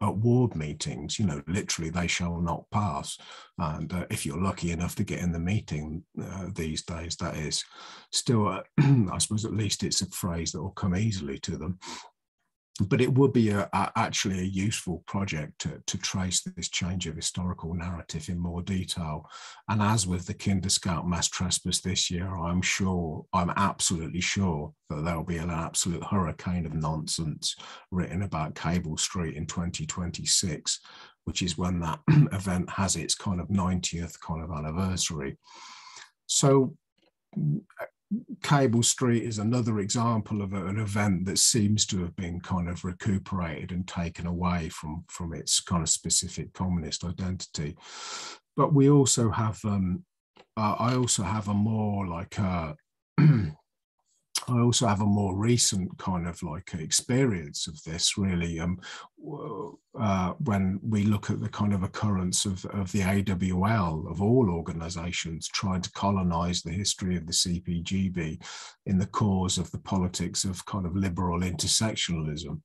at, 0.00 0.16
ward 0.16 0.56
meetings. 0.56 1.18
You 1.18 1.26
know, 1.26 1.42
literally, 1.46 1.90
they 1.90 2.06
shall 2.06 2.40
not 2.40 2.64
pass. 2.70 3.18
And 3.58 3.92
uh, 3.92 4.06
if 4.10 4.24
you're 4.24 4.42
lucky 4.42 4.70
enough 4.72 4.94
to 4.96 5.04
get 5.04 5.20
in 5.20 5.32
the 5.32 5.38
meeting 5.38 6.04
uh, 6.20 6.46
these 6.54 6.82
days, 6.84 7.16
that 7.16 7.36
is 7.36 7.62
still, 8.12 8.48
uh, 8.48 8.62
I 8.78 9.18
suppose, 9.18 9.44
at 9.44 9.52
least 9.52 9.82
it's 9.82 10.00
a 10.00 10.06
phrase 10.06 10.52
that 10.52 10.62
will 10.62 10.70
come 10.70 10.96
easily 10.96 11.38
to 11.40 11.58
them 11.58 11.78
but 12.80 13.00
it 13.00 13.12
would 13.12 13.32
be 13.32 13.50
a, 13.50 13.68
a, 13.72 13.92
actually 13.96 14.38
a 14.38 14.42
useful 14.42 15.02
project 15.06 15.58
to, 15.60 15.82
to 15.86 15.98
trace 15.98 16.42
this 16.42 16.68
change 16.68 17.06
of 17.06 17.16
historical 17.16 17.72
narrative 17.74 18.28
in 18.28 18.38
more 18.38 18.62
detail. 18.62 19.28
And 19.68 19.80
as 19.80 20.06
with 20.06 20.26
the 20.26 20.34
Kinder 20.34 20.68
Scout 20.68 21.08
mass 21.08 21.28
trespass 21.28 21.80
this 21.80 22.10
year, 22.10 22.36
I'm 22.36 22.60
sure, 22.60 23.24
I'm 23.32 23.50
absolutely 23.56 24.20
sure 24.20 24.72
that 24.90 25.04
there'll 25.04 25.24
be 25.24 25.38
an 25.38 25.50
absolute 25.50 26.04
hurricane 26.04 26.66
of 26.66 26.74
nonsense 26.74 27.56
written 27.90 28.22
about 28.22 28.54
Cable 28.54 28.98
Street 28.98 29.36
in 29.36 29.46
2026, 29.46 30.80
which 31.24 31.42
is 31.42 31.56
when 31.56 31.80
that 31.80 32.00
event 32.32 32.68
has 32.70 32.96
its 32.96 33.14
kind 33.14 33.40
of 33.40 33.48
90th 33.48 34.20
kind 34.20 34.42
of 34.42 34.50
anniversary. 34.50 35.38
So 36.26 36.76
Cable 38.42 38.82
Street 38.82 39.24
is 39.24 39.38
another 39.38 39.80
example 39.80 40.40
of 40.40 40.52
an 40.52 40.78
event 40.78 41.26
that 41.26 41.38
seems 41.38 41.84
to 41.86 42.00
have 42.00 42.14
been 42.14 42.40
kind 42.40 42.68
of 42.68 42.84
recuperated 42.84 43.72
and 43.72 43.86
taken 43.86 44.26
away 44.26 44.68
from, 44.68 45.04
from 45.08 45.34
its 45.34 45.60
kind 45.60 45.82
of 45.82 45.88
specific 45.88 46.52
communist 46.52 47.04
identity. 47.04 47.76
But 48.56 48.72
we 48.72 48.88
also 48.88 49.30
have, 49.30 49.58
um, 49.64 50.04
uh, 50.56 50.76
I 50.78 50.94
also 50.94 51.24
have 51.24 51.48
a 51.48 51.54
more 51.54 52.06
like 52.06 52.38
a 52.38 52.76
I 54.48 54.60
also 54.60 54.86
have 54.86 55.00
a 55.00 55.06
more 55.06 55.36
recent 55.36 55.96
kind 55.98 56.28
of 56.28 56.40
like 56.42 56.74
experience 56.74 57.66
of 57.66 57.82
this 57.82 58.16
really 58.16 58.60
um, 58.60 58.80
uh, 59.98 60.34
when 60.38 60.78
we 60.82 61.02
look 61.02 61.30
at 61.30 61.40
the 61.40 61.48
kind 61.48 61.72
of 61.72 61.82
occurrence 61.82 62.44
of, 62.44 62.64
of 62.66 62.92
the 62.92 63.02
AWL 63.02 64.06
of 64.08 64.22
all 64.22 64.48
organizations 64.50 65.48
trying 65.48 65.82
to 65.82 65.90
colonize 65.92 66.62
the 66.62 66.70
history 66.70 67.16
of 67.16 67.26
the 67.26 67.32
CPGB 67.32 68.40
in 68.86 68.98
the 68.98 69.06
cause 69.06 69.58
of 69.58 69.70
the 69.72 69.80
politics 69.80 70.44
of 70.44 70.64
kind 70.66 70.86
of 70.86 70.94
liberal 70.94 71.40
intersectionalism. 71.40 72.60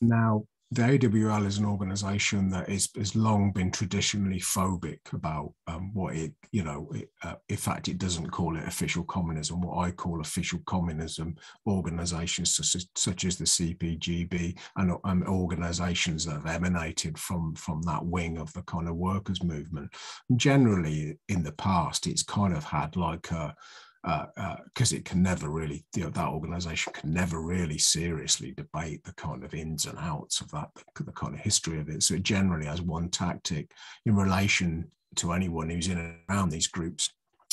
Now, 0.00 0.44
the 0.72 0.84
AWL 0.84 1.46
is 1.46 1.58
an 1.58 1.64
organization 1.64 2.48
that 2.50 2.68
is, 2.68 2.90
has 2.96 3.16
long 3.16 3.50
been 3.50 3.72
traditionally 3.72 4.38
phobic 4.38 5.00
about 5.12 5.52
um, 5.66 5.92
what 5.92 6.14
it, 6.14 6.32
you 6.52 6.62
know, 6.62 6.88
it, 6.94 7.10
uh, 7.24 7.34
in 7.48 7.56
fact, 7.56 7.88
it 7.88 7.98
doesn't 7.98 8.30
call 8.30 8.56
it 8.56 8.68
official 8.68 9.02
communism, 9.02 9.60
what 9.60 9.78
I 9.78 9.90
call 9.90 10.20
official 10.20 10.60
communism 10.66 11.34
organizations 11.66 12.54
such 12.54 12.76
as, 12.76 12.86
such 12.94 13.24
as 13.24 13.36
the 13.36 13.46
CPGB 13.46 14.56
and 14.76 15.24
organizations 15.26 16.24
that 16.26 16.34
have 16.34 16.46
emanated 16.46 17.18
from, 17.18 17.56
from 17.56 17.82
that 17.82 18.06
wing 18.06 18.38
of 18.38 18.52
the 18.52 18.62
kind 18.62 18.88
of 18.88 18.94
workers' 18.94 19.42
movement. 19.42 19.92
And 20.28 20.38
generally, 20.38 21.18
in 21.28 21.42
the 21.42 21.52
past, 21.52 22.06
it's 22.06 22.22
kind 22.22 22.54
of 22.54 22.62
had 22.62 22.94
like 22.94 23.28
a, 23.32 23.56
because 24.02 24.92
uh, 24.92 24.96
uh, 24.96 24.98
it 24.98 25.04
can 25.04 25.22
never 25.22 25.50
really, 25.50 25.84
you 25.94 26.04
know, 26.04 26.10
that 26.10 26.28
organization 26.28 26.92
can 26.92 27.12
never 27.12 27.40
really 27.40 27.78
seriously 27.78 28.52
debate 28.52 29.04
the 29.04 29.12
kind 29.14 29.44
of 29.44 29.52
ins 29.52 29.84
and 29.84 29.98
outs 29.98 30.40
of 30.40 30.50
that, 30.52 30.70
the, 30.96 31.04
the 31.04 31.12
kind 31.12 31.34
of 31.34 31.40
history 31.40 31.78
of 31.78 31.88
it. 31.88 32.02
So 32.02 32.14
it 32.14 32.22
generally 32.22 32.66
has 32.66 32.80
one 32.80 33.10
tactic 33.10 33.72
in 34.06 34.16
relation 34.16 34.90
to 35.16 35.32
anyone 35.32 35.68
who's 35.68 35.88
in 35.88 35.98
and 35.98 36.16
around 36.28 36.50
these 36.50 36.68
groups 36.68 37.10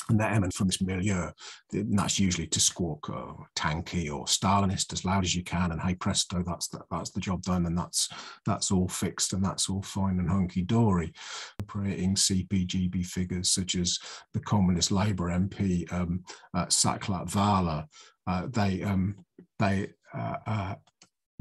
and 0.09 0.21
eminent 0.21 0.53
from 0.53 0.67
this 0.67 0.81
milieu, 0.81 1.29
and 1.73 1.97
that's 1.97 2.19
usually 2.19 2.47
to 2.47 2.59
squawk 2.59 3.09
uh, 3.09 3.33
tanky 3.55 4.11
or 4.11 4.25
Stalinist 4.25 4.93
as 4.93 5.05
loud 5.05 5.23
as 5.23 5.35
you 5.35 5.43
can, 5.43 5.71
and 5.71 5.81
hey 5.81 5.95
presto, 5.95 6.43
that's 6.45 6.67
the, 6.67 6.79
that's 6.89 7.11
the 7.11 7.19
job 7.19 7.41
done, 7.43 7.65
and 7.65 7.77
that's 7.77 8.09
that's 8.45 8.71
all 8.71 8.87
fixed, 8.87 9.33
and 9.33 9.43
that's 9.43 9.69
all 9.69 9.81
fine 9.81 10.19
and 10.19 10.29
hunky 10.29 10.61
dory. 10.61 11.13
Operating 11.61 12.15
CPGB 12.15 13.05
figures 13.05 13.51
such 13.51 13.75
as 13.75 13.99
the 14.33 14.39
Communist 14.39 14.91
Labour 14.91 15.29
MP 15.29 15.91
um, 15.91 16.23
uh, 16.53 16.65
Saklatvala, 16.65 17.87
uh, 18.27 18.47
they 18.49 18.83
um, 18.83 19.15
they 19.59 19.89
uh, 20.13 20.37
uh, 20.45 20.75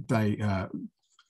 they 0.08 0.38
uh, 0.38 0.66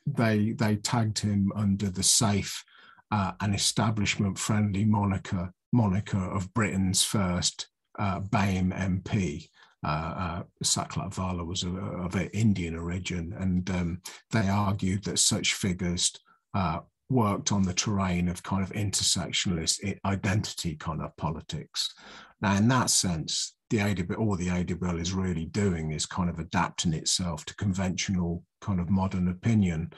they 0.07 0.53
they 0.53 0.77
tagged 0.77 1.19
him 1.19 1.53
under 1.55 1.91
the 1.91 2.03
safe 2.03 2.65
uh, 3.11 3.33
and 3.41 3.55
establishment 3.55 4.39
friendly 4.39 4.85
moniker 4.85 5.53
moniker 5.73 6.19
of 6.19 6.53
Britain's 6.55 7.03
first 7.03 7.69
uh, 7.99 8.21
BAME 8.21 8.73
MP. 8.73 9.49
Uh, 9.85 10.43
uh, 10.65 11.09
Vala 11.11 11.45
was 11.45 11.63
of, 11.63 11.77
of 11.77 12.17
Indian 12.33 12.77
origin, 12.77 13.35
and 13.39 13.69
um, 13.71 14.01
they 14.33 14.49
argued 14.49 15.05
that 15.05 15.19
such 15.19 15.55
figures 15.55 16.13
uh, 16.55 16.81
worked 17.09 17.53
on 17.53 17.63
the 17.63 17.75
terrain 17.75 18.29
of 18.29 18.43
kind 18.43 18.63
of 18.63 18.73
intersectionalist 18.73 19.99
identity 20.05 20.75
kind 20.77 21.03
of 21.03 21.17
politics. 21.17 21.95
Now, 22.41 22.57
in 22.57 22.69
that 22.69 22.91
sense, 22.91 23.55
the 23.71 23.81
AWL, 23.81 24.17
all 24.17 24.37
the 24.37 24.51
AWL 24.51 24.99
is 24.99 25.13
really 25.13 25.47
doing 25.47 25.93
is 25.93 26.07
kind 26.07 26.31
of 26.31 26.39
adapting 26.39 26.93
itself 26.93 27.45
to 27.47 27.57
conventional 27.57 28.45
kind 28.61 28.81
of 28.81 28.91
modern 28.91 29.29
opinion, 29.29 29.93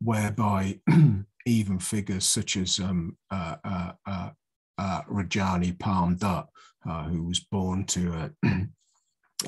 whereby 0.00 0.80
even 1.46 1.78
figures 1.78 2.24
such 2.24 2.56
as 2.56 2.78
um, 2.78 3.16
uh, 3.30 3.56
uh, 3.64 3.92
uh, 4.06 4.30
uh, 4.78 5.02
Rajani 5.10 5.78
Palme 5.78 6.16
Dutt, 6.16 6.48
uh, 6.88 7.04
who 7.04 7.24
was 7.24 7.40
born 7.40 7.84
to 7.86 8.12
uh, 8.44 8.48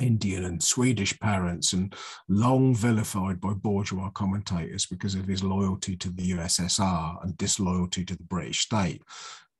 Indian 0.00 0.44
and 0.44 0.62
Swedish 0.62 1.18
parents 1.20 1.72
and 1.72 1.94
long 2.28 2.74
vilified 2.74 3.40
by 3.40 3.52
bourgeois 3.52 4.10
commentators 4.10 4.86
because 4.86 5.14
of 5.14 5.26
his 5.26 5.42
loyalty 5.42 5.96
to 5.96 6.10
the 6.10 6.32
USSR 6.32 7.22
and 7.22 7.36
disloyalty 7.36 8.04
to 8.04 8.16
the 8.16 8.24
British 8.24 8.60
state. 8.60 9.02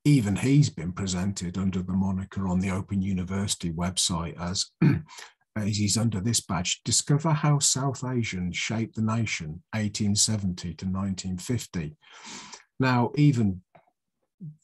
Even 0.04 0.36
he's 0.36 0.68
been 0.68 0.92
presented 0.92 1.56
under 1.56 1.80
the 1.82 1.92
moniker 1.92 2.46
on 2.46 2.60
the 2.60 2.70
Open 2.70 3.00
University 3.00 3.72
website 3.72 4.38
as, 4.38 4.66
as 5.56 5.76
he's 5.76 5.96
under 5.96 6.20
this 6.20 6.40
badge, 6.40 6.82
Discover 6.84 7.32
How 7.32 7.58
South 7.58 8.04
Asians 8.04 8.56
Shaped 8.56 8.96
the 8.96 9.02
Nation, 9.02 9.62
1870 9.72 10.74
to 10.74 10.86
1950. 10.86 11.96
Now, 12.78 13.12
even 13.16 13.62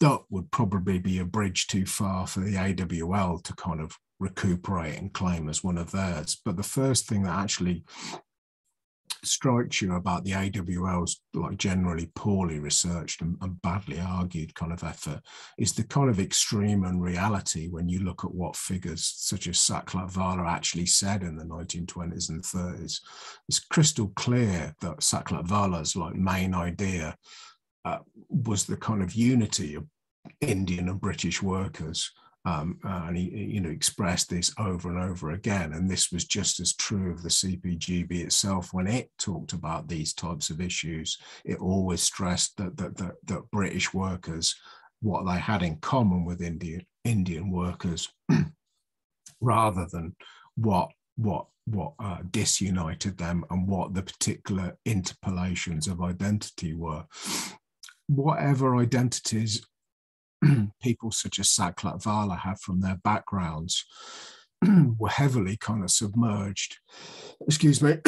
that 0.00 0.20
would 0.30 0.50
probably 0.50 0.98
be 0.98 1.18
a 1.18 1.24
bridge 1.24 1.66
too 1.66 1.86
far 1.86 2.26
for 2.26 2.40
the 2.40 2.56
AWL 2.56 3.38
to 3.38 3.54
kind 3.54 3.80
of 3.80 3.96
recuperate 4.18 4.98
and 4.98 5.12
claim 5.12 5.48
as 5.48 5.64
one 5.64 5.78
of 5.78 5.90
theirs. 5.90 6.40
But 6.44 6.56
the 6.56 6.62
first 6.62 7.08
thing 7.08 7.22
that 7.24 7.38
actually 7.38 7.84
strikes 9.22 9.82
you 9.82 9.94
about 9.94 10.24
the 10.24 10.32
AWL's 10.32 11.20
like 11.34 11.56
generally 11.58 12.10
poorly 12.14 12.58
researched 12.58 13.20
and, 13.22 13.36
and, 13.42 13.60
badly 13.62 14.00
argued 14.00 14.54
kind 14.54 14.72
of 14.72 14.82
effort 14.82 15.20
is 15.58 15.72
the 15.72 15.84
kind 15.84 16.08
of 16.08 16.18
extreme 16.18 16.84
unreality 16.84 17.68
when 17.68 17.88
you 17.88 18.00
look 18.00 18.24
at 18.24 18.34
what 18.34 18.56
figures 18.56 19.12
such 19.16 19.46
as 19.46 19.56
Saklatvala 19.56 20.46
actually 20.46 20.86
said 20.86 21.22
in 21.22 21.36
the 21.36 21.44
1920s 21.44 22.30
and 22.30 22.42
30s. 22.42 23.00
It's 23.48 23.60
crystal 23.60 24.12
clear 24.16 24.74
that 24.80 24.98
Saklatvala's 25.00 25.96
like 25.96 26.14
main 26.14 26.54
idea 26.54 27.16
uh, 27.84 27.98
was 28.28 28.66
the 28.66 28.76
kind 28.76 29.02
of 29.02 29.14
unity 29.14 29.74
of 29.74 29.86
Indian 30.40 30.88
and 30.88 31.00
British 31.00 31.42
workers. 31.42 32.10
Um, 32.46 32.78
and 32.84 33.18
he, 33.18 33.28
you 33.28 33.60
know, 33.60 33.68
expressed 33.68 34.30
this 34.30 34.54
over 34.58 34.88
and 34.88 34.98
over 34.98 35.32
again. 35.32 35.74
And 35.74 35.90
this 35.90 36.10
was 36.10 36.24
just 36.24 36.58
as 36.58 36.74
true 36.74 37.12
of 37.12 37.22
the 37.22 37.28
CPGB 37.28 38.12
itself 38.24 38.70
when 38.72 38.86
it 38.86 39.10
talked 39.18 39.52
about 39.52 39.88
these 39.88 40.14
types 40.14 40.48
of 40.48 40.58
issues. 40.58 41.18
It 41.44 41.60
always 41.60 42.02
stressed 42.02 42.56
that 42.56 42.78
that, 42.78 42.96
that, 42.96 43.12
that 43.26 43.50
British 43.50 43.92
workers, 43.92 44.54
what 45.02 45.26
they 45.26 45.38
had 45.38 45.62
in 45.62 45.76
common 45.76 46.24
with 46.24 46.40
Indian 46.40 46.86
Indian 47.04 47.50
workers. 47.50 48.08
rather 49.40 49.86
than 49.90 50.14
what 50.56 50.90
what 51.16 51.46
what 51.66 51.92
uh, 52.00 52.18
disunited 52.30 53.16
them 53.16 53.44
and 53.50 53.68
what 53.68 53.94
the 53.94 54.02
particular 54.02 54.76
interpolations 54.86 55.86
of 55.86 56.02
identity 56.02 56.74
were. 56.74 57.04
Whatever 58.10 58.76
identities 58.76 59.64
people 60.82 61.12
such 61.12 61.38
as 61.38 61.48
Saklatvala 61.48 62.40
have 62.40 62.60
from 62.60 62.80
their 62.80 62.98
backgrounds 63.04 63.84
were 64.98 65.08
heavily 65.08 65.56
kind 65.56 65.84
of 65.84 65.90
submerged. 65.90 66.78
Excuse 67.46 67.80
me. 67.80 67.98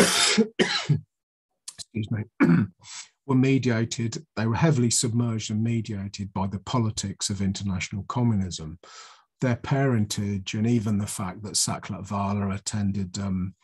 excuse 1.78 2.10
me. 2.10 2.24
were 3.26 3.34
mediated, 3.34 4.24
they 4.36 4.46
were 4.46 4.56
heavily 4.56 4.90
submerged 4.90 5.50
and 5.50 5.62
mediated 5.62 6.32
by 6.32 6.46
the 6.46 6.58
politics 6.58 7.30
of 7.30 7.40
international 7.40 8.04
communism. 8.08 8.78
Their 9.40 9.56
parentage 9.56 10.54
and 10.54 10.66
even 10.66 10.98
the 10.98 11.06
fact 11.06 11.42
that 11.42 11.54
Saklatvala 11.54 12.54
attended 12.54 13.18
um, 13.18 13.54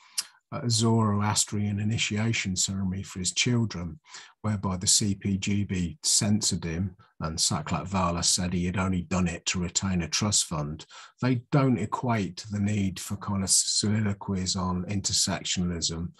a 0.52 0.68
Zoroastrian 0.70 1.78
initiation 1.80 2.56
ceremony 2.56 3.02
for 3.02 3.18
his 3.18 3.32
children, 3.32 4.00
whereby 4.42 4.76
the 4.76 4.86
CPGB 4.86 5.98
censored 6.02 6.64
him 6.64 6.96
and 7.20 7.36
Saklatvala 7.36 8.24
said 8.24 8.52
he 8.52 8.64
had 8.64 8.76
only 8.76 9.02
done 9.02 9.26
it 9.26 9.44
to 9.46 9.60
retain 9.60 10.02
a 10.02 10.08
trust 10.08 10.44
fund. 10.44 10.86
They 11.20 11.42
don't 11.50 11.78
equate 11.78 12.44
the 12.50 12.60
need 12.60 13.00
for 13.00 13.16
kind 13.16 13.42
of 13.42 13.50
soliloquies 13.50 14.54
on 14.56 14.84
intersectionalism. 14.84 16.12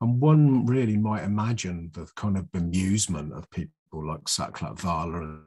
And 0.00 0.20
one 0.20 0.64
really 0.64 0.96
might 0.96 1.24
imagine 1.24 1.90
the 1.92 2.08
kind 2.14 2.36
of 2.36 2.44
bemusement 2.52 3.36
of 3.36 3.50
people 3.50 3.72
like 3.92 4.24
Saklatvala 4.24 5.42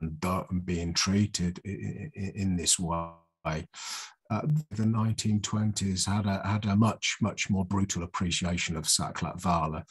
and 0.49 0.65
being 0.65 0.93
treated 0.93 1.59
in 1.59 2.55
this 2.57 2.77
way 2.77 3.11
uh, 4.29 4.41
the 4.71 4.83
1920s 4.83 6.05
had 6.05 6.25
a, 6.25 6.45
had 6.45 6.65
a 6.65 6.75
much, 6.75 7.17
much 7.21 7.49
more 7.49 7.65
brutal 7.65 8.03
appreciation 8.03 8.75
of 8.75 8.83
Saklatvala. 8.83 9.83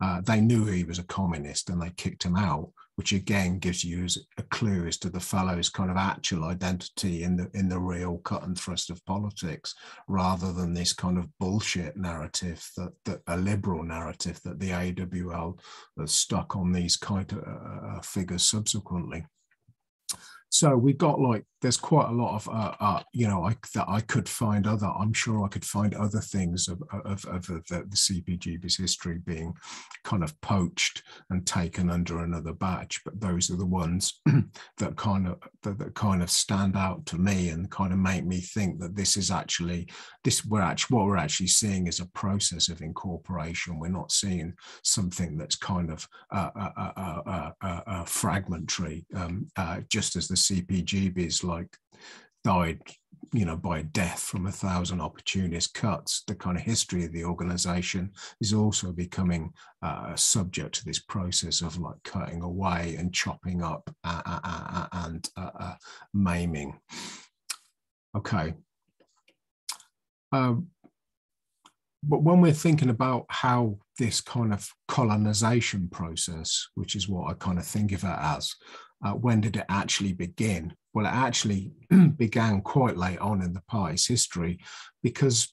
Uh, 0.00 0.20
they 0.22 0.40
knew 0.40 0.64
he 0.64 0.84
was 0.84 0.98
a 0.98 1.04
communist 1.04 1.70
and 1.70 1.80
they 1.80 1.90
kicked 1.90 2.24
him 2.24 2.36
out, 2.36 2.70
which 2.96 3.12
again 3.12 3.58
gives 3.58 3.84
you 3.84 4.06
a 4.38 4.42
clue 4.44 4.86
as 4.86 4.98
to 4.98 5.10
the 5.10 5.20
fellow's 5.20 5.68
kind 5.68 5.90
of 5.90 5.96
actual 5.96 6.44
identity 6.44 7.22
in 7.22 7.36
the 7.36 7.48
in 7.54 7.68
the 7.68 7.78
real 7.78 8.18
cut 8.18 8.44
and 8.44 8.58
thrust 8.58 8.90
of 8.90 9.04
politics, 9.04 9.74
rather 10.08 10.52
than 10.52 10.74
this 10.74 10.92
kind 10.92 11.18
of 11.18 11.28
bullshit 11.38 11.96
narrative 11.96 12.66
that, 12.76 12.92
that 13.04 13.20
a 13.28 13.36
liberal 13.36 13.82
narrative 13.82 14.40
that 14.44 14.58
the 14.58 14.72
AWL 14.72 15.58
has 15.98 16.12
stuck 16.12 16.56
on 16.56 16.72
these 16.72 16.96
kind 16.96 17.30
of 17.32 17.38
uh, 17.38 17.96
uh 17.96 18.00
figures 18.00 18.42
subsequently. 18.42 19.24
So 20.54 20.76
we've 20.76 20.98
got 20.98 21.20
like 21.20 21.44
there's 21.64 21.78
quite 21.78 22.10
a 22.10 22.12
lot 22.12 22.34
of 22.34 22.46
uh, 22.50 22.74
uh, 22.78 23.02
you 23.14 23.26
know 23.26 23.42
I, 23.42 23.56
that 23.72 23.88
I 23.88 24.02
could 24.02 24.28
find 24.28 24.66
other 24.66 24.86
I'm 24.86 25.14
sure 25.14 25.46
I 25.46 25.48
could 25.48 25.64
find 25.64 25.94
other 25.94 26.20
things 26.20 26.68
of 26.68 26.82
of, 26.92 27.24
of, 27.24 27.48
of 27.48 27.66
the, 27.68 27.86
the 27.88 27.96
CPGB's 27.96 28.76
history 28.76 29.18
being 29.24 29.54
kind 30.02 30.22
of 30.22 30.38
poached 30.42 31.02
and 31.30 31.46
taken 31.46 31.88
under 31.88 32.22
another 32.22 32.52
badge, 32.52 33.00
but 33.02 33.18
those 33.18 33.50
are 33.50 33.56
the 33.56 33.64
ones 33.64 34.20
that 34.76 34.96
kind 34.96 35.26
of 35.26 35.38
that, 35.62 35.78
that, 35.78 35.94
kind 35.94 36.22
of 36.22 36.30
stand 36.30 36.76
out 36.76 37.06
to 37.06 37.16
me 37.16 37.48
and 37.48 37.70
kind 37.70 37.94
of 37.94 37.98
make 37.98 38.26
me 38.26 38.40
think 38.40 38.78
that 38.80 38.94
this 38.94 39.16
is 39.16 39.30
actually 39.30 39.88
this 40.22 40.44
we're 40.44 40.60
actually 40.60 40.96
what 40.96 41.06
we're 41.06 41.16
actually 41.16 41.46
seeing 41.46 41.86
is 41.86 42.00
a 42.00 42.06
process 42.08 42.68
of 42.68 42.82
incorporation. 42.82 43.78
We're 43.78 43.88
not 43.88 44.12
seeing 44.12 44.52
something 44.82 45.38
that's 45.38 45.56
kind 45.56 45.90
of 45.90 46.06
uh, 46.30 46.50
uh, 46.54 47.50
uh, 47.62 48.04
fragmentary, 48.04 49.06
um, 49.16 49.48
just 49.88 50.14
as 50.16 50.28
the 50.28 50.34
CPGB's 50.34 51.42
like 51.42 51.53
died 52.44 52.80
you 53.32 53.44
know 53.44 53.56
by 53.56 53.82
death 53.82 54.20
from 54.20 54.46
a 54.46 54.52
thousand 54.52 55.00
opportunist 55.00 55.74
cuts. 55.74 56.22
The 56.26 56.36
kind 56.36 56.56
of 56.56 56.62
history 56.62 57.04
of 57.04 57.12
the 57.12 57.24
organization 57.24 58.12
is 58.40 58.52
also 58.52 58.92
becoming 58.92 59.52
uh, 59.82 60.14
subject 60.14 60.76
to 60.76 60.84
this 60.84 61.00
process 61.00 61.60
of 61.60 61.78
like 61.78 62.00
cutting 62.04 62.42
away 62.42 62.94
and 62.96 63.12
chopping 63.12 63.62
up 63.62 63.90
uh, 64.04 64.22
uh, 64.24 64.40
uh, 64.44 64.68
uh 64.72 64.86
and 64.92 65.28
uh, 65.36 65.74
maiming. 66.12 66.78
Okay. 68.16 68.54
Um, 70.30 70.68
but 72.04 72.22
when 72.22 72.40
we're 72.40 72.52
thinking 72.52 72.90
about 72.90 73.24
how 73.30 73.78
this 73.98 74.20
kind 74.20 74.52
of 74.52 74.68
colonization 74.88 75.88
process 75.88 76.68
which 76.74 76.96
is 76.96 77.08
what 77.08 77.30
i 77.30 77.34
kind 77.34 77.58
of 77.58 77.64
think 77.64 77.92
of 77.92 78.02
it 78.04 78.18
as 78.18 78.54
uh, 79.04 79.12
when 79.12 79.40
did 79.40 79.56
it 79.56 79.66
actually 79.68 80.12
begin? 80.12 80.74
Well, 80.94 81.06
it 81.06 81.10
actually 81.10 81.72
began 82.16 82.62
quite 82.62 82.96
late 82.96 83.18
on 83.18 83.42
in 83.42 83.52
the 83.52 83.62
party's 83.68 84.06
history 84.06 84.60
because 85.02 85.52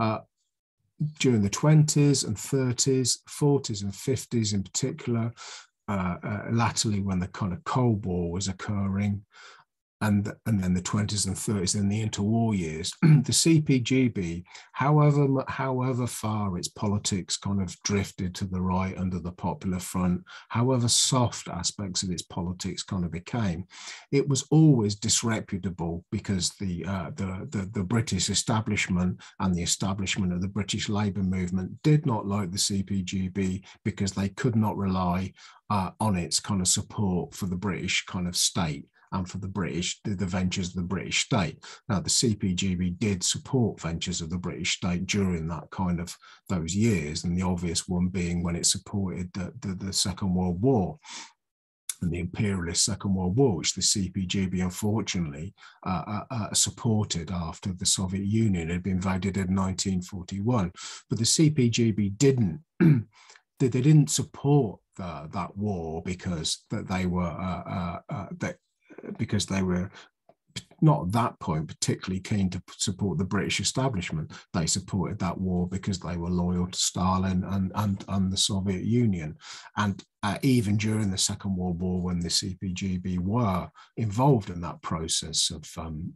uh, 0.00 0.18
during 1.20 1.42
the 1.42 1.50
20s 1.50 2.26
and 2.26 2.36
30s, 2.36 3.18
40s 3.28 3.82
and 3.82 3.92
50s 3.92 4.52
in 4.52 4.62
particular, 4.62 5.32
uh, 5.88 6.16
uh, 6.22 6.42
latterly 6.50 7.00
when 7.00 7.18
the 7.18 7.28
kind 7.28 7.52
of 7.52 7.62
Cold 7.64 8.04
War 8.04 8.30
was 8.32 8.48
occurring, 8.48 9.24
and, 10.02 10.32
and 10.46 10.62
then 10.62 10.74
the 10.74 10.82
20s 10.82 11.28
and 11.28 11.36
30s 11.36 11.78
and 11.78 11.90
the 11.90 12.04
interwar 12.04 12.58
years, 12.58 12.92
the 13.02 13.32
CPGB, 13.32 14.42
however, 14.72 15.44
however 15.46 16.08
far 16.08 16.58
its 16.58 16.66
politics 16.66 17.36
kind 17.36 17.62
of 17.62 17.80
drifted 17.84 18.34
to 18.34 18.44
the 18.44 18.60
right 18.60 18.98
under 18.98 19.20
the 19.20 19.30
Popular 19.30 19.78
Front, 19.78 20.22
however 20.48 20.88
soft 20.88 21.46
aspects 21.48 22.02
of 22.02 22.10
its 22.10 22.22
politics 22.22 22.82
kind 22.82 23.04
of 23.04 23.12
became, 23.12 23.64
it 24.10 24.28
was 24.28 24.44
always 24.50 24.96
disreputable 24.96 26.04
because 26.10 26.50
the, 26.60 26.84
uh, 26.84 27.10
the, 27.14 27.46
the, 27.50 27.70
the 27.72 27.84
British 27.84 28.28
establishment 28.28 29.20
and 29.38 29.54
the 29.54 29.62
establishment 29.62 30.32
of 30.32 30.42
the 30.42 30.48
British 30.48 30.88
Labour 30.88 31.22
movement 31.22 31.80
did 31.84 32.04
not 32.06 32.26
like 32.26 32.50
the 32.50 32.58
CPGB 32.58 33.62
because 33.84 34.12
they 34.12 34.30
could 34.30 34.56
not 34.56 34.76
rely 34.76 35.32
uh, 35.70 35.90
on 36.00 36.16
its 36.16 36.40
kind 36.40 36.60
of 36.60 36.66
support 36.66 37.32
for 37.34 37.46
the 37.46 37.56
British 37.56 38.04
kind 38.06 38.26
of 38.26 38.36
state 38.36 38.86
and 39.12 39.28
for 39.28 39.38
the 39.38 39.48
British, 39.48 40.00
the, 40.04 40.26
ventures 40.26 40.68
of 40.68 40.74
the 40.74 40.82
British 40.82 41.24
state. 41.24 41.62
Now, 41.88 42.00
the 42.00 42.10
CPGB 42.10 42.98
did 42.98 43.22
support 43.22 43.80
ventures 43.80 44.20
of 44.20 44.30
the 44.30 44.38
British 44.38 44.76
state 44.76 45.06
during 45.06 45.48
that 45.48 45.70
kind 45.70 46.00
of 46.00 46.16
those 46.48 46.74
years, 46.74 47.24
and 47.24 47.36
the 47.36 47.42
obvious 47.42 47.88
one 47.88 48.08
being 48.08 48.42
when 48.42 48.56
it 48.56 48.66
supported 48.66 49.30
the, 49.32 49.52
the, 49.60 49.74
the 49.74 49.92
Second 49.92 50.34
World 50.34 50.60
War 50.60 50.98
and 52.00 52.12
the 52.12 52.18
imperialist 52.18 52.84
Second 52.84 53.14
World 53.14 53.36
War, 53.36 53.56
which 53.56 53.74
the 53.74 53.80
CPGB 53.80 54.62
unfortunately 54.62 55.54
uh, 55.86 56.02
uh, 56.06 56.24
uh, 56.30 56.52
supported 56.52 57.30
after 57.30 57.72
the 57.72 57.86
Soviet 57.86 58.24
Union 58.24 58.70
had 58.70 58.82
been 58.82 58.94
invaded 58.94 59.36
in 59.36 59.54
1941. 59.54 60.72
But 61.08 61.18
the 61.18 61.24
CPGB 61.24 62.18
didn't. 62.18 62.60
they 62.80 63.68
didn't 63.68 64.10
support 64.10 64.80
the, 64.96 65.28
that 65.32 65.56
war 65.56 66.02
because 66.04 66.64
that 66.70 66.88
they 66.88 67.06
were 67.06 67.22
uh, 67.22 67.62
uh, 67.70 67.98
uh, 68.08 68.26
that 68.38 68.56
because 69.18 69.46
they 69.46 69.62
were 69.62 69.90
not 70.82 71.02
at 71.02 71.12
that 71.12 71.38
point 71.38 71.68
particularly 71.68 72.20
keen 72.20 72.50
to 72.50 72.62
support 72.76 73.16
the 73.16 73.24
British 73.24 73.60
establishment. 73.60 74.32
They 74.52 74.66
supported 74.66 75.18
that 75.20 75.38
war 75.38 75.68
because 75.68 76.00
they 76.00 76.16
were 76.16 76.28
loyal 76.28 76.66
to 76.66 76.78
Stalin 76.78 77.44
and, 77.44 77.70
and, 77.76 78.04
and 78.08 78.32
the 78.32 78.36
Soviet 78.36 78.82
Union. 78.82 79.36
And 79.76 80.02
uh, 80.24 80.38
even 80.42 80.76
during 80.76 81.10
the 81.10 81.18
Second 81.18 81.56
World 81.56 81.80
War, 81.80 82.02
when 82.02 82.18
the 82.18 82.28
CPGB 82.28 83.20
were 83.20 83.68
involved 83.96 84.50
in 84.50 84.60
that 84.62 84.82
process 84.82 85.50
of 85.50 85.64
um, 85.78 86.14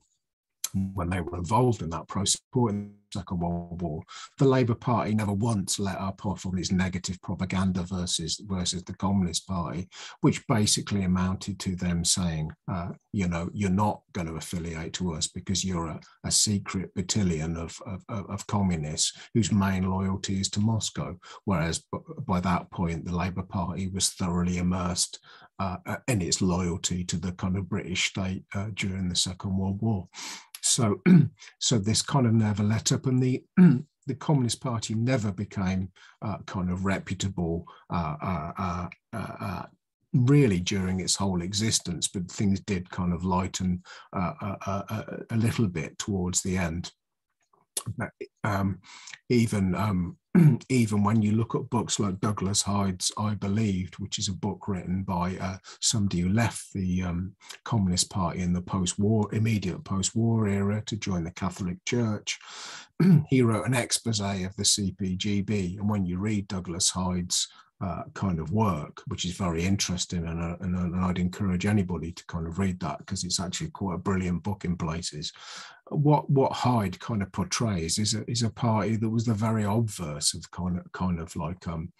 when 0.95 1.11
they 1.11 1.20
were 1.20 1.39
involved 1.39 1.83
in 1.83 1.91
that 1.91 2.09
process 2.09 2.41
in 2.55 2.95
the 3.12 3.18
Second 3.20 3.41
World 3.41 3.81
War, 3.83 4.03
the 4.39 4.47
Labour 4.47 4.74
Party 4.74 5.14
never 5.14 5.33
once 5.33 5.79
let 5.79 5.99
up 5.99 6.24
off 6.24 6.47
on 6.47 6.59
its 6.59 6.72
negative 6.72 7.20
propaganda 7.22 7.83
versus 7.83 8.41
versus 8.47 8.83
the 8.85 8.95
Communist 8.95 9.47
Party, 9.47 9.89
which 10.22 10.47
basically 10.47 11.03
amounted 11.03 11.59
to 11.61 11.77
them 11.77 12.05
saying, 12.05 12.51
uh, 12.70 12.89
you 13.12 13.29
know, 13.29 13.51
you're 13.53 13.70
not 13.70 14.01
going 14.12 14.27
to 14.27 14.35
affiliate 14.35 14.93
to 14.95 15.14
us 15.14 15.27
because 15.27 15.64
you're 15.64 15.89
a, 15.89 16.01
a 16.24 16.31
secret 16.31 16.95
battalion 16.95 17.57
of, 17.57 17.79
of, 17.87 18.03
of, 18.09 18.47
communists 18.47 19.12
whose 19.35 19.53
main 19.53 19.91
loyalty 19.91 20.41
is 20.41 20.49
to 20.51 20.61
Moscow. 20.61 21.16
Whereas 21.45 21.83
by 22.27 22.41
that 22.41 22.70
point, 22.70 23.05
the 23.05 23.16
Labour 23.16 23.43
Party 23.43 23.89
was 23.89 24.11
thoroughly 24.11 24.59
immersed 24.59 25.18
uh, 25.59 25.76
in 26.09 26.20
its 26.22 26.42
loyalty 26.42 27.04
to 27.04 27.16
the 27.16 27.32
kind 27.32 27.57
of 27.57 27.68
British 27.68 28.09
state 28.09 28.44
uh, 28.54 28.68
during 28.74 29.09
the 29.09 29.16
Second 29.16 29.57
World 29.57 29.80
War. 29.80 30.09
So, 30.62 31.00
so 31.59 31.78
this 31.78 32.02
kind 32.02 32.26
of 32.26 32.34
never 32.34 32.62
let 32.62 32.92
up, 32.92 33.07
and 33.07 33.22
the 33.22 33.44
the 34.07 34.14
Communist 34.14 34.61
Party 34.61 34.94
never 34.94 35.32
became 35.32 35.90
uh, 36.22 36.38
kind 36.46 36.70
of 36.70 36.84
reputable. 36.84 37.66
Uh, 37.90 38.16
uh, 38.22 38.52
uh, 38.59 38.88
uh 39.12 39.62
really 40.12 40.61
during 40.61 41.00
its 41.00 41.14
whole 41.14 41.42
existence, 41.42 42.09
but 42.09 42.30
things 42.30 42.59
did 42.61 42.88
kind 42.88 43.12
of 43.12 43.24
lighten 43.24 43.82
a 44.14 45.26
little 45.32 45.66
bit 45.66 45.98
towards 45.98 46.40
the 46.40 46.57
end. 46.57 46.90
Um, 48.45 48.81
even 49.29 49.74
um, 49.74 50.16
even 50.68 51.03
when 51.03 51.22
you 51.22 51.33
look 51.33 51.55
at 51.55 51.70
books 51.70 51.99
like 51.99 52.20
Douglas 52.20 52.62
Hyde's 52.62 53.12
I 53.18 53.35
Believed, 53.35 53.99
which 53.99 54.18
is 54.18 54.29
a 54.29 54.33
book 54.35 54.68
written 54.68 55.03
by 55.03 55.37
uh, 55.41 55.59
somebody 55.81 56.20
who 56.20 56.29
left 56.29 56.72
the 56.72 57.03
um, 57.03 57.35
Communist 57.64 58.11
Party 58.11 58.41
in 58.41 58.53
the 58.53 58.61
post-war, 58.61 59.35
immediate 59.35 59.83
post-war 59.85 60.49
era 60.49 60.83
to 60.87 60.97
join 60.97 61.24
the 61.24 61.31
Catholic 61.31 61.77
Church, 61.85 62.39
he 63.29 63.43
wrote 63.43 63.66
an 63.66 63.74
expose 63.74 64.20
of 64.20 64.57
the 64.57 64.62
CPGB. 64.62 65.79
And 65.79 65.89
when 65.89 66.07
you 66.07 66.18
read 66.18 66.49
Douglas 66.49 66.91
Hyde's 66.91 67.49
uh, 67.81 68.05
kind 68.14 68.39
of 68.39 68.53
work, 68.53 69.03
which 69.07 69.24
is 69.24 69.33
very 69.33 69.62
interesting. 69.64 70.27
And, 70.27 70.43
uh, 70.43 70.57
and, 70.61 70.77
and, 70.77 71.05
I'd 71.05 71.18
encourage 71.18 71.66
anybody 71.66 72.11
to 72.12 72.27
kind 72.27 72.47
of 72.47 72.59
read 72.59 72.81
that 72.81 72.99
because 72.99 73.22
it's 73.22 73.39
actually 73.39 73.70
quite 73.70 73.97
a 73.97 73.99
brilliant 73.99 74.43
book 74.43 74.64
in 74.64 74.77
places. 74.77 75.33
What 75.89 76.29
what 76.31 76.53
Hyde 76.53 76.99
kind 76.99 77.22
of 77.22 77.31
portrays 77.33 77.99
is 77.99 78.14
a, 78.14 78.29
is 78.31 78.43
a 78.43 78.51
party 78.51 78.97
that 78.97 79.11
was 79.11 79.24
the 79.24 79.35
very 79.35 79.64
obverse 79.64 80.35
of 80.35 80.51
kind 80.51 80.79
of 80.79 80.91
kind 80.93 81.20
of 81.20 81.37
like 81.37 81.68
um, 81.68 81.93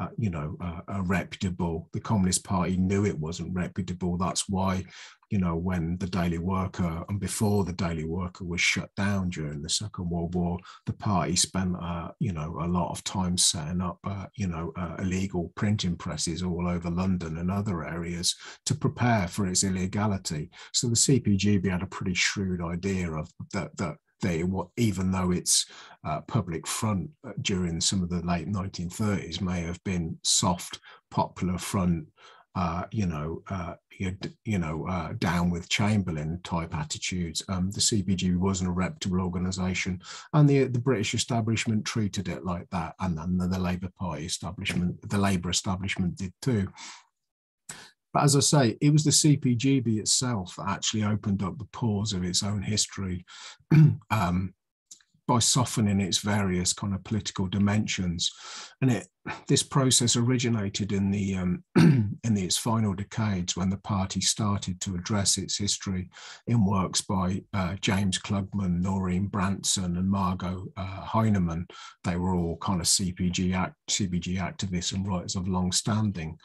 uh, 0.00 0.08
you 0.16 0.30
know, 0.30 0.56
uh, 0.60 0.80
uh, 0.88 1.02
reputable. 1.02 1.88
The 1.92 2.00
Communist 2.00 2.44
Party 2.44 2.76
knew 2.76 3.04
it 3.04 3.18
wasn't 3.18 3.54
reputable. 3.54 4.16
That's 4.16 4.48
why, 4.48 4.84
you 5.30 5.38
know, 5.38 5.54
when 5.54 5.98
the 5.98 6.06
Daily 6.06 6.38
Worker 6.38 7.04
and 7.08 7.20
before 7.20 7.64
the 7.64 7.74
Daily 7.74 8.04
Worker 8.04 8.44
was 8.44 8.60
shut 8.60 8.90
down 8.96 9.28
during 9.28 9.60
the 9.60 9.68
Second 9.68 10.08
World 10.08 10.34
War, 10.34 10.58
the 10.86 10.94
party 10.94 11.36
spent, 11.36 11.76
uh, 11.80 12.10
you 12.20 12.32
know, 12.32 12.58
a 12.60 12.66
lot 12.66 12.90
of 12.90 13.04
time 13.04 13.36
setting 13.36 13.82
up, 13.82 13.98
uh, 14.04 14.26
you 14.34 14.46
know, 14.46 14.72
illegal 14.98 15.52
printing 15.56 15.96
presses 15.96 16.42
all 16.42 16.66
over 16.66 16.90
London 16.90 17.36
and 17.36 17.50
other 17.50 17.84
areas 17.84 18.34
to 18.66 18.74
prepare 18.74 19.28
for 19.28 19.46
its 19.46 19.62
illegality. 19.62 20.50
So 20.72 20.88
the 20.88 20.96
CPGB 20.96 21.70
had 21.70 21.82
a 21.82 21.86
pretty 21.86 22.14
shrewd 22.14 22.62
idea 22.62 23.12
of 23.12 23.30
that 23.52 23.76
that 23.76 23.96
even 24.76 25.10
though 25.10 25.30
its 25.30 25.66
uh, 26.04 26.20
public 26.22 26.66
front 26.66 27.10
uh, 27.26 27.32
during 27.40 27.80
some 27.80 28.02
of 28.02 28.08
the 28.08 28.24
late 28.26 28.48
1930s 28.48 29.40
may 29.40 29.60
have 29.62 29.82
been 29.84 30.18
soft, 30.22 30.80
popular 31.10 31.58
front, 31.58 32.06
uh, 32.54 32.84
you 32.90 33.06
know, 33.06 33.42
uh, 33.48 33.74
you, 33.98 34.16
you, 34.44 34.58
know, 34.58 34.86
uh, 34.86 35.12
down 35.18 35.50
with 35.50 35.68
Chamberlain 35.68 36.40
type 36.44 36.74
attitudes. 36.74 37.42
Um, 37.48 37.70
the 37.70 37.80
CPG 37.80 38.36
wasn't 38.36 38.68
a 38.68 38.72
reputable 38.72 39.22
organisation, 39.22 40.02
and 40.34 40.48
the 40.48 40.64
the 40.64 40.78
British 40.78 41.14
establishment 41.14 41.84
treated 41.84 42.28
it 42.28 42.44
like 42.44 42.68
that, 42.70 42.94
and 43.00 43.16
then 43.16 43.38
the 43.38 43.58
Labour 43.58 43.90
Party 43.98 44.26
establishment, 44.26 45.08
the 45.08 45.18
Labour 45.18 45.50
establishment 45.50 46.16
did 46.16 46.32
too. 46.42 46.68
But 48.12 48.24
as 48.24 48.36
I 48.36 48.40
say, 48.40 48.78
it 48.80 48.92
was 48.92 49.04
the 49.04 49.10
CPGB 49.10 49.98
itself 49.98 50.54
that 50.56 50.68
actually 50.68 51.04
opened 51.04 51.42
up 51.42 51.58
the 51.58 51.68
pores 51.72 52.12
of 52.12 52.24
its 52.24 52.42
own 52.42 52.62
history 52.62 53.24
um, 54.10 54.54
by 55.26 55.38
softening 55.38 56.00
its 56.00 56.18
various 56.18 56.72
kind 56.72 56.94
of 56.94 57.04
political 57.04 57.46
dimensions. 57.46 58.30
And 58.80 58.90
it 58.90 59.08
this 59.46 59.62
process 59.62 60.16
originated 60.16 60.92
in 60.92 61.10
the 61.10 61.36
um, 61.36 61.62
in 61.76 62.34
the, 62.34 62.44
its 62.44 62.56
final 62.56 62.92
decades 62.92 63.56
when 63.56 63.70
the 63.70 63.76
party 63.78 64.20
started 64.20 64.80
to 64.80 64.94
address 64.94 65.38
its 65.38 65.56
history 65.56 66.08
in 66.48 66.66
works 66.66 67.00
by 67.00 67.42
uh, 67.54 67.76
James 67.80 68.18
Klugmann, 68.18 68.80
Noreen 68.82 69.28
Branson, 69.28 69.96
and 69.96 70.10
Margot 70.10 70.66
uh, 70.76 71.00
Heinemann. 71.02 71.66
They 72.02 72.16
were 72.16 72.34
all 72.34 72.56
kind 72.56 72.80
of 72.80 72.86
CPG 72.86 73.54
act, 73.54 73.76
CPG 73.88 74.38
activists 74.38 74.92
and 74.92 75.06
writers 75.06 75.36
of 75.36 75.48
long 75.48 75.70
standing. 75.70 76.36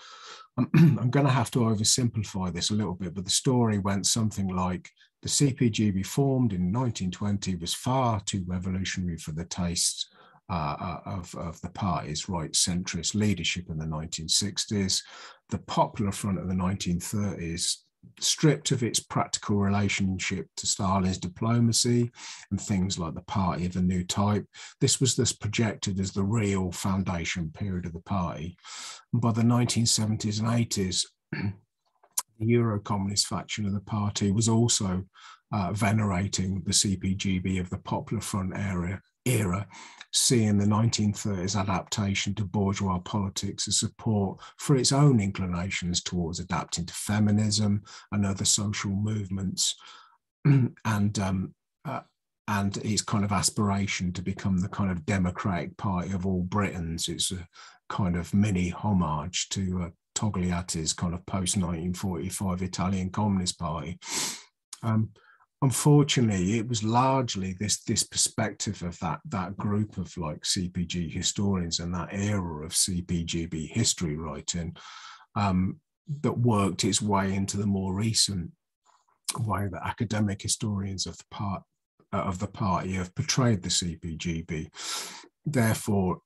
I'm 0.75 1.09
going 1.09 1.25
to 1.25 1.31
have 1.31 1.51
to 1.51 1.59
oversimplify 1.59 2.53
this 2.53 2.71
a 2.71 2.75
little 2.75 2.95
bit, 2.95 3.13
but 3.13 3.25
the 3.25 3.31
story 3.31 3.77
went 3.77 4.07
something 4.07 4.47
like 4.47 4.89
the 5.21 5.29
CPGB 5.29 6.05
formed 6.05 6.53
in 6.53 6.71
1920 6.71 7.55
was 7.55 7.73
far 7.73 8.21
too 8.21 8.43
revolutionary 8.47 9.17
for 9.17 9.31
the 9.31 9.45
tastes 9.45 10.07
uh, 10.49 10.75
uh, 10.79 10.99
of, 11.05 11.35
of 11.35 11.59
the 11.61 11.69
party's 11.69 12.29
right 12.29 12.53
centrist 12.53 13.13
leadership 13.13 13.69
in 13.69 13.77
the 13.77 13.85
1960s. 13.85 15.03
The 15.49 15.57
Popular 15.59 16.11
Front 16.11 16.39
of 16.39 16.47
the 16.47 16.53
1930s 16.53 17.77
stripped 18.19 18.71
of 18.71 18.83
its 18.83 18.99
practical 18.99 19.57
relationship 19.57 20.47
to 20.57 20.67
Stalin's 20.67 21.17
diplomacy 21.17 22.11
and 22.51 22.59
things 22.59 22.97
like 22.97 23.13
the 23.13 23.21
party 23.21 23.65
of 23.65 23.75
a 23.75 23.81
new 23.81 24.03
type. 24.03 24.45
This 24.81 24.99
was 24.99 25.15
thus 25.15 25.33
projected 25.33 25.99
as 25.99 26.11
the 26.11 26.23
real 26.23 26.71
foundation 26.71 27.51
period 27.51 27.85
of 27.85 27.93
the 27.93 27.99
party. 27.99 28.57
And 29.13 29.21
by 29.21 29.31
the 29.31 29.41
1970s 29.41 30.39
and 30.39 30.47
80s, 30.47 31.05
the 31.31 32.45
Euro 32.45 32.79
communist 32.79 33.27
faction 33.27 33.65
of 33.65 33.73
the 33.73 33.81
party 33.81 34.31
was 34.31 34.47
also 34.47 35.03
uh, 35.51 35.71
venerating 35.73 36.61
the 36.65 36.71
CPGB 36.71 37.59
of 37.59 37.69
the 37.69 37.77
Popular 37.77 38.21
Front 38.21 38.57
area, 38.57 39.01
era, 39.27 39.67
seeing 40.11 40.57
the 40.57 40.65
1930s 40.65 41.59
adaptation 41.59 42.33
to 42.35 42.43
bourgeois 42.43 42.99
politics 42.99 43.67
as 43.67 43.79
support 43.79 44.39
for 44.57 44.75
its 44.75 44.91
own 44.91 45.19
inclinations 45.19 46.01
towards 46.01 46.39
adapting 46.39 46.85
to 46.85 46.93
feminism 46.93 47.83
and 48.11 48.25
other 48.25 48.45
social 48.45 48.91
movements, 48.91 49.75
and 50.45 51.19
um, 51.19 51.53
uh, 51.85 52.01
and 52.47 52.77
its 52.77 53.01
kind 53.01 53.25
of 53.25 53.31
aspiration 53.31 54.13
to 54.13 54.21
become 54.21 54.59
the 54.59 54.69
kind 54.69 54.89
of 54.89 55.05
democratic 55.05 55.75
party 55.77 56.11
of 56.13 56.25
all 56.25 56.43
Britons. 56.43 57.09
It's 57.09 57.31
a 57.31 57.47
kind 57.89 58.15
of 58.15 58.33
mini 58.33 58.69
homage 58.69 59.49
to 59.49 59.83
uh, 59.83 59.89
Togliatti's 60.15 60.93
kind 60.93 61.13
of 61.13 61.25
post 61.25 61.57
1945 61.57 62.61
Italian 62.61 63.09
Communist 63.09 63.59
Party. 63.59 63.99
Um, 64.81 65.11
unfortunately, 65.61 66.57
it 66.57 66.67
was 66.67 66.83
largely 66.83 67.55
this 67.59 67.83
this 67.83 68.03
perspective 68.03 68.81
of 68.83 68.97
that 68.99 69.19
that 69.29 69.57
group 69.57 69.97
of 69.97 70.15
like 70.17 70.41
CPG 70.41 71.11
historians 71.11 71.79
and 71.79 71.93
that 71.93 72.09
era 72.11 72.65
of 72.65 72.71
CPGB 72.71 73.69
history 73.69 74.15
writing 74.15 74.75
um, 75.35 75.79
that 76.21 76.37
worked 76.37 76.83
its 76.83 77.01
way 77.01 77.33
into 77.33 77.57
the 77.57 77.65
more 77.65 77.93
recent 77.93 78.51
way 79.39 79.67
that 79.71 79.85
academic 79.85 80.41
historians 80.41 81.05
of 81.05 81.17
the 81.17 81.25
part 81.31 81.63
of 82.13 82.39
the 82.39 82.47
party 82.47 82.93
have 82.93 83.13
portrayed 83.15 83.61
the 83.61 83.69
CPGB. 83.69 84.69
Therefore, 85.45 86.19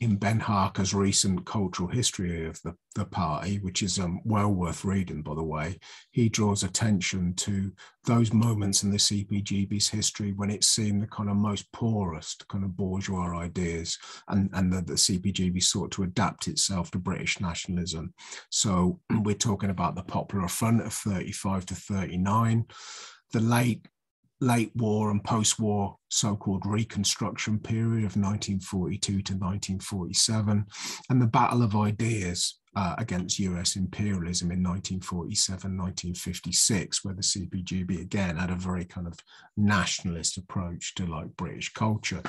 in 0.00 0.16
Ben 0.16 0.40
Harker's 0.40 0.94
recent 0.94 1.44
cultural 1.46 1.88
history 1.88 2.46
of 2.46 2.60
the, 2.62 2.74
the 2.94 3.04
party, 3.04 3.58
which 3.58 3.82
is 3.82 3.98
um, 3.98 4.20
well 4.24 4.50
worth 4.50 4.84
reading, 4.84 5.22
by 5.22 5.34
the 5.34 5.42
way, 5.42 5.78
he 6.10 6.28
draws 6.28 6.62
attention 6.62 7.34
to 7.34 7.72
those 8.04 8.32
moments 8.32 8.82
in 8.82 8.90
the 8.90 8.96
CPGB's 8.96 9.88
history 9.88 10.32
when 10.32 10.50
it 10.50 10.64
seemed 10.64 11.02
the 11.02 11.06
kind 11.06 11.28
of 11.28 11.36
most 11.36 11.70
poorest 11.72 12.46
kind 12.48 12.64
of 12.64 12.76
bourgeois 12.76 13.38
ideas, 13.38 13.98
and, 14.28 14.50
and 14.54 14.72
that 14.72 14.86
the 14.86 14.94
CPGB 14.94 15.62
sought 15.62 15.90
to 15.92 16.02
adapt 16.02 16.48
itself 16.48 16.90
to 16.90 16.98
British 16.98 17.40
nationalism. 17.40 18.12
So 18.50 19.00
we're 19.22 19.34
talking 19.34 19.70
about 19.70 19.94
the 19.94 20.02
Popular 20.02 20.48
Front 20.48 20.82
of 20.82 20.92
35 20.92 21.66
to 21.66 21.74
39, 21.74 22.66
the 23.32 23.40
late 23.40 23.86
late 24.40 24.72
war 24.74 25.10
and 25.10 25.22
post-war 25.22 25.96
so-called 26.08 26.64
reconstruction 26.64 27.58
period 27.58 28.04
of 28.04 28.16
1942 28.16 28.98
to 28.98 29.34
1947 29.34 30.66
and 31.10 31.22
the 31.22 31.26
battle 31.26 31.62
of 31.62 31.76
ideas 31.76 32.60
uh, 32.76 32.94
against 32.98 33.38
US 33.40 33.76
imperialism 33.76 34.50
in 34.50 34.62
1947, 34.62 35.76
1956, 35.76 37.04
where 37.04 37.14
the 37.14 37.22
CPGB 37.22 38.00
again 38.00 38.36
had 38.36 38.50
a 38.50 38.54
very 38.54 38.84
kind 38.84 39.06
of 39.06 39.18
nationalist 39.56 40.36
approach 40.36 40.94
to 40.94 41.06
like 41.06 41.36
British 41.36 41.72
culture. 41.72 42.22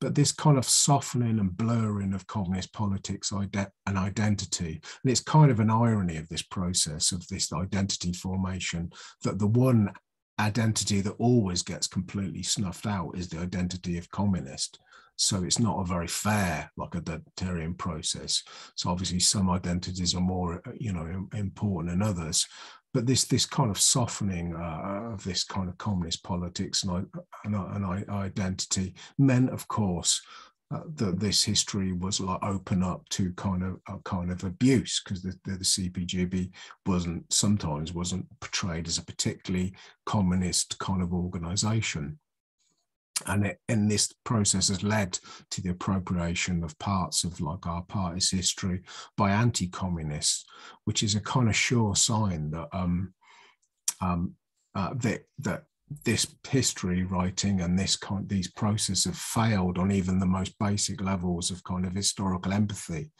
But 0.00 0.14
this 0.14 0.30
kind 0.30 0.58
of 0.58 0.64
softening 0.64 1.40
and 1.40 1.56
blurring 1.56 2.12
of 2.12 2.26
communist 2.26 2.72
politics 2.72 3.32
ide- 3.32 3.70
and 3.86 3.98
identity, 3.98 4.80
and 5.02 5.10
it's 5.10 5.20
kind 5.20 5.50
of 5.50 5.60
an 5.60 5.70
irony 5.70 6.16
of 6.16 6.28
this 6.28 6.42
process 6.42 7.10
of 7.10 7.26
this 7.28 7.52
identity 7.52 8.12
formation 8.12 8.90
that 9.22 9.38
the 9.38 9.46
one 9.46 9.90
identity 10.40 11.00
that 11.00 11.14
always 11.18 11.62
gets 11.62 11.86
completely 11.86 12.42
snuffed 12.42 12.86
out 12.86 13.16
is 13.16 13.28
the 13.28 13.38
identity 13.38 13.98
of 13.98 14.10
communist. 14.10 14.78
So 15.16 15.42
it's 15.42 15.58
not 15.58 15.80
a 15.80 15.84
very 15.84 16.06
fair, 16.06 16.70
like 16.76 16.94
a 16.94 17.00
identitarian 17.00 17.76
process. 17.76 18.42
So 18.76 18.88
obviously, 18.88 19.18
some 19.18 19.50
identities 19.50 20.14
are 20.14 20.20
more, 20.20 20.62
uh, 20.64 20.70
you 20.78 20.92
know, 20.92 21.26
important 21.34 21.90
than 21.90 22.08
others. 22.08 22.46
But 22.94 23.06
this 23.06 23.24
this 23.24 23.44
kind 23.44 23.70
of 23.70 23.80
softening 23.80 24.54
uh, 24.54 25.12
of 25.12 25.24
this 25.24 25.44
kind 25.44 25.68
of 25.68 25.76
communist 25.76 26.22
politics 26.22 26.84
and, 26.84 26.92
uh, 26.92 27.20
and, 27.44 27.56
uh, 27.56 27.66
and 27.74 28.08
identity 28.08 28.94
meant, 29.18 29.50
of 29.50 29.66
course, 29.66 30.22
uh, 30.70 30.80
that 30.96 31.18
this 31.18 31.42
history 31.42 31.92
was 31.92 32.20
like 32.20 32.42
open 32.42 32.82
up 32.82 33.08
to 33.08 33.32
kind 33.32 33.62
of 33.62 33.80
a 33.88 33.98
kind 34.04 34.30
of 34.30 34.44
abuse 34.44 35.00
because 35.02 35.22
the, 35.22 35.34
the, 35.44 35.52
the, 35.52 35.64
CPGB 35.64 36.50
wasn't 36.84 37.32
sometimes 37.32 37.94
wasn't 37.94 38.26
portrayed 38.40 38.86
as 38.86 38.98
a 38.98 39.04
particularly 39.04 39.74
communist 40.04 40.78
kind 40.78 41.02
of 41.02 41.14
organization. 41.14 42.18
And, 43.26 43.46
it, 43.46 43.58
and 43.68 43.90
this 43.90 44.12
process 44.24 44.68
has 44.68 44.82
led 44.82 45.18
to 45.50 45.62
the 45.62 45.70
appropriation 45.70 46.62
of 46.62 46.78
parts 46.78 47.24
of 47.24 47.40
like 47.40 47.66
our 47.66 47.82
party's 47.82 48.30
history 48.30 48.82
by 49.16 49.30
anti-communists, 49.30 50.44
which 50.84 51.02
is 51.02 51.14
a 51.14 51.20
kind 51.20 51.48
of 51.48 51.56
sure 51.56 51.96
sign 51.96 52.50
that 52.50 52.68
um, 52.72 53.14
um, 54.00 54.34
uh, 54.74 54.94
that 54.98 55.22
that 55.38 55.64
this 56.04 56.26
history 56.48 57.02
writing 57.04 57.60
and 57.60 57.78
this 57.78 57.96
kind 57.96 58.28
these 58.28 58.50
processes 58.50 59.04
have 59.04 59.16
failed 59.16 59.78
on 59.78 59.90
even 59.90 60.18
the 60.18 60.26
most 60.26 60.58
basic 60.58 61.00
levels 61.00 61.50
of 61.50 61.64
kind 61.64 61.86
of 61.86 61.94
historical 61.94 62.52
empathy 62.52 63.10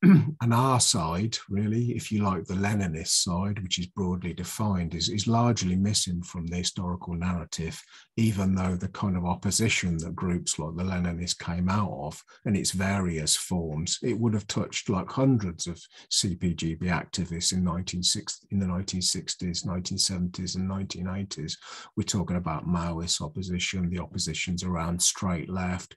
and 0.02 0.54
our 0.54 0.78
side, 0.78 1.36
really, 1.48 1.90
if 1.96 2.12
you 2.12 2.22
like, 2.22 2.44
the 2.44 2.54
Leninist 2.54 3.08
side, 3.08 3.60
which 3.60 3.80
is 3.80 3.86
broadly 3.86 4.32
defined, 4.32 4.94
is, 4.94 5.08
is 5.08 5.26
largely 5.26 5.74
missing 5.74 6.22
from 6.22 6.46
the 6.46 6.58
historical 6.58 7.14
narrative, 7.14 7.82
even 8.16 8.54
though 8.54 8.76
the 8.76 8.88
kind 8.88 9.16
of 9.16 9.24
opposition 9.24 9.96
that 9.98 10.14
groups 10.14 10.56
like 10.56 10.76
the 10.76 10.84
Leninists 10.84 11.36
came 11.36 11.68
out 11.68 11.90
of 11.90 12.22
and 12.44 12.56
its 12.56 12.70
various 12.70 13.34
forms, 13.34 13.98
it 14.04 14.16
would 14.16 14.34
have 14.34 14.46
touched 14.46 14.88
like 14.88 15.10
hundreds 15.10 15.66
of 15.66 15.82
CPGB 16.12 16.82
activists 16.82 17.52
in, 17.52 17.64
1960, 17.64 18.46
in 18.52 18.60
the 18.60 18.66
1960s, 18.66 19.66
1970s, 19.66 20.54
and 20.54 20.70
1980s. 20.70 21.54
We're 21.96 22.04
talking 22.04 22.36
about 22.36 22.68
Maoist 22.68 23.20
opposition, 23.20 23.90
the 23.90 23.98
oppositions 23.98 24.62
around 24.62 25.02
straight 25.02 25.50
left, 25.50 25.96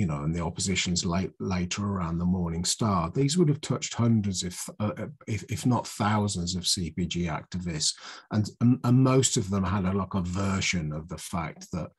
you 0.00 0.06
know, 0.06 0.22
and 0.22 0.34
the 0.34 0.42
oppositions 0.42 1.04
late, 1.04 1.30
later 1.40 1.84
around 1.84 2.16
the 2.16 2.24
Morning 2.24 2.64
Star. 2.64 3.10
These 3.10 3.36
would 3.36 3.50
have 3.50 3.60
touched 3.60 3.92
hundreds, 3.92 4.42
if, 4.42 4.66
uh, 4.80 4.92
uh 4.96 5.06
if, 5.26 5.42
if 5.50 5.66
not 5.66 5.86
thousands, 5.86 6.56
of 6.56 6.62
CPG 6.62 7.26
activists, 7.26 7.92
and, 8.30 8.48
and, 8.62 8.78
and 8.82 9.04
most 9.04 9.36
of 9.36 9.50
them 9.50 9.62
had 9.62 9.84
a, 9.84 9.92
like 9.92 10.14
a 10.14 10.22
version 10.22 10.90
of 10.90 11.06
the 11.10 11.18
fact 11.18 11.70
that 11.72 11.90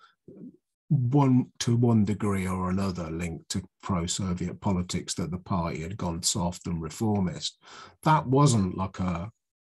one 0.89 1.45
to 1.59 1.75
one 1.77 2.03
degree 2.03 2.47
or 2.47 2.71
another 2.71 3.11
linked 3.11 3.47
to 3.49 3.61
pro-Soviet 3.83 4.59
politics 4.61 5.13
that 5.13 5.29
the 5.29 5.37
party 5.37 5.83
had 5.83 5.95
gone 5.95 6.23
soft 6.23 6.65
and 6.65 6.81
reformist. 6.81 7.61
That 8.01 8.25
wasn't 8.25 8.75
like 8.79 8.99
a 8.99 9.29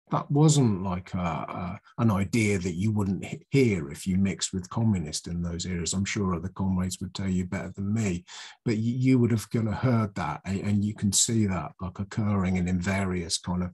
that 0.09 0.29
wasn't 0.31 0.83
like 0.83 1.13
a, 1.13 1.17
a, 1.17 1.79
an 1.97 2.11
idea 2.11 2.57
that 2.59 2.75
you 2.75 2.91
wouldn't 2.91 3.25
hear 3.49 3.89
if 3.89 4.07
you 4.07 4.17
mixed 4.17 4.53
with 4.53 4.69
communists 4.69 5.27
in 5.27 5.41
those 5.41 5.65
areas. 5.65 5.93
I'm 5.93 6.05
sure 6.05 6.33
other 6.33 6.49
comrades 6.49 6.99
would 7.01 7.13
tell 7.13 7.27
you 7.27 7.45
better 7.45 7.73
than 7.75 7.93
me, 7.93 8.23
but 8.63 8.77
you, 8.77 8.93
you 8.93 9.19
would 9.19 9.31
have 9.31 9.49
kind 9.49 9.67
of 9.67 9.73
heard 9.75 10.15
that, 10.15 10.41
and, 10.45 10.61
and, 10.61 10.85
you 10.85 10.93
can 10.93 11.11
see 11.11 11.45
that 11.47 11.71
like 11.81 11.99
occurring 11.99 12.55
in, 12.55 12.67
in 12.67 12.79
various 12.79 13.37
kind 13.37 13.63
of 13.63 13.71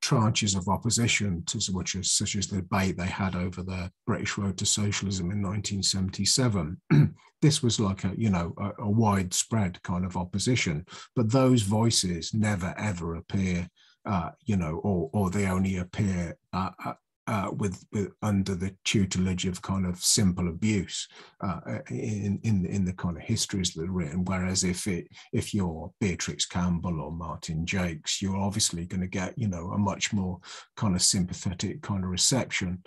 tranches 0.00 0.56
of 0.56 0.68
opposition 0.68 1.42
to 1.46 1.60
such 1.60 1.96
as, 1.96 2.12
such 2.12 2.36
as 2.36 2.46
the 2.46 2.56
debate 2.56 2.96
they 2.96 3.06
had 3.06 3.34
over 3.34 3.62
the 3.62 3.90
British 4.06 4.38
Road 4.38 4.56
to 4.58 4.66
Socialism 4.66 5.30
in 5.30 5.42
1977. 5.42 6.80
this 7.42 7.62
was 7.62 7.78
like 7.78 8.04
a 8.04 8.12
you 8.16 8.30
know 8.30 8.54
a, 8.58 8.84
a 8.84 8.90
widespread 8.90 9.82
kind 9.82 10.04
of 10.04 10.16
opposition, 10.16 10.86
but 11.14 11.30
those 11.30 11.62
voices 11.62 12.32
never 12.32 12.74
ever 12.78 13.16
appear 13.16 13.68
uh, 14.08 14.30
you 14.44 14.56
know, 14.56 14.80
or 14.82 15.10
or 15.12 15.30
they 15.30 15.46
only 15.46 15.76
appear 15.76 16.36
uh, 16.52 16.70
uh, 16.84 16.94
uh, 17.26 17.50
with, 17.58 17.84
with 17.92 18.10
under 18.22 18.54
the 18.54 18.74
tutelage 18.86 19.44
of 19.44 19.60
kind 19.60 19.84
of 19.84 19.98
simple 19.98 20.48
abuse 20.48 21.06
uh, 21.42 21.60
in 21.90 22.40
in 22.42 22.64
in 22.64 22.84
the 22.86 22.92
kind 22.94 23.18
of 23.18 23.22
histories 23.22 23.74
that 23.74 23.84
are 23.84 23.92
written. 23.92 24.24
Whereas 24.24 24.64
if 24.64 24.86
it 24.86 25.08
if 25.34 25.52
you're 25.52 25.92
Beatrix 26.00 26.46
Campbell 26.46 27.02
or 27.02 27.12
Martin 27.12 27.66
Jacques, 27.66 28.22
you're 28.22 28.38
obviously 28.38 28.86
going 28.86 29.02
to 29.02 29.06
get 29.06 29.36
you 29.36 29.46
know 29.46 29.72
a 29.72 29.78
much 29.78 30.12
more 30.14 30.40
kind 30.74 30.96
of 30.96 31.02
sympathetic 31.02 31.82
kind 31.82 32.02
of 32.02 32.10
reception. 32.10 32.82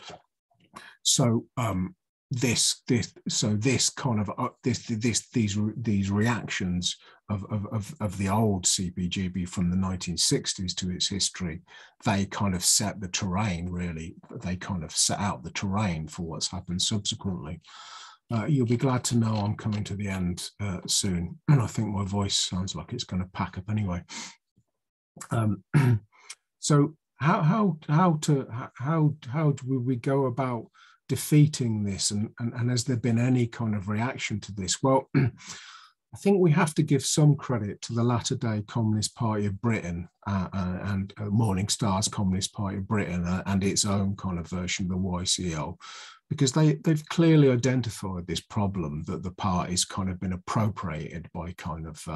So 1.04 1.46
um, 1.56 1.96
this 2.32 2.82
this 2.88 3.14
so 3.28 3.56
this 3.58 3.90
kind 3.90 4.22
of 4.22 4.32
uh, 4.38 4.48
this 4.64 4.86
this 4.88 5.28
these 5.30 5.60
these 5.76 6.10
reactions 6.10 6.96
of, 7.30 7.46
of, 7.50 7.66
of, 7.68 7.96
of 8.02 8.18
the 8.18 8.30
old 8.30 8.66
CPGB 8.66 9.48
from 9.48 9.70
the 9.70 9.78
1960s 9.78 10.76
to 10.76 10.92
its 10.92 11.08
history, 11.08 11.62
they 12.04 12.26
kind 12.26 12.54
of 12.54 12.64
set 12.64 13.00
the 13.00 13.08
terrain 13.08 13.70
really. 13.70 14.16
They 14.44 14.58
kind 14.58 14.84
of 14.84 14.92
set 14.92 15.20
out 15.20 15.44
the 15.44 15.52
terrain 15.52 16.08
for 16.08 16.24
what's 16.24 16.52
happened 16.52 16.82
subsequently. 16.82 17.62
Uh, 18.34 18.46
you'll 18.46 18.66
be 18.66 18.78
glad 18.78 19.04
to 19.06 19.18
know 19.18 19.34
I'm 19.34 19.56
coming 19.56 19.84
to 19.86 19.96
the 19.96 20.08
end 20.08 20.50
uh, 20.60 20.80
soon. 20.88 21.40
And 21.48 21.62
I 21.62 21.68
think 21.68 21.90
my 21.90 22.04
voice 22.04 22.36
sounds 22.36 22.76
like 22.76 22.92
it's 22.92 23.06
going 23.06 23.22
to 23.22 23.30
pack 23.30 23.58
up 23.58 23.70
anyway. 23.70 24.04
Um, 25.32 25.64
so 26.60 26.96
how, 27.16 27.42
how, 27.42 27.78
how 27.88 28.20
to, 28.24 28.48
how, 28.76 29.16
how 29.30 29.52
do 29.52 29.80
we 29.80 29.96
go 29.96 30.26
about 30.26 30.68
defeating 31.12 31.84
this? 31.84 32.12
And, 32.12 32.30
and, 32.40 32.54
and 32.54 32.70
has 32.70 32.86
there 32.86 32.96
been 32.96 33.20
any 33.20 33.46
kind 33.46 33.76
of 33.76 33.90
reaction 33.90 34.40
to 34.40 34.54
this? 34.54 34.82
Well, 34.82 35.10
I 35.16 36.18
think 36.18 36.40
we 36.40 36.52
have 36.52 36.74
to 36.76 36.84
give 36.84 37.04
some 37.04 37.36
credit 37.36 37.82
to 37.82 37.94
the 37.94 38.04
latter 38.04 38.36
day 38.36 38.64
Communist 38.66 39.14
Party 39.14 39.46
of 39.46 39.60
Britain 39.60 40.08
uh, 40.26 40.48
uh, 40.54 40.80
and 40.84 41.14
uh, 41.20 41.26
Morning 41.26 41.68
Star's 41.68 42.08
Communist 42.08 42.54
Party 42.54 42.78
of 42.78 42.88
Britain 42.88 43.26
uh, 43.26 43.44
and 43.46 43.62
its 43.62 43.84
own 43.84 44.16
kind 44.16 44.40
of 44.40 44.48
version 44.48 44.86
of 44.86 44.92
the 44.92 44.96
YCL, 44.96 45.76
because 46.30 46.54
they, 46.54 46.76
they've 46.76 47.06
clearly 47.10 47.50
identified 47.50 48.26
this 48.26 48.40
problem 48.40 49.04
that 49.08 49.22
the 49.22 49.32
party's 49.32 49.84
kind 49.84 50.10
of 50.10 50.18
been 50.22 50.32
appropriated 50.32 51.28
by 51.34 51.52
kind 51.58 51.86
of 51.86 52.08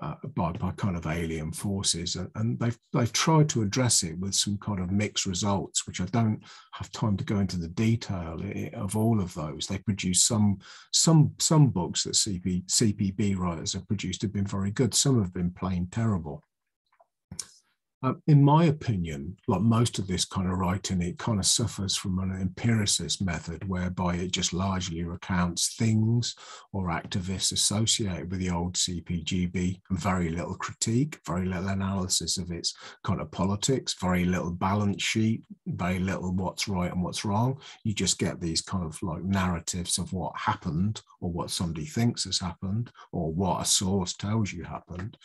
uh, 0.00 0.14
by, 0.34 0.50
by 0.52 0.72
kind 0.72 0.96
of 0.96 1.06
alien 1.06 1.52
forces, 1.52 2.16
and, 2.16 2.28
and, 2.34 2.58
they've 2.58 2.78
they've 2.92 3.12
tried 3.12 3.48
to 3.48 3.62
address 3.62 4.02
it 4.02 4.18
with 4.18 4.34
some 4.34 4.58
kind 4.58 4.80
of 4.80 4.90
mixed 4.90 5.24
results, 5.24 5.86
which 5.86 6.00
I 6.00 6.06
don't 6.06 6.42
have 6.72 6.90
time 6.90 7.16
to 7.16 7.24
go 7.24 7.38
into 7.38 7.58
the 7.58 7.68
detail 7.68 8.40
of 8.74 8.96
all 8.96 9.20
of 9.20 9.32
those. 9.34 9.66
They 9.66 9.78
produced 9.78 10.26
some 10.26 10.58
some 10.92 11.32
some 11.38 11.68
books 11.68 12.04
that 12.04 12.14
CP, 12.14 12.66
CPB 12.66 13.38
writers 13.38 13.72
have 13.74 13.86
produced 13.86 14.22
have 14.22 14.32
been 14.32 14.46
very 14.46 14.72
good. 14.72 14.94
Some 14.94 15.22
have 15.22 15.32
been 15.32 15.52
plain 15.52 15.86
terrible. 15.90 16.42
Uh, 18.04 18.12
in 18.26 18.42
my 18.42 18.66
opinion, 18.66 19.34
like 19.48 19.62
most 19.62 19.98
of 19.98 20.06
this 20.06 20.26
kind 20.26 20.46
of 20.46 20.58
writing, 20.58 21.00
it 21.00 21.18
kind 21.18 21.38
of 21.38 21.46
suffers 21.46 21.96
from 21.96 22.18
an 22.18 22.38
empiricist 22.38 23.24
method 23.24 23.66
whereby 23.66 24.14
it 24.14 24.30
just 24.30 24.52
largely 24.52 25.02
recounts 25.04 25.74
things 25.76 26.34
or 26.74 26.88
activists 26.88 27.50
associated 27.50 28.30
with 28.30 28.40
the 28.40 28.50
old 28.50 28.74
CPGB 28.74 29.80
and 29.88 29.98
very 29.98 30.28
little 30.28 30.54
critique, 30.56 31.18
very 31.26 31.46
little 31.46 31.68
analysis 31.68 32.36
of 32.36 32.50
its 32.50 32.74
kind 33.04 33.22
of 33.22 33.30
politics, 33.30 33.96
very 33.98 34.26
little 34.26 34.50
balance 34.50 35.02
sheet, 35.02 35.42
very 35.66 35.98
little 35.98 36.30
what's 36.30 36.68
right 36.68 36.92
and 36.92 37.02
what's 37.02 37.24
wrong. 37.24 37.58
You 37.84 37.94
just 37.94 38.18
get 38.18 38.38
these 38.38 38.60
kind 38.60 38.84
of 38.84 39.02
like 39.02 39.22
narratives 39.22 39.96
of 39.96 40.12
what 40.12 40.36
happened 40.36 41.00
or 41.22 41.30
what 41.30 41.50
somebody 41.50 41.86
thinks 41.86 42.24
has 42.24 42.38
happened 42.38 42.92
or 43.12 43.32
what 43.32 43.62
a 43.62 43.64
source 43.64 44.12
tells 44.12 44.52
you 44.52 44.62
happened. 44.62 45.16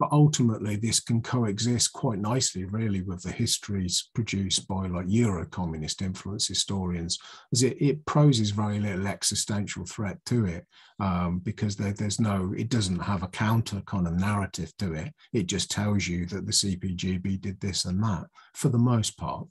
But 0.00 0.10
ultimately, 0.10 0.74
this 0.74 0.98
can 0.98 1.22
coexist 1.22 1.92
quite 1.92 2.07
quite 2.08 2.20
nicely, 2.20 2.64
really, 2.64 3.02
with 3.02 3.22
the 3.22 3.30
histories 3.30 4.08
produced 4.14 4.66
by 4.66 4.86
like 4.86 5.04
Euro-communist 5.08 6.00
influence 6.00 6.46
historians, 6.46 7.18
as 7.52 7.62
it, 7.62 7.76
it 7.82 8.06
poses 8.06 8.48
very 8.48 8.80
little 8.80 9.06
existential 9.06 9.84
threat 9.84 10.16
to 10.24 10.46
it 10.46 10.64
um, 11.00 11.38
because 11.40 11.76
there, 11.76 11.92
there's 11.92 12.18
no, 12.18 12.54
it 12.56 12.70
doesn't 12.70 13.00
have 13.00 13.22
a 13.22 13.28
counter 13.28 13.82
kind 13.84 14.06
of 14.06 14.14
narrative 14.14 14.72
to 14.78 14.94
it. 14.94 15.12
It 15.34 15.48
just 15.48 15.70
tells 15.70 16.08
you 16.08 16.24
that 16.28 16.46
the 16.46 16.52
CPGB 16.52 17.42
did 17.42 17.60
this 17.60 17.84
and 17.84 18.02
that 18.02 18.24
for 18.58 18.68
the 18.68 18.78
most 18.78 19.16
part. 19.16 19.46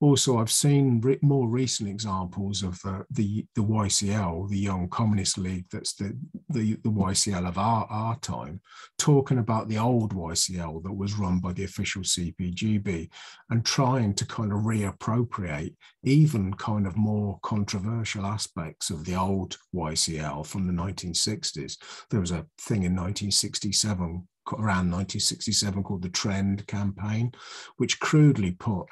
Also, 0.00 0.38
I've 0.38 0.50
seen 0.50 1.00
re- 1.00 1.18
more 1.22 1.48
recent 1.48 1.88
examples 1.88 2.62
of 2.62 2.80
uh, 2.84 3.02
the 3.10 3.44
the 3.56 3.62
YCL, 3.62 4.48
the 4.48 4.58
Young 4.58 4.88
Communist 4.88 5.38
League, 5.38 5.66
that's 5.72 5.94
the 5.94 6.16
the, 6.48 6.74
the 6.84 6.90
YCL 6.90 7.46
of 7.46 7.58
our, 7.58 7.84
our 7.90 8.16
time, 8.20 8.60
talking 8.96 9.38
about 9.38 9.68
the 9.68 9.78
old 9.78 10.14
YCL 10.14 10.82
that 10.84 10.92
was 10.92 11.18
run 11.18 11.40
by 11.40 11.52
the 11.52 11.64
official 11.64 12.02
CPGB 12.02 13.10
and 13.50 13.64
trying 13.64 14.14
to 14.14 14.24
kind 14.24 14.52
of 14.52 14.60
reappropriate 14.60 15.74
even 16.04 16.54
kind 16.54 16.86
of 16.86 16.96
more 16.96 17.38
controversial 17.42 18.24
aspects 18.24 18.88
of 18.90 19.04
the 19.04 19.16
old 19.16 19.56
YCL 19.74 20.46
from 20.46 20.66
the 20.66 20.72
1960s. 20.72 21.76
There 22.08 22.20
was 22.20 22.30
a 22.30 22.46
thing 22.60 22.84
in 22.84 22.94
1967 22.94 24.26
around 24.54 24.90
1967 24.90 25.82
called 25.82 26.02
the 26.02 26.08
Trend 26.08 26.66
Campaign, 26.66 27.32
which 27.76 28.00
crudely 28.00 28.52
put 28.52 28.86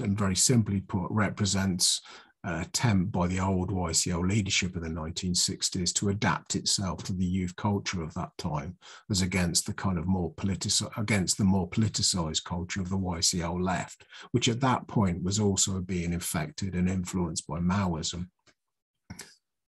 and 0.00 0.16
very 0.16 0.36
simply 0.36 0.80
put 0.80 1.10
represents 1.10 2.00
an 2.44 2.60
attempt 2.60 3.12
by 3.12 3.26
the 3.26 3.38
old 3.38 3.70
YCL 3.70 4.26
leadership 4.26 4.74
of 4.74 4.82
the 4.82 4.88
1960s 4.88 5.92
to 5.92 6.08
adapt 6.08 6.54
itself 6.54 7.02
to 7.02 7.12
the 7.12 7.24
youth 7.24 7.54
culture 7.56 8.02
of 8.02 8.14
that 8.14 8.30
time, 8.38 8.76
as 9.10 9.20
against 9.20 9.66
the 9.66 9.74
kind 9.74 9.98
of 9.98 10.06
more 10.06 10.32
political 10.34 10.90
against 10.96 11.36
the 11.36 11.44
more 11.44 11.68
politicized 11.68 12.44
culture 12.44 12.80
of 12.80 12.88
the 12.88 12.96
YCL 12.96 13.62
left, 13.62 14.04
which 14.30 14.48
at 14.48 14.60
that 14.60 14.86
point 14.88 15.22
was 15.22 15.38
also 15.38 15.80
being 15.80 16.14
infected 16.14 16.74
and 16.74 16.88
influenced 16.88 17.46
by 17.46 17.58
Maoism. 17.58 18.28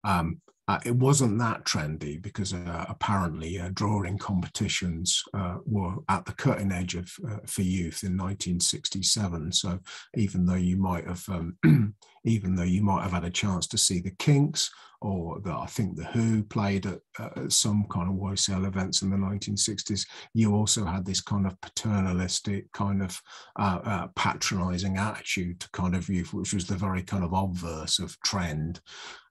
Um, 0.04 0.42
uh, 0.68 0.80
it 0.84 0.96
wasn't 0.96 1.38
that 1.38 1.64
trendy 1.64 2.20
because 2.22 2.54
uh, 2.54 2.86
apparently 2.90 3.60
uh, 3.60 3.70
drawing 3.74 4.18
competitions 4.18 5.22
uh, 5.36 5.58
were 5.66 5.96
at 6.10 6.26
the 6.26 6.34
cutting 6.34 6.72
edge 6.72 6.96
of 6.96 7.12
uh, 7.30 7.38
for 7.46 7.62
youth 7.62 8.04
in 8.04 8.18
1967. 8.18 9.52
So 9.52 9.80
even 10.16 10.46
though 10.46 10.56
you 10.56 10.78
might 10.78 11.06
have 11.06 11.24
um, 11.30 11.58
even 12.26 12.56
though 12.56 12.64
you 12.64 12.82
might 12.82 13.04
have 13.04 13.12
had 13.12 13.26
a 13.26 13.30
chance 13.30 13.68
to 13.68 13.78
see 13.78 14.00
the 14.00 14.16
Kinks 14.18 14.72
or 15.02 15.40
that 15.42 15.54
I 15.54 15.68
think 15.68 15.96
the 15.96 16.06
Who 16.06 16.42
played 16.44 16.88
at, 16.88 17.52
some 17.52 17.86
kind 17.92 18.10
of 18.10 18.16
YCL 18.16 18.66
events 18.66 19.04
in 19.04 19.12
the 19.12 19.18
1960s, 19.18 20.08
you 20.34 20.56
also 20.56 20.84
had 20.84 21.06
this 21.06 21.22
kind 21.22 21.46
of 21.46 21.62
paternalistic, 21.62 22.72
kind 22.72 23.04
of 23.04 23.22
uh, 23.58 24.08
patronizing 24.16 24.98
attitude 24.98 25.60
to 25.60 25.70
kind 25.72 25.96
of 25.96 26.10
youth, 26.10 26.34
which 26.34 26.54
was 26.54 26.66
the 26.66 26.76
very 26.76 27.04
kind 27.04 27.24
of 27.24 27.34
obverse 27.34 28.00
of 28.00 28.20
trend. 28.22 28.80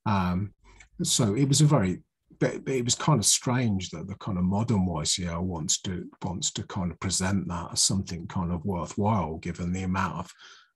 Um, 0.06 0.52
so 1.02 1.34
it 1.34 1.48
was 1.48 1.60
a 1.60 1.66
very 1.66 2.00
it 2.40 2.84
was 2.84 2.94
kind 2.94 3.18
of 3.18 3.26
strange 3.26 3.90
that 3.90 4.08
the 4.08 4.14
kind 4.16 4.38
of 4.38 4.44
modern 4.44 4.86
YCL 4.86 5.42
wants 5.42 5.80
to 5.82 6.08
wants 6.22 6.50
to 6.52 6.62
kind 6.64 6.90
of 6.90 7.00
present 7.00 7.48
that 7.48 7.68
as 7.72 7.80
something 7.80 8.26
kind 8.26 8.52
of 8.52 8.64
worthwhile, 8.64 9.36
given 9.38 9.72
the 9.72 9.82
amount 9.82 10.18
of 10.18 10.32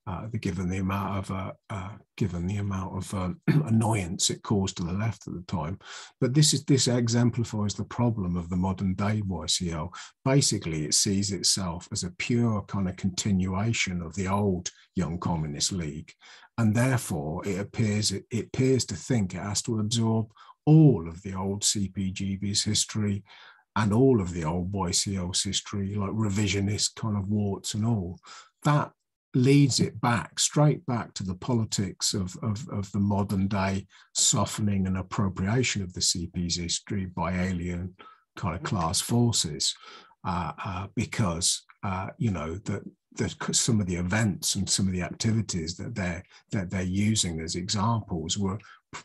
uh, 0.07 0.27
given 0.41 0.71
the 0.71 0.79
amount 0.79 1.19
of 1.19 1.31
uh, 1.31 1.53
uh, 1.69 1.91
given 2.17 2.47
the 2.47 2.57
amount 2.57 2.97
of 2.97 3.15
um, 3.15 3.41
annoyance 3.67 4.31
it 4.31 4.43
caused 4.43 4.79
to 4.79 4.83
the 4.83 4.93
left 4.93 5.27
at 5.27 5.35
the 5.35 5.45
time. 5.47 5.79
But 6.21 6.33
this 6.33 6.55
is 6.55 6.65
this 6.65 6.89
exemplifies 6.89 7.75
the 7.75 7.85
problem 7.85 8.37
of 8.37 8.49
the 8.49 8.57
modern 8.57 8.95
day 8.95 9.21
YCL. 9.27 9.91
Basically, 10.25 10.85
it 10.85 10.95
sees 10.95 11.33
itself 11.33 11.89
as 11.93 12.05
a 12.05 12.11
pure 12.13 12.63
kind 12.63 12.89
of 12.89 12.97
continuation 12.97 14.01
of 14.01 14.15
the 14.15 14.29
old 14.29 14.71
Young 14.95 15.19
Communist 15.19 15.73
League, 15.73 16.13
and 16.59 16.75
therefore 16.75 17.47
it 17.47 17.59
appears 17.59 18.13
it, 18.13 18.25
it 18.31 18.47
appears 18.47 18.85
to 18.87 18.95
think 18.95 19.35
it 19.35 19.43
has 19.43 19.63
to 19.63 19.79
absorb 19.79 20.27
all 20.67 21.09
of 21.09 21.23
the 21.23 21.33
old 21.33 21.63
CPGB's 21.63 22.63
history 22.63 23.25
and 23.77 23.93
all 23.93 24.21
of 24.21 24.35
the 24.35 24.45
old 24.45 24.73
YCL's 24.73 25.43
history, 25.43 25.95
like 25.95 26.11
revisionist 26.11 26.97
kind 26.97 27.17
of 27.17 27.29
warts 27.29 27.75
and 27.75 27.87
all. 27.87 28.19
That 28.65 28.91
leads 29.35 29.79
it 29.79 30.01
back 30.01 30.39
straight 30.39 30.85
back 30.87 31.15
to 31.15 31.23
the 31.23 31.37
politics 31.37 32.13
of, 32.13 32.37
of, 32.43 32.69
of, 32.71 32.91
the 32.93 32.99
modern 32.99 33.47
day 33.47 33.87
softening 34.15 34.87
and 34.87 34.99
appropriation 34.99 35.83
of 35.83 35.93
the 35.93 36.01
CP's 36.01 36.57
history 36.57 37.07
by 37.07 37.33
alien 37.33 37.95
kind 38.37 38.57
of 38.57 38.63
class 38.63 39.01
forces 39.01 39.75
uh, 40.27 40.53
uh, 40.65 40.87
because 40.97 41.63
uh, 41.85 42.09
you 42.19 42.31
know 42.31 42.57
that 42.57 42.83
that 43.17 43.35
some 43.53 43.81
of 43.81 43.87
the 43.87 43.97
events 43.97 44.55
and 44.55 44.69
some 44.69 44.87
of 44.87 44.93
the 44.93 45.03
activities 45.03 45.77
that 45.77 45.95
they're 45.95 46.23
that 46.53 46.71
they're 46.71 46.83
using 46.83 47.41
as 47.41 47.57
examples 47.57 48.37
were 48.37 48.59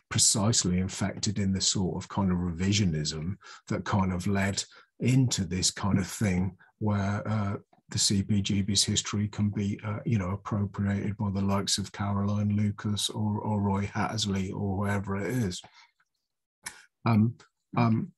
precisely 0.08 0.78
infected 0.78 1.38
in 1.38 1.52
the 1.52 1.60
sort 1.60 1.96
of 1.96 2.08
kind 2.08 2.30
of 2.30 2.38
revisionism 2.38 3.36
that 3.68 3.84
kind 3.84 4.12
of 4.12 4.26
led 4.26 4.62
into 5.00 5.44
this 5.44 5.70
kind 5.70 5.98
of 5.98 6.06
thing 6.06 6.56
where 6.78 7.22
uh, 7.26 7.56
the 7.90 7.98
CPGB's 7.98 8.82
history 8.82 9.28
can 9.28 9.50
be, 9.50 9.78
uh, 9.84 9.98
you 10.04 10.18
know, 10.18 10.30
appropriated 10.30 11.16
by 11.16 11.30
the 11.30 11.40
likes 11.40 11.78
of 11.78 11.92
Caroline 11.92 12.56
Lucas 12.56 13.10
or, 13.10 13.38
or 13.40 13.60
Roy 13.60 13.88
Hattersley 13.92 14.50
or 14.50 14.86
whoever 14.86 15.16
it 15.16 15.28
is. 15.28 15.60
Um, 17.04 17.34
um, 17.76 18.12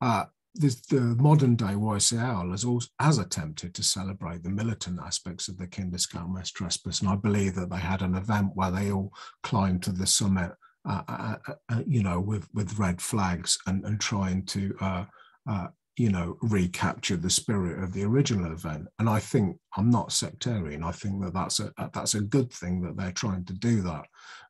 uh, 0.00 0.26
this, 0.58 0.80
the 0.82 1.00
modern 1.00 1.56
day 1.56 1.74
YCL 1.74 2.50
has, 2.50 2.64
also, 2.64 2.88
has 3.00 3.18
attempted 3.18 3.74
to 3.74 3.82
celebrate 3.82 4.42
the 4.42 4.50
militant 4.50 5.00
aspects 5.04 5.48
of 5.48 5.56
the 5.56 5.66
Kinder 5.66 5.98
Scout 5.98 6.30
mass 6.30 6.52
and 7.00 7.08
I 7.08 7.16
believe 7.16 7.54
that 7.54 7.70
they 7.70 7.78
had 7.78 8.02
an 8.02 8.14
event 8.14 8.50
where 8.54 8.70
they 8.70 8.90
all 8.90 9.12
climbed 9.42 9.82
to 9.84 9.92
the 9.92 10.06
summit, 10.06 10.52
uh, 10.88 11.02
uh, 11.08 11.36
uh, 11.48 11.52
uh 11.70 11.82
you 11.86 12.02
know, 12.02 12.20
with 12.20 12.48
with 12.52 12.78
red 12.78 13.00
flags 13.00 13.58
and, 13.66 13.84
and 13.84 14.00
trying 14.00 14.44
to 14.46 14.74
uh, 14.80 15.04
you 15.98 16.10
know, 16.10 16.36
recapture 16.42 17.16
the 17.16 17.28
spirit 17.28 17.82
of 17.82 17.92
the 17.92 18.04
original 18.04 18.52
event. 18.52 18.86
And 19.00 19.10
I 19.10 19.18
think 19.18 19.58
I'm 19.76 19.90
not 19.90 20.12
sectarian. 20.12 20.84
I 20.84 20.92
think 20.92 21.20
that 21.22 21.34
that's 21.34 21.58
a 21.58 21.72
that's 21.92 22.14
a 22.14 22.20
good 22.20 22.52
thing 22.52 22.80
that 22.82 22.96
they're 22.96 23.12
trying 23.12 23.44
to 23.46 23.52
do 23.52 23.82
that. 23.82 24.06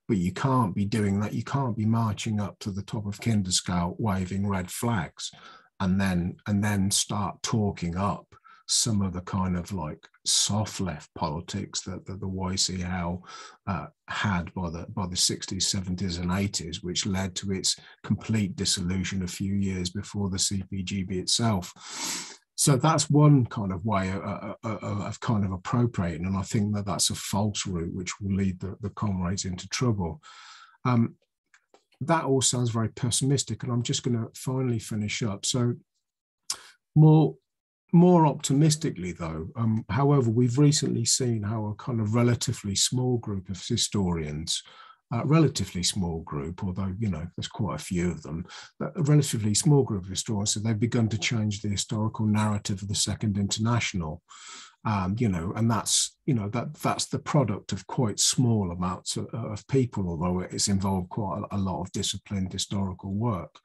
But 0.06 0.18
you 0.18 0.32
can't 0.32 0.74
be 0.74 0.84
doing 0.84 1.20
that. 1.20 1.32
You 1.32 1.42
can't 1.42 1.76
be 1.76 1.86
marching 1.86 2.38
up 2.38 2.58
to 2.60 2.70
the 2.70 2.82
top 2.82 3.06
of 3.06 3.20
Kinder 3.20 3.50
Scout 3.50 3.98
waving 3.98 4.46
red 4.46 4.70
flags, 4.70 5.30
and 5.80 6.00
then 6.00 6.36
and 6.46 6.62
then 6.62 6.90
start 6.90 7.42
talking 7.42 7.96
up 7.96 8.26
some 8.68 9.00
of 9.00 9.14
the 9.14 9.22
kind 9.22 9.56
of 9.56 9.72
like 9.72 10.06
soft 10.26 10.78
left 10.78 11.12
politics 11.14 11.80
that, 11.80 12.04
that 12.04 12.20
the 12.20 12.28
YCL 12.28 13.20
uh, 13.66 13.86
had 14.08 14.52
by 14.52 14.68
the 14.68 14.86
by 14.90 15.06
the 15.06 15.16
60s, 15.16 15.62
70s, 15.62 16.20
and 16.20 16.30
80s, 16.30 16.82
which 16.82 17.06
led 17.06 17.34
to 17.34 17.50
its 17.50 17.76
complete 18.04 18.56
dissolution 18.56 19.22
a 19.22 19.28
few 19.28 19.54
years 19.54 19.88
before 19.88 20.28
the 20.28 20.36
CPGB 20.36 21.12
itself. 21.12 21.72
So 22.56 22.76
that's 22.76 23.08
one 23.08 23.46
kind 23.46 23.72
of 23.72 23.86
way 23.86 24.10
of, 24.10 24.22
uh, 24.22 24.54
uh, 24.64 24.78
uh, 24.82 25.06
of 25.06 25.20
kind 25.20 25.44
of 25.44 25.52
appropriating, 25.52 26.26
and 26.26 26.36
I 26.36 26.42
think 26.42 26.74
that 26.74 26.86
that's 26.86 27.10
a 27.10 27.14
false 27.14 27.66
route 27.66 27.94
which 27.94 28.20
will 28.20 28.34
lead 28.34 28.60
the, 28.60 28.76
the 28.80 28.90
comrades 28.90 29.44
into 29.44 29.68
trouble. 29.68 30.20
Um, 30.84 31.14
that 32.02 32.24
all 32.24 32.42
sounds 32.42 32.70
very 32.70 32.88
pessimistic, 32.88 33.62
and 33.62 33.72
I'm 33.72 33.82
just 33.82 34.02
going 34.02 34.16
to 34.16 34.30
finally 34.34 34.78
finish 34.78 35.22
up. 35.22 35.44
So 35.44 35.74
more 36.94 37.36
more 37.92 38.26
optimistically, 38.26 39.12
though, 39.12 39.48
um, 39.56 39.82
however, 39.88 40.30
we've 40.30 40.58
recently 40.58 41.06
seen 41.06 41.42
how 41.42 41.66
a 41.66 41.74
kind 41.76 42.00
of 42.02 42.14
relatively 42.14 42.74
small 42.74 43.16
group 43.16 43.48
of 43.48 43.66
historians, 43.66 44.62
relatively 45.10 45.82
small 45.82 46.20
group, 46.20 46.62
although 46.62 46.94
you 46.98 47.08
know 47.08 47.26
there's 47.36 47.48
quite 47.48 47.76
a 47.76 47.84
few 47.84 48.10
of 48.10 48.22
them, 48.22 48.44
a 48.80 49.02
relatively 49.02 49.54
small 49.54 49.82
group 49.82 50.04
of 50.04 50.10
historians, 50.10 50.52
so 50.52 50.60
they've 50.60 50.78
begun 50.78 51.08
to 51.08 51.18
change 51.18 51.62
the 51.62 51.68
historical 51.68 52.26
narrative 52.26 52.82
of 52.82 52.88
the 52.88 52.94
Second 52.94 53.38
International. 53.38 54.22
Um, 54.84 55.16
you 55.18 55.28
know, 55.28 55.52
and 55.56 55.70
that's 55.70 56.16
you 56.26 56.34
know 56.34 56.48
that 56.50 56.74
that's 56.74 57.06
the 57.06 57.18
product 57.18 57.72
of 57.72 57.86
quite 57.86 58.20
small 58.20 58.70
amounts 58.70 59.16
of, 59.16 59.26
of 59.34 59.66
people, 59.66 60.08
although 60.08 60.40
it's 60.40 60.68
involved 60.68 61.08
quite 61.08 61.42
a, 61.50 61.56
a 61.56 61.58
lot 61.58 61.80
of 61.80 61.92
disciplined 61.92 62.52
historical 62.52 63.12
work. 63.12 63.58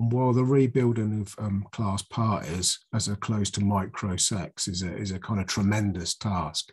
And 0.00 0.12
while 0.12 0.32
the 0.32 0.44
rebuilding 0.44 1.20
of 1.20 1.34
um, 1.38 1.66
class 1.70 2.02
parties 2.02 2.80
as 2.92 3.08
a 3.08 3.16
close 3.16 3.50
to 3.52 3.64
micro 3.64 4.16
sects 4.16 4.66
is 4.66 4.82
a, 4.82 4.94
is 4.96 5.12
a 5.12 5.20
kind 5.20 5.40
of 5.40 5.46
tremendous 5.46 6.14
task, 6.14 6.72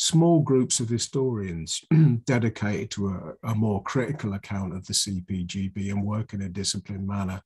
small 0.00 0.40
groups 0.40 0.80
of 0.80 0.88
historians 0.88 1.84
dedicated 2.24 2.90
to 2.90 3.08
a, 3.08 3.50
a, 3.50 3.54
more 3.54 3.82
critical 3.82 4.32
account 4.32 4.74
of 4.74 4.86
the 4.86 4.94
CPGB 4.94 5.90
and 5.90 6.02
work 6.02 6.32
in 6.32 6.40
a 6.40 6.48
disciplined 6.48 7.06
manner 7.06 7.42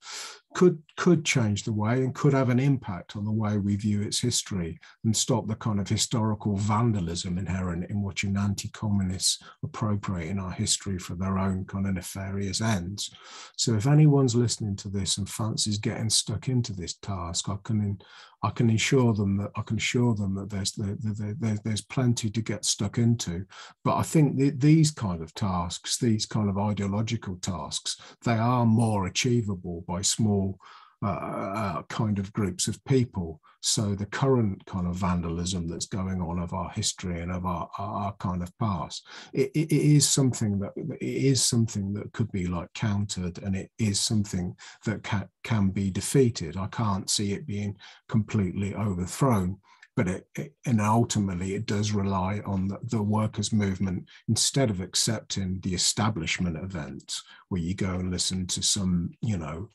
could 0.55 0.80
could 0.96 1.24
change 1.24 1.64
the 1.64 1.72
way 1.72 1.94
and 2.05 2.14
could 2.14 2.32
have 2.32 2.50
an 2.50 2.61
impact 2.61 3.16
on 3.16 3.24
the 3.24 3.32
way 3.32 3.59
we 3.59 3.74
view 3.74 4.02
its 4.02 4.20
history 4.20 4.78
and 5.02 5.16
stop 5.16 5.48
the 5.48 5.57
kind 5.57 5.80
of 5.80 5.88
historical 5.88 6.57
vandalism 6.57 7.38
inherent 7.38 7.90
in 7.90 8.00
watching 8.00 8.36
anti-communists 8.36 9.42
appropriating 9.64 10.38
our 10.38 10.52
history 10.52 10.96
for 10.96 11.16
their 11.16 11.38
own 11.38 11.64
kind 11.64 11.88
of 11.88 11.94
nefarious 11.94 12.61
ends. 12.61 13.11
So 13.57 13.74
if 13.74 13.88
anyone's 13.88 14.36
listening 14.36 14.76
to 14.76 14.88
this 14.88 15.18
and 15.18 15.28
fancies 15.28 15.78
getting 15.78 16.09
stuck 16.09 16.48
into 16.48 16.72
this 16.72 16.94
task, 16.94 17.48
I 17.48 17.57
can 17.64 17.98
I 18.45 18.51
can 18.51 18.68
assure 18.68 19.14
them 19.14 19.38
that 19.38 19.53
I 19.57 19.62
can 19.62 19.78
assure 19.78 20.14
them 20.14 20.34
that 20.34 20.51
there's 20.51 20.72
there's, 20.72 21.61
there's 21.61 21.80
plenty 21.80 22.28
to 22.28 22.42
get 22.42 22.66
stuck 22.66 22.99
into. 22.99 23.47
But 23.84 23.97
I 23.97 24.03
think 24.03 24.61
these 24.61 24.90
kind 24.90 25.22
of 25.22 25.32
tasks, 25.32 25.97
these 25.97 26.26
kind 26.26 26.51
of 26.51 26.59
ideological 26.59 27.36
tasks, 27.36 27.97
they 28.22 28.34
are 28.34 28.66
more 28.66 29.07
achievable 29.07 29.82
by 29.88 30.03
small 30.03 30.59
uh, 31.05 31.07
uh, 31.07 31.82
kind 31.90 32.18
of 32.18 32.32
groups 32.32 32.66
of 32.66 32.82
people. 32.86 33.38
So 33.61 33.94
the 33.94 34.07
current 34.07 34.64
kind 34.64 34.86
of 34.86 34.96
vandalism 34.96 35.68
that's 35.68 35.84
going 35.84 36.22
on 36.22 36.38
of 36.38 36.55
our 36.55 36.70
history 36.70 37.20
and 37.20 37.30
of 37.30 37.44
our, 37.44 37.68
our 37.78 38.14
kind 38.14 38.42
of 38.42 38.57
past, 38.59 39.07
it, 39.34 39.50
it 39.55 39.70
is 39.70 40.09
something 40.09 40.59
that 40.61 40.72
it 40.76 41.02
is 41.02 41.44
something 41.44 41.92
that 41.92 42.11
could 42.14 42.32
be 42.32 42.46
like 42.46 42.72
countered, 42.72 43.36
and 43.42 43.55
it 43.55 43.70
is 43.78 44.00
something 44.00 44.57
that 44.86 45.02
can, 45.02 45.28
can 45.42 45.68
be 45.68 45.90
defeated. 45.90 46.57
I 46.57 46.68
can't 46.68 47.11
see 47.11 47.32
it 47.32 47.46
being 47.46 47.76
completely 48.09 48.74
overthrown 48.74 49.59
but 49.96 50.09
it, 50.09 50.26
it, 50.34 50.55
and 50.66 50.80
ultimately 50.80 51.55
it 51.55 51.66
does 51.66 51.92
rely 51.92 52.40
on 52.44 52.66
the, 52.66 52.78
the, 52.82 53.00
workers 53.00 53.52
movement 53.52 54.09
instead 54.28 54.68
of 54.68 54.80
accepting 54.80 55.61
the 55.62 55.72
establishment 55.72 56.57
events 56.57 57.22
where 57.48 57.61
you 57.61 57.74
go 57.74 57.94
and 57.94 58.11
listen 58.11 58.44
to 58.44 58.61
some 58.61 59.12
you 59.20 59.38
know 59.38 59.68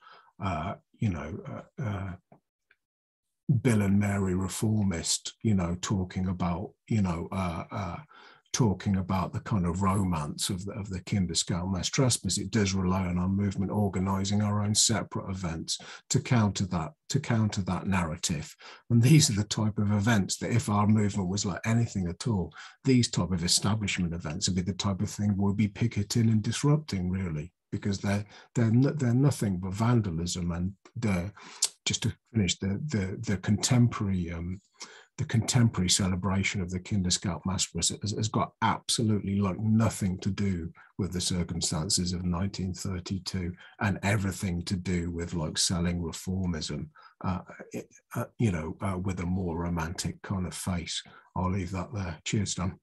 uh, 0.43 0.73
you 1.00 1.10
know, 1.10 1.38
uh, 1.47 1.84
uh, 1.84 2.12
Bill 3.62 3.82
and 3.82 4.00
Mary 4.00 4.36
reformist, 4.36 5.34
you 5.41 5.56
know, 5.56 5.76
talking 5.82 6.28
about, 6.28 6.72
you 6.88 7.02
know, 7.02 7.28
uh, 7.32 7.64
uh, 7.72 7.97
talking 8.52 8.97
about 8.97 9.32
the 9.32 9.39
kind 9.39 9.66
of 9.66 9.82
romance 9.82 10.50
of 10.50 10.66
the, 10.66 10.72
of 10.74 10.89
the 10.89 11.00
trust 11.02 11.93
Trespass. 11.93 12.38
It 12.38 12.52
does 12.52 12.74
rely 12.74 13.06
on 13.06 13.18
our 13.18 13.30
movement 13.30 13.72
organising 13.72 14.41
our 14.41 14.64
own 14.64 14.76
separate 14.76 15.30
events 15.30 15.80
to 16.10 16.20
counter 16.20 16.66
that 16.68 16.93
to 17.10 17.20
counter 17.20 17.62
that 17.62 17.88
narrative. 17.88 18.56
And 18.89 19.02
these 19.02 19.30
are 19.30 19.36
the 19.36 19.43
type 19.43 19.78
of 19.78 19.91
events 19.91 20.38
that, 20.38 20.52
if 20.52 20.70
our 20.70 20.88
movement 20.88 21.30
was 21.30 21.45
like 21.45 21.62
anything 21.66 22.08
at 22.08 22.28
all, 22.28 22.54
these 22.84 23.10
type 23.10 23.32
of 23.32 23.43
establishment 23.43 24.14
events 24.14 24.47
would 24.47 24.56
be 24.56 24.62
the 24.62 24.74
type 24.74 25.02
of 25.02 25.10
thing 25.10 25.36
we'll 25.38 25.54
be 25.54 25.68
picketing 25.68 26.30
and 26.30 26.41
disrupting, 26.41 27.10
really 27.10 27.52
because 27.72 27.99
they're 27.99 28.26
they're 28.55 28.72
they're 28.72 29.13
nothing 29.13 29.57
but 29.57 29.74
vandalism 29.74 30.51
and 30.51 30.74
the 30.95 31.32
just 31.86 32.03
to 32.03 32.13
finish 32.34 32.57
the 32.59 32.82
the 32.88 33.17
the 33.22 33.38
contemporary 33.38 34.32
um, 34.32 34.61
the 35.20 35.26
contemporary 35.26 35.89
celebration 35.89 36.61
of 36.61 36.72
the 36.72 36.80
Kinder 36.80 37.09
Scout 37.09 37.41
mass 37.45 37.65
trespass 37.65 37.99
has, 38.01 38.11
has 38.11 38.30
got 38.30 38.53
absolutely 38.61 39.38
like 39.38 39.59
nothing 39.59 40.17
to 40.20 40.30
do 40.30 40.72
with 40.97 41.11
the 41.11 41.20
circumstances 41.20 42.13
of 42.13 42.22
1932 42.22 43.51
and 43.82 43.99
everything 44.01 44.63
to 44.63 44.78
do 44.78 45.11
with 45.11 45.34
like 45.34 45.57
selling 45.57 46.01
reformism, 46.01 46.88
uh, 47.26 47.39
it, 47.74 47.89
uh, 48.15 48.24
you 48.38 48.53
know, 48.53 48.78
uh, 48.82 48.97
with 48.97 49.20
a 49.20 49.26
more 49.26 49.57
romantic 49.57 50.22
kind 50.22 50.47
of 50.47 50.53
face. 50.53 51.03
I'll 51.36 51.51
leave 51.51 51.72
that 51.72 51.93
there. 51.93 52.17
Cheers, 52.24 52.55
Dan. 52.55 52.80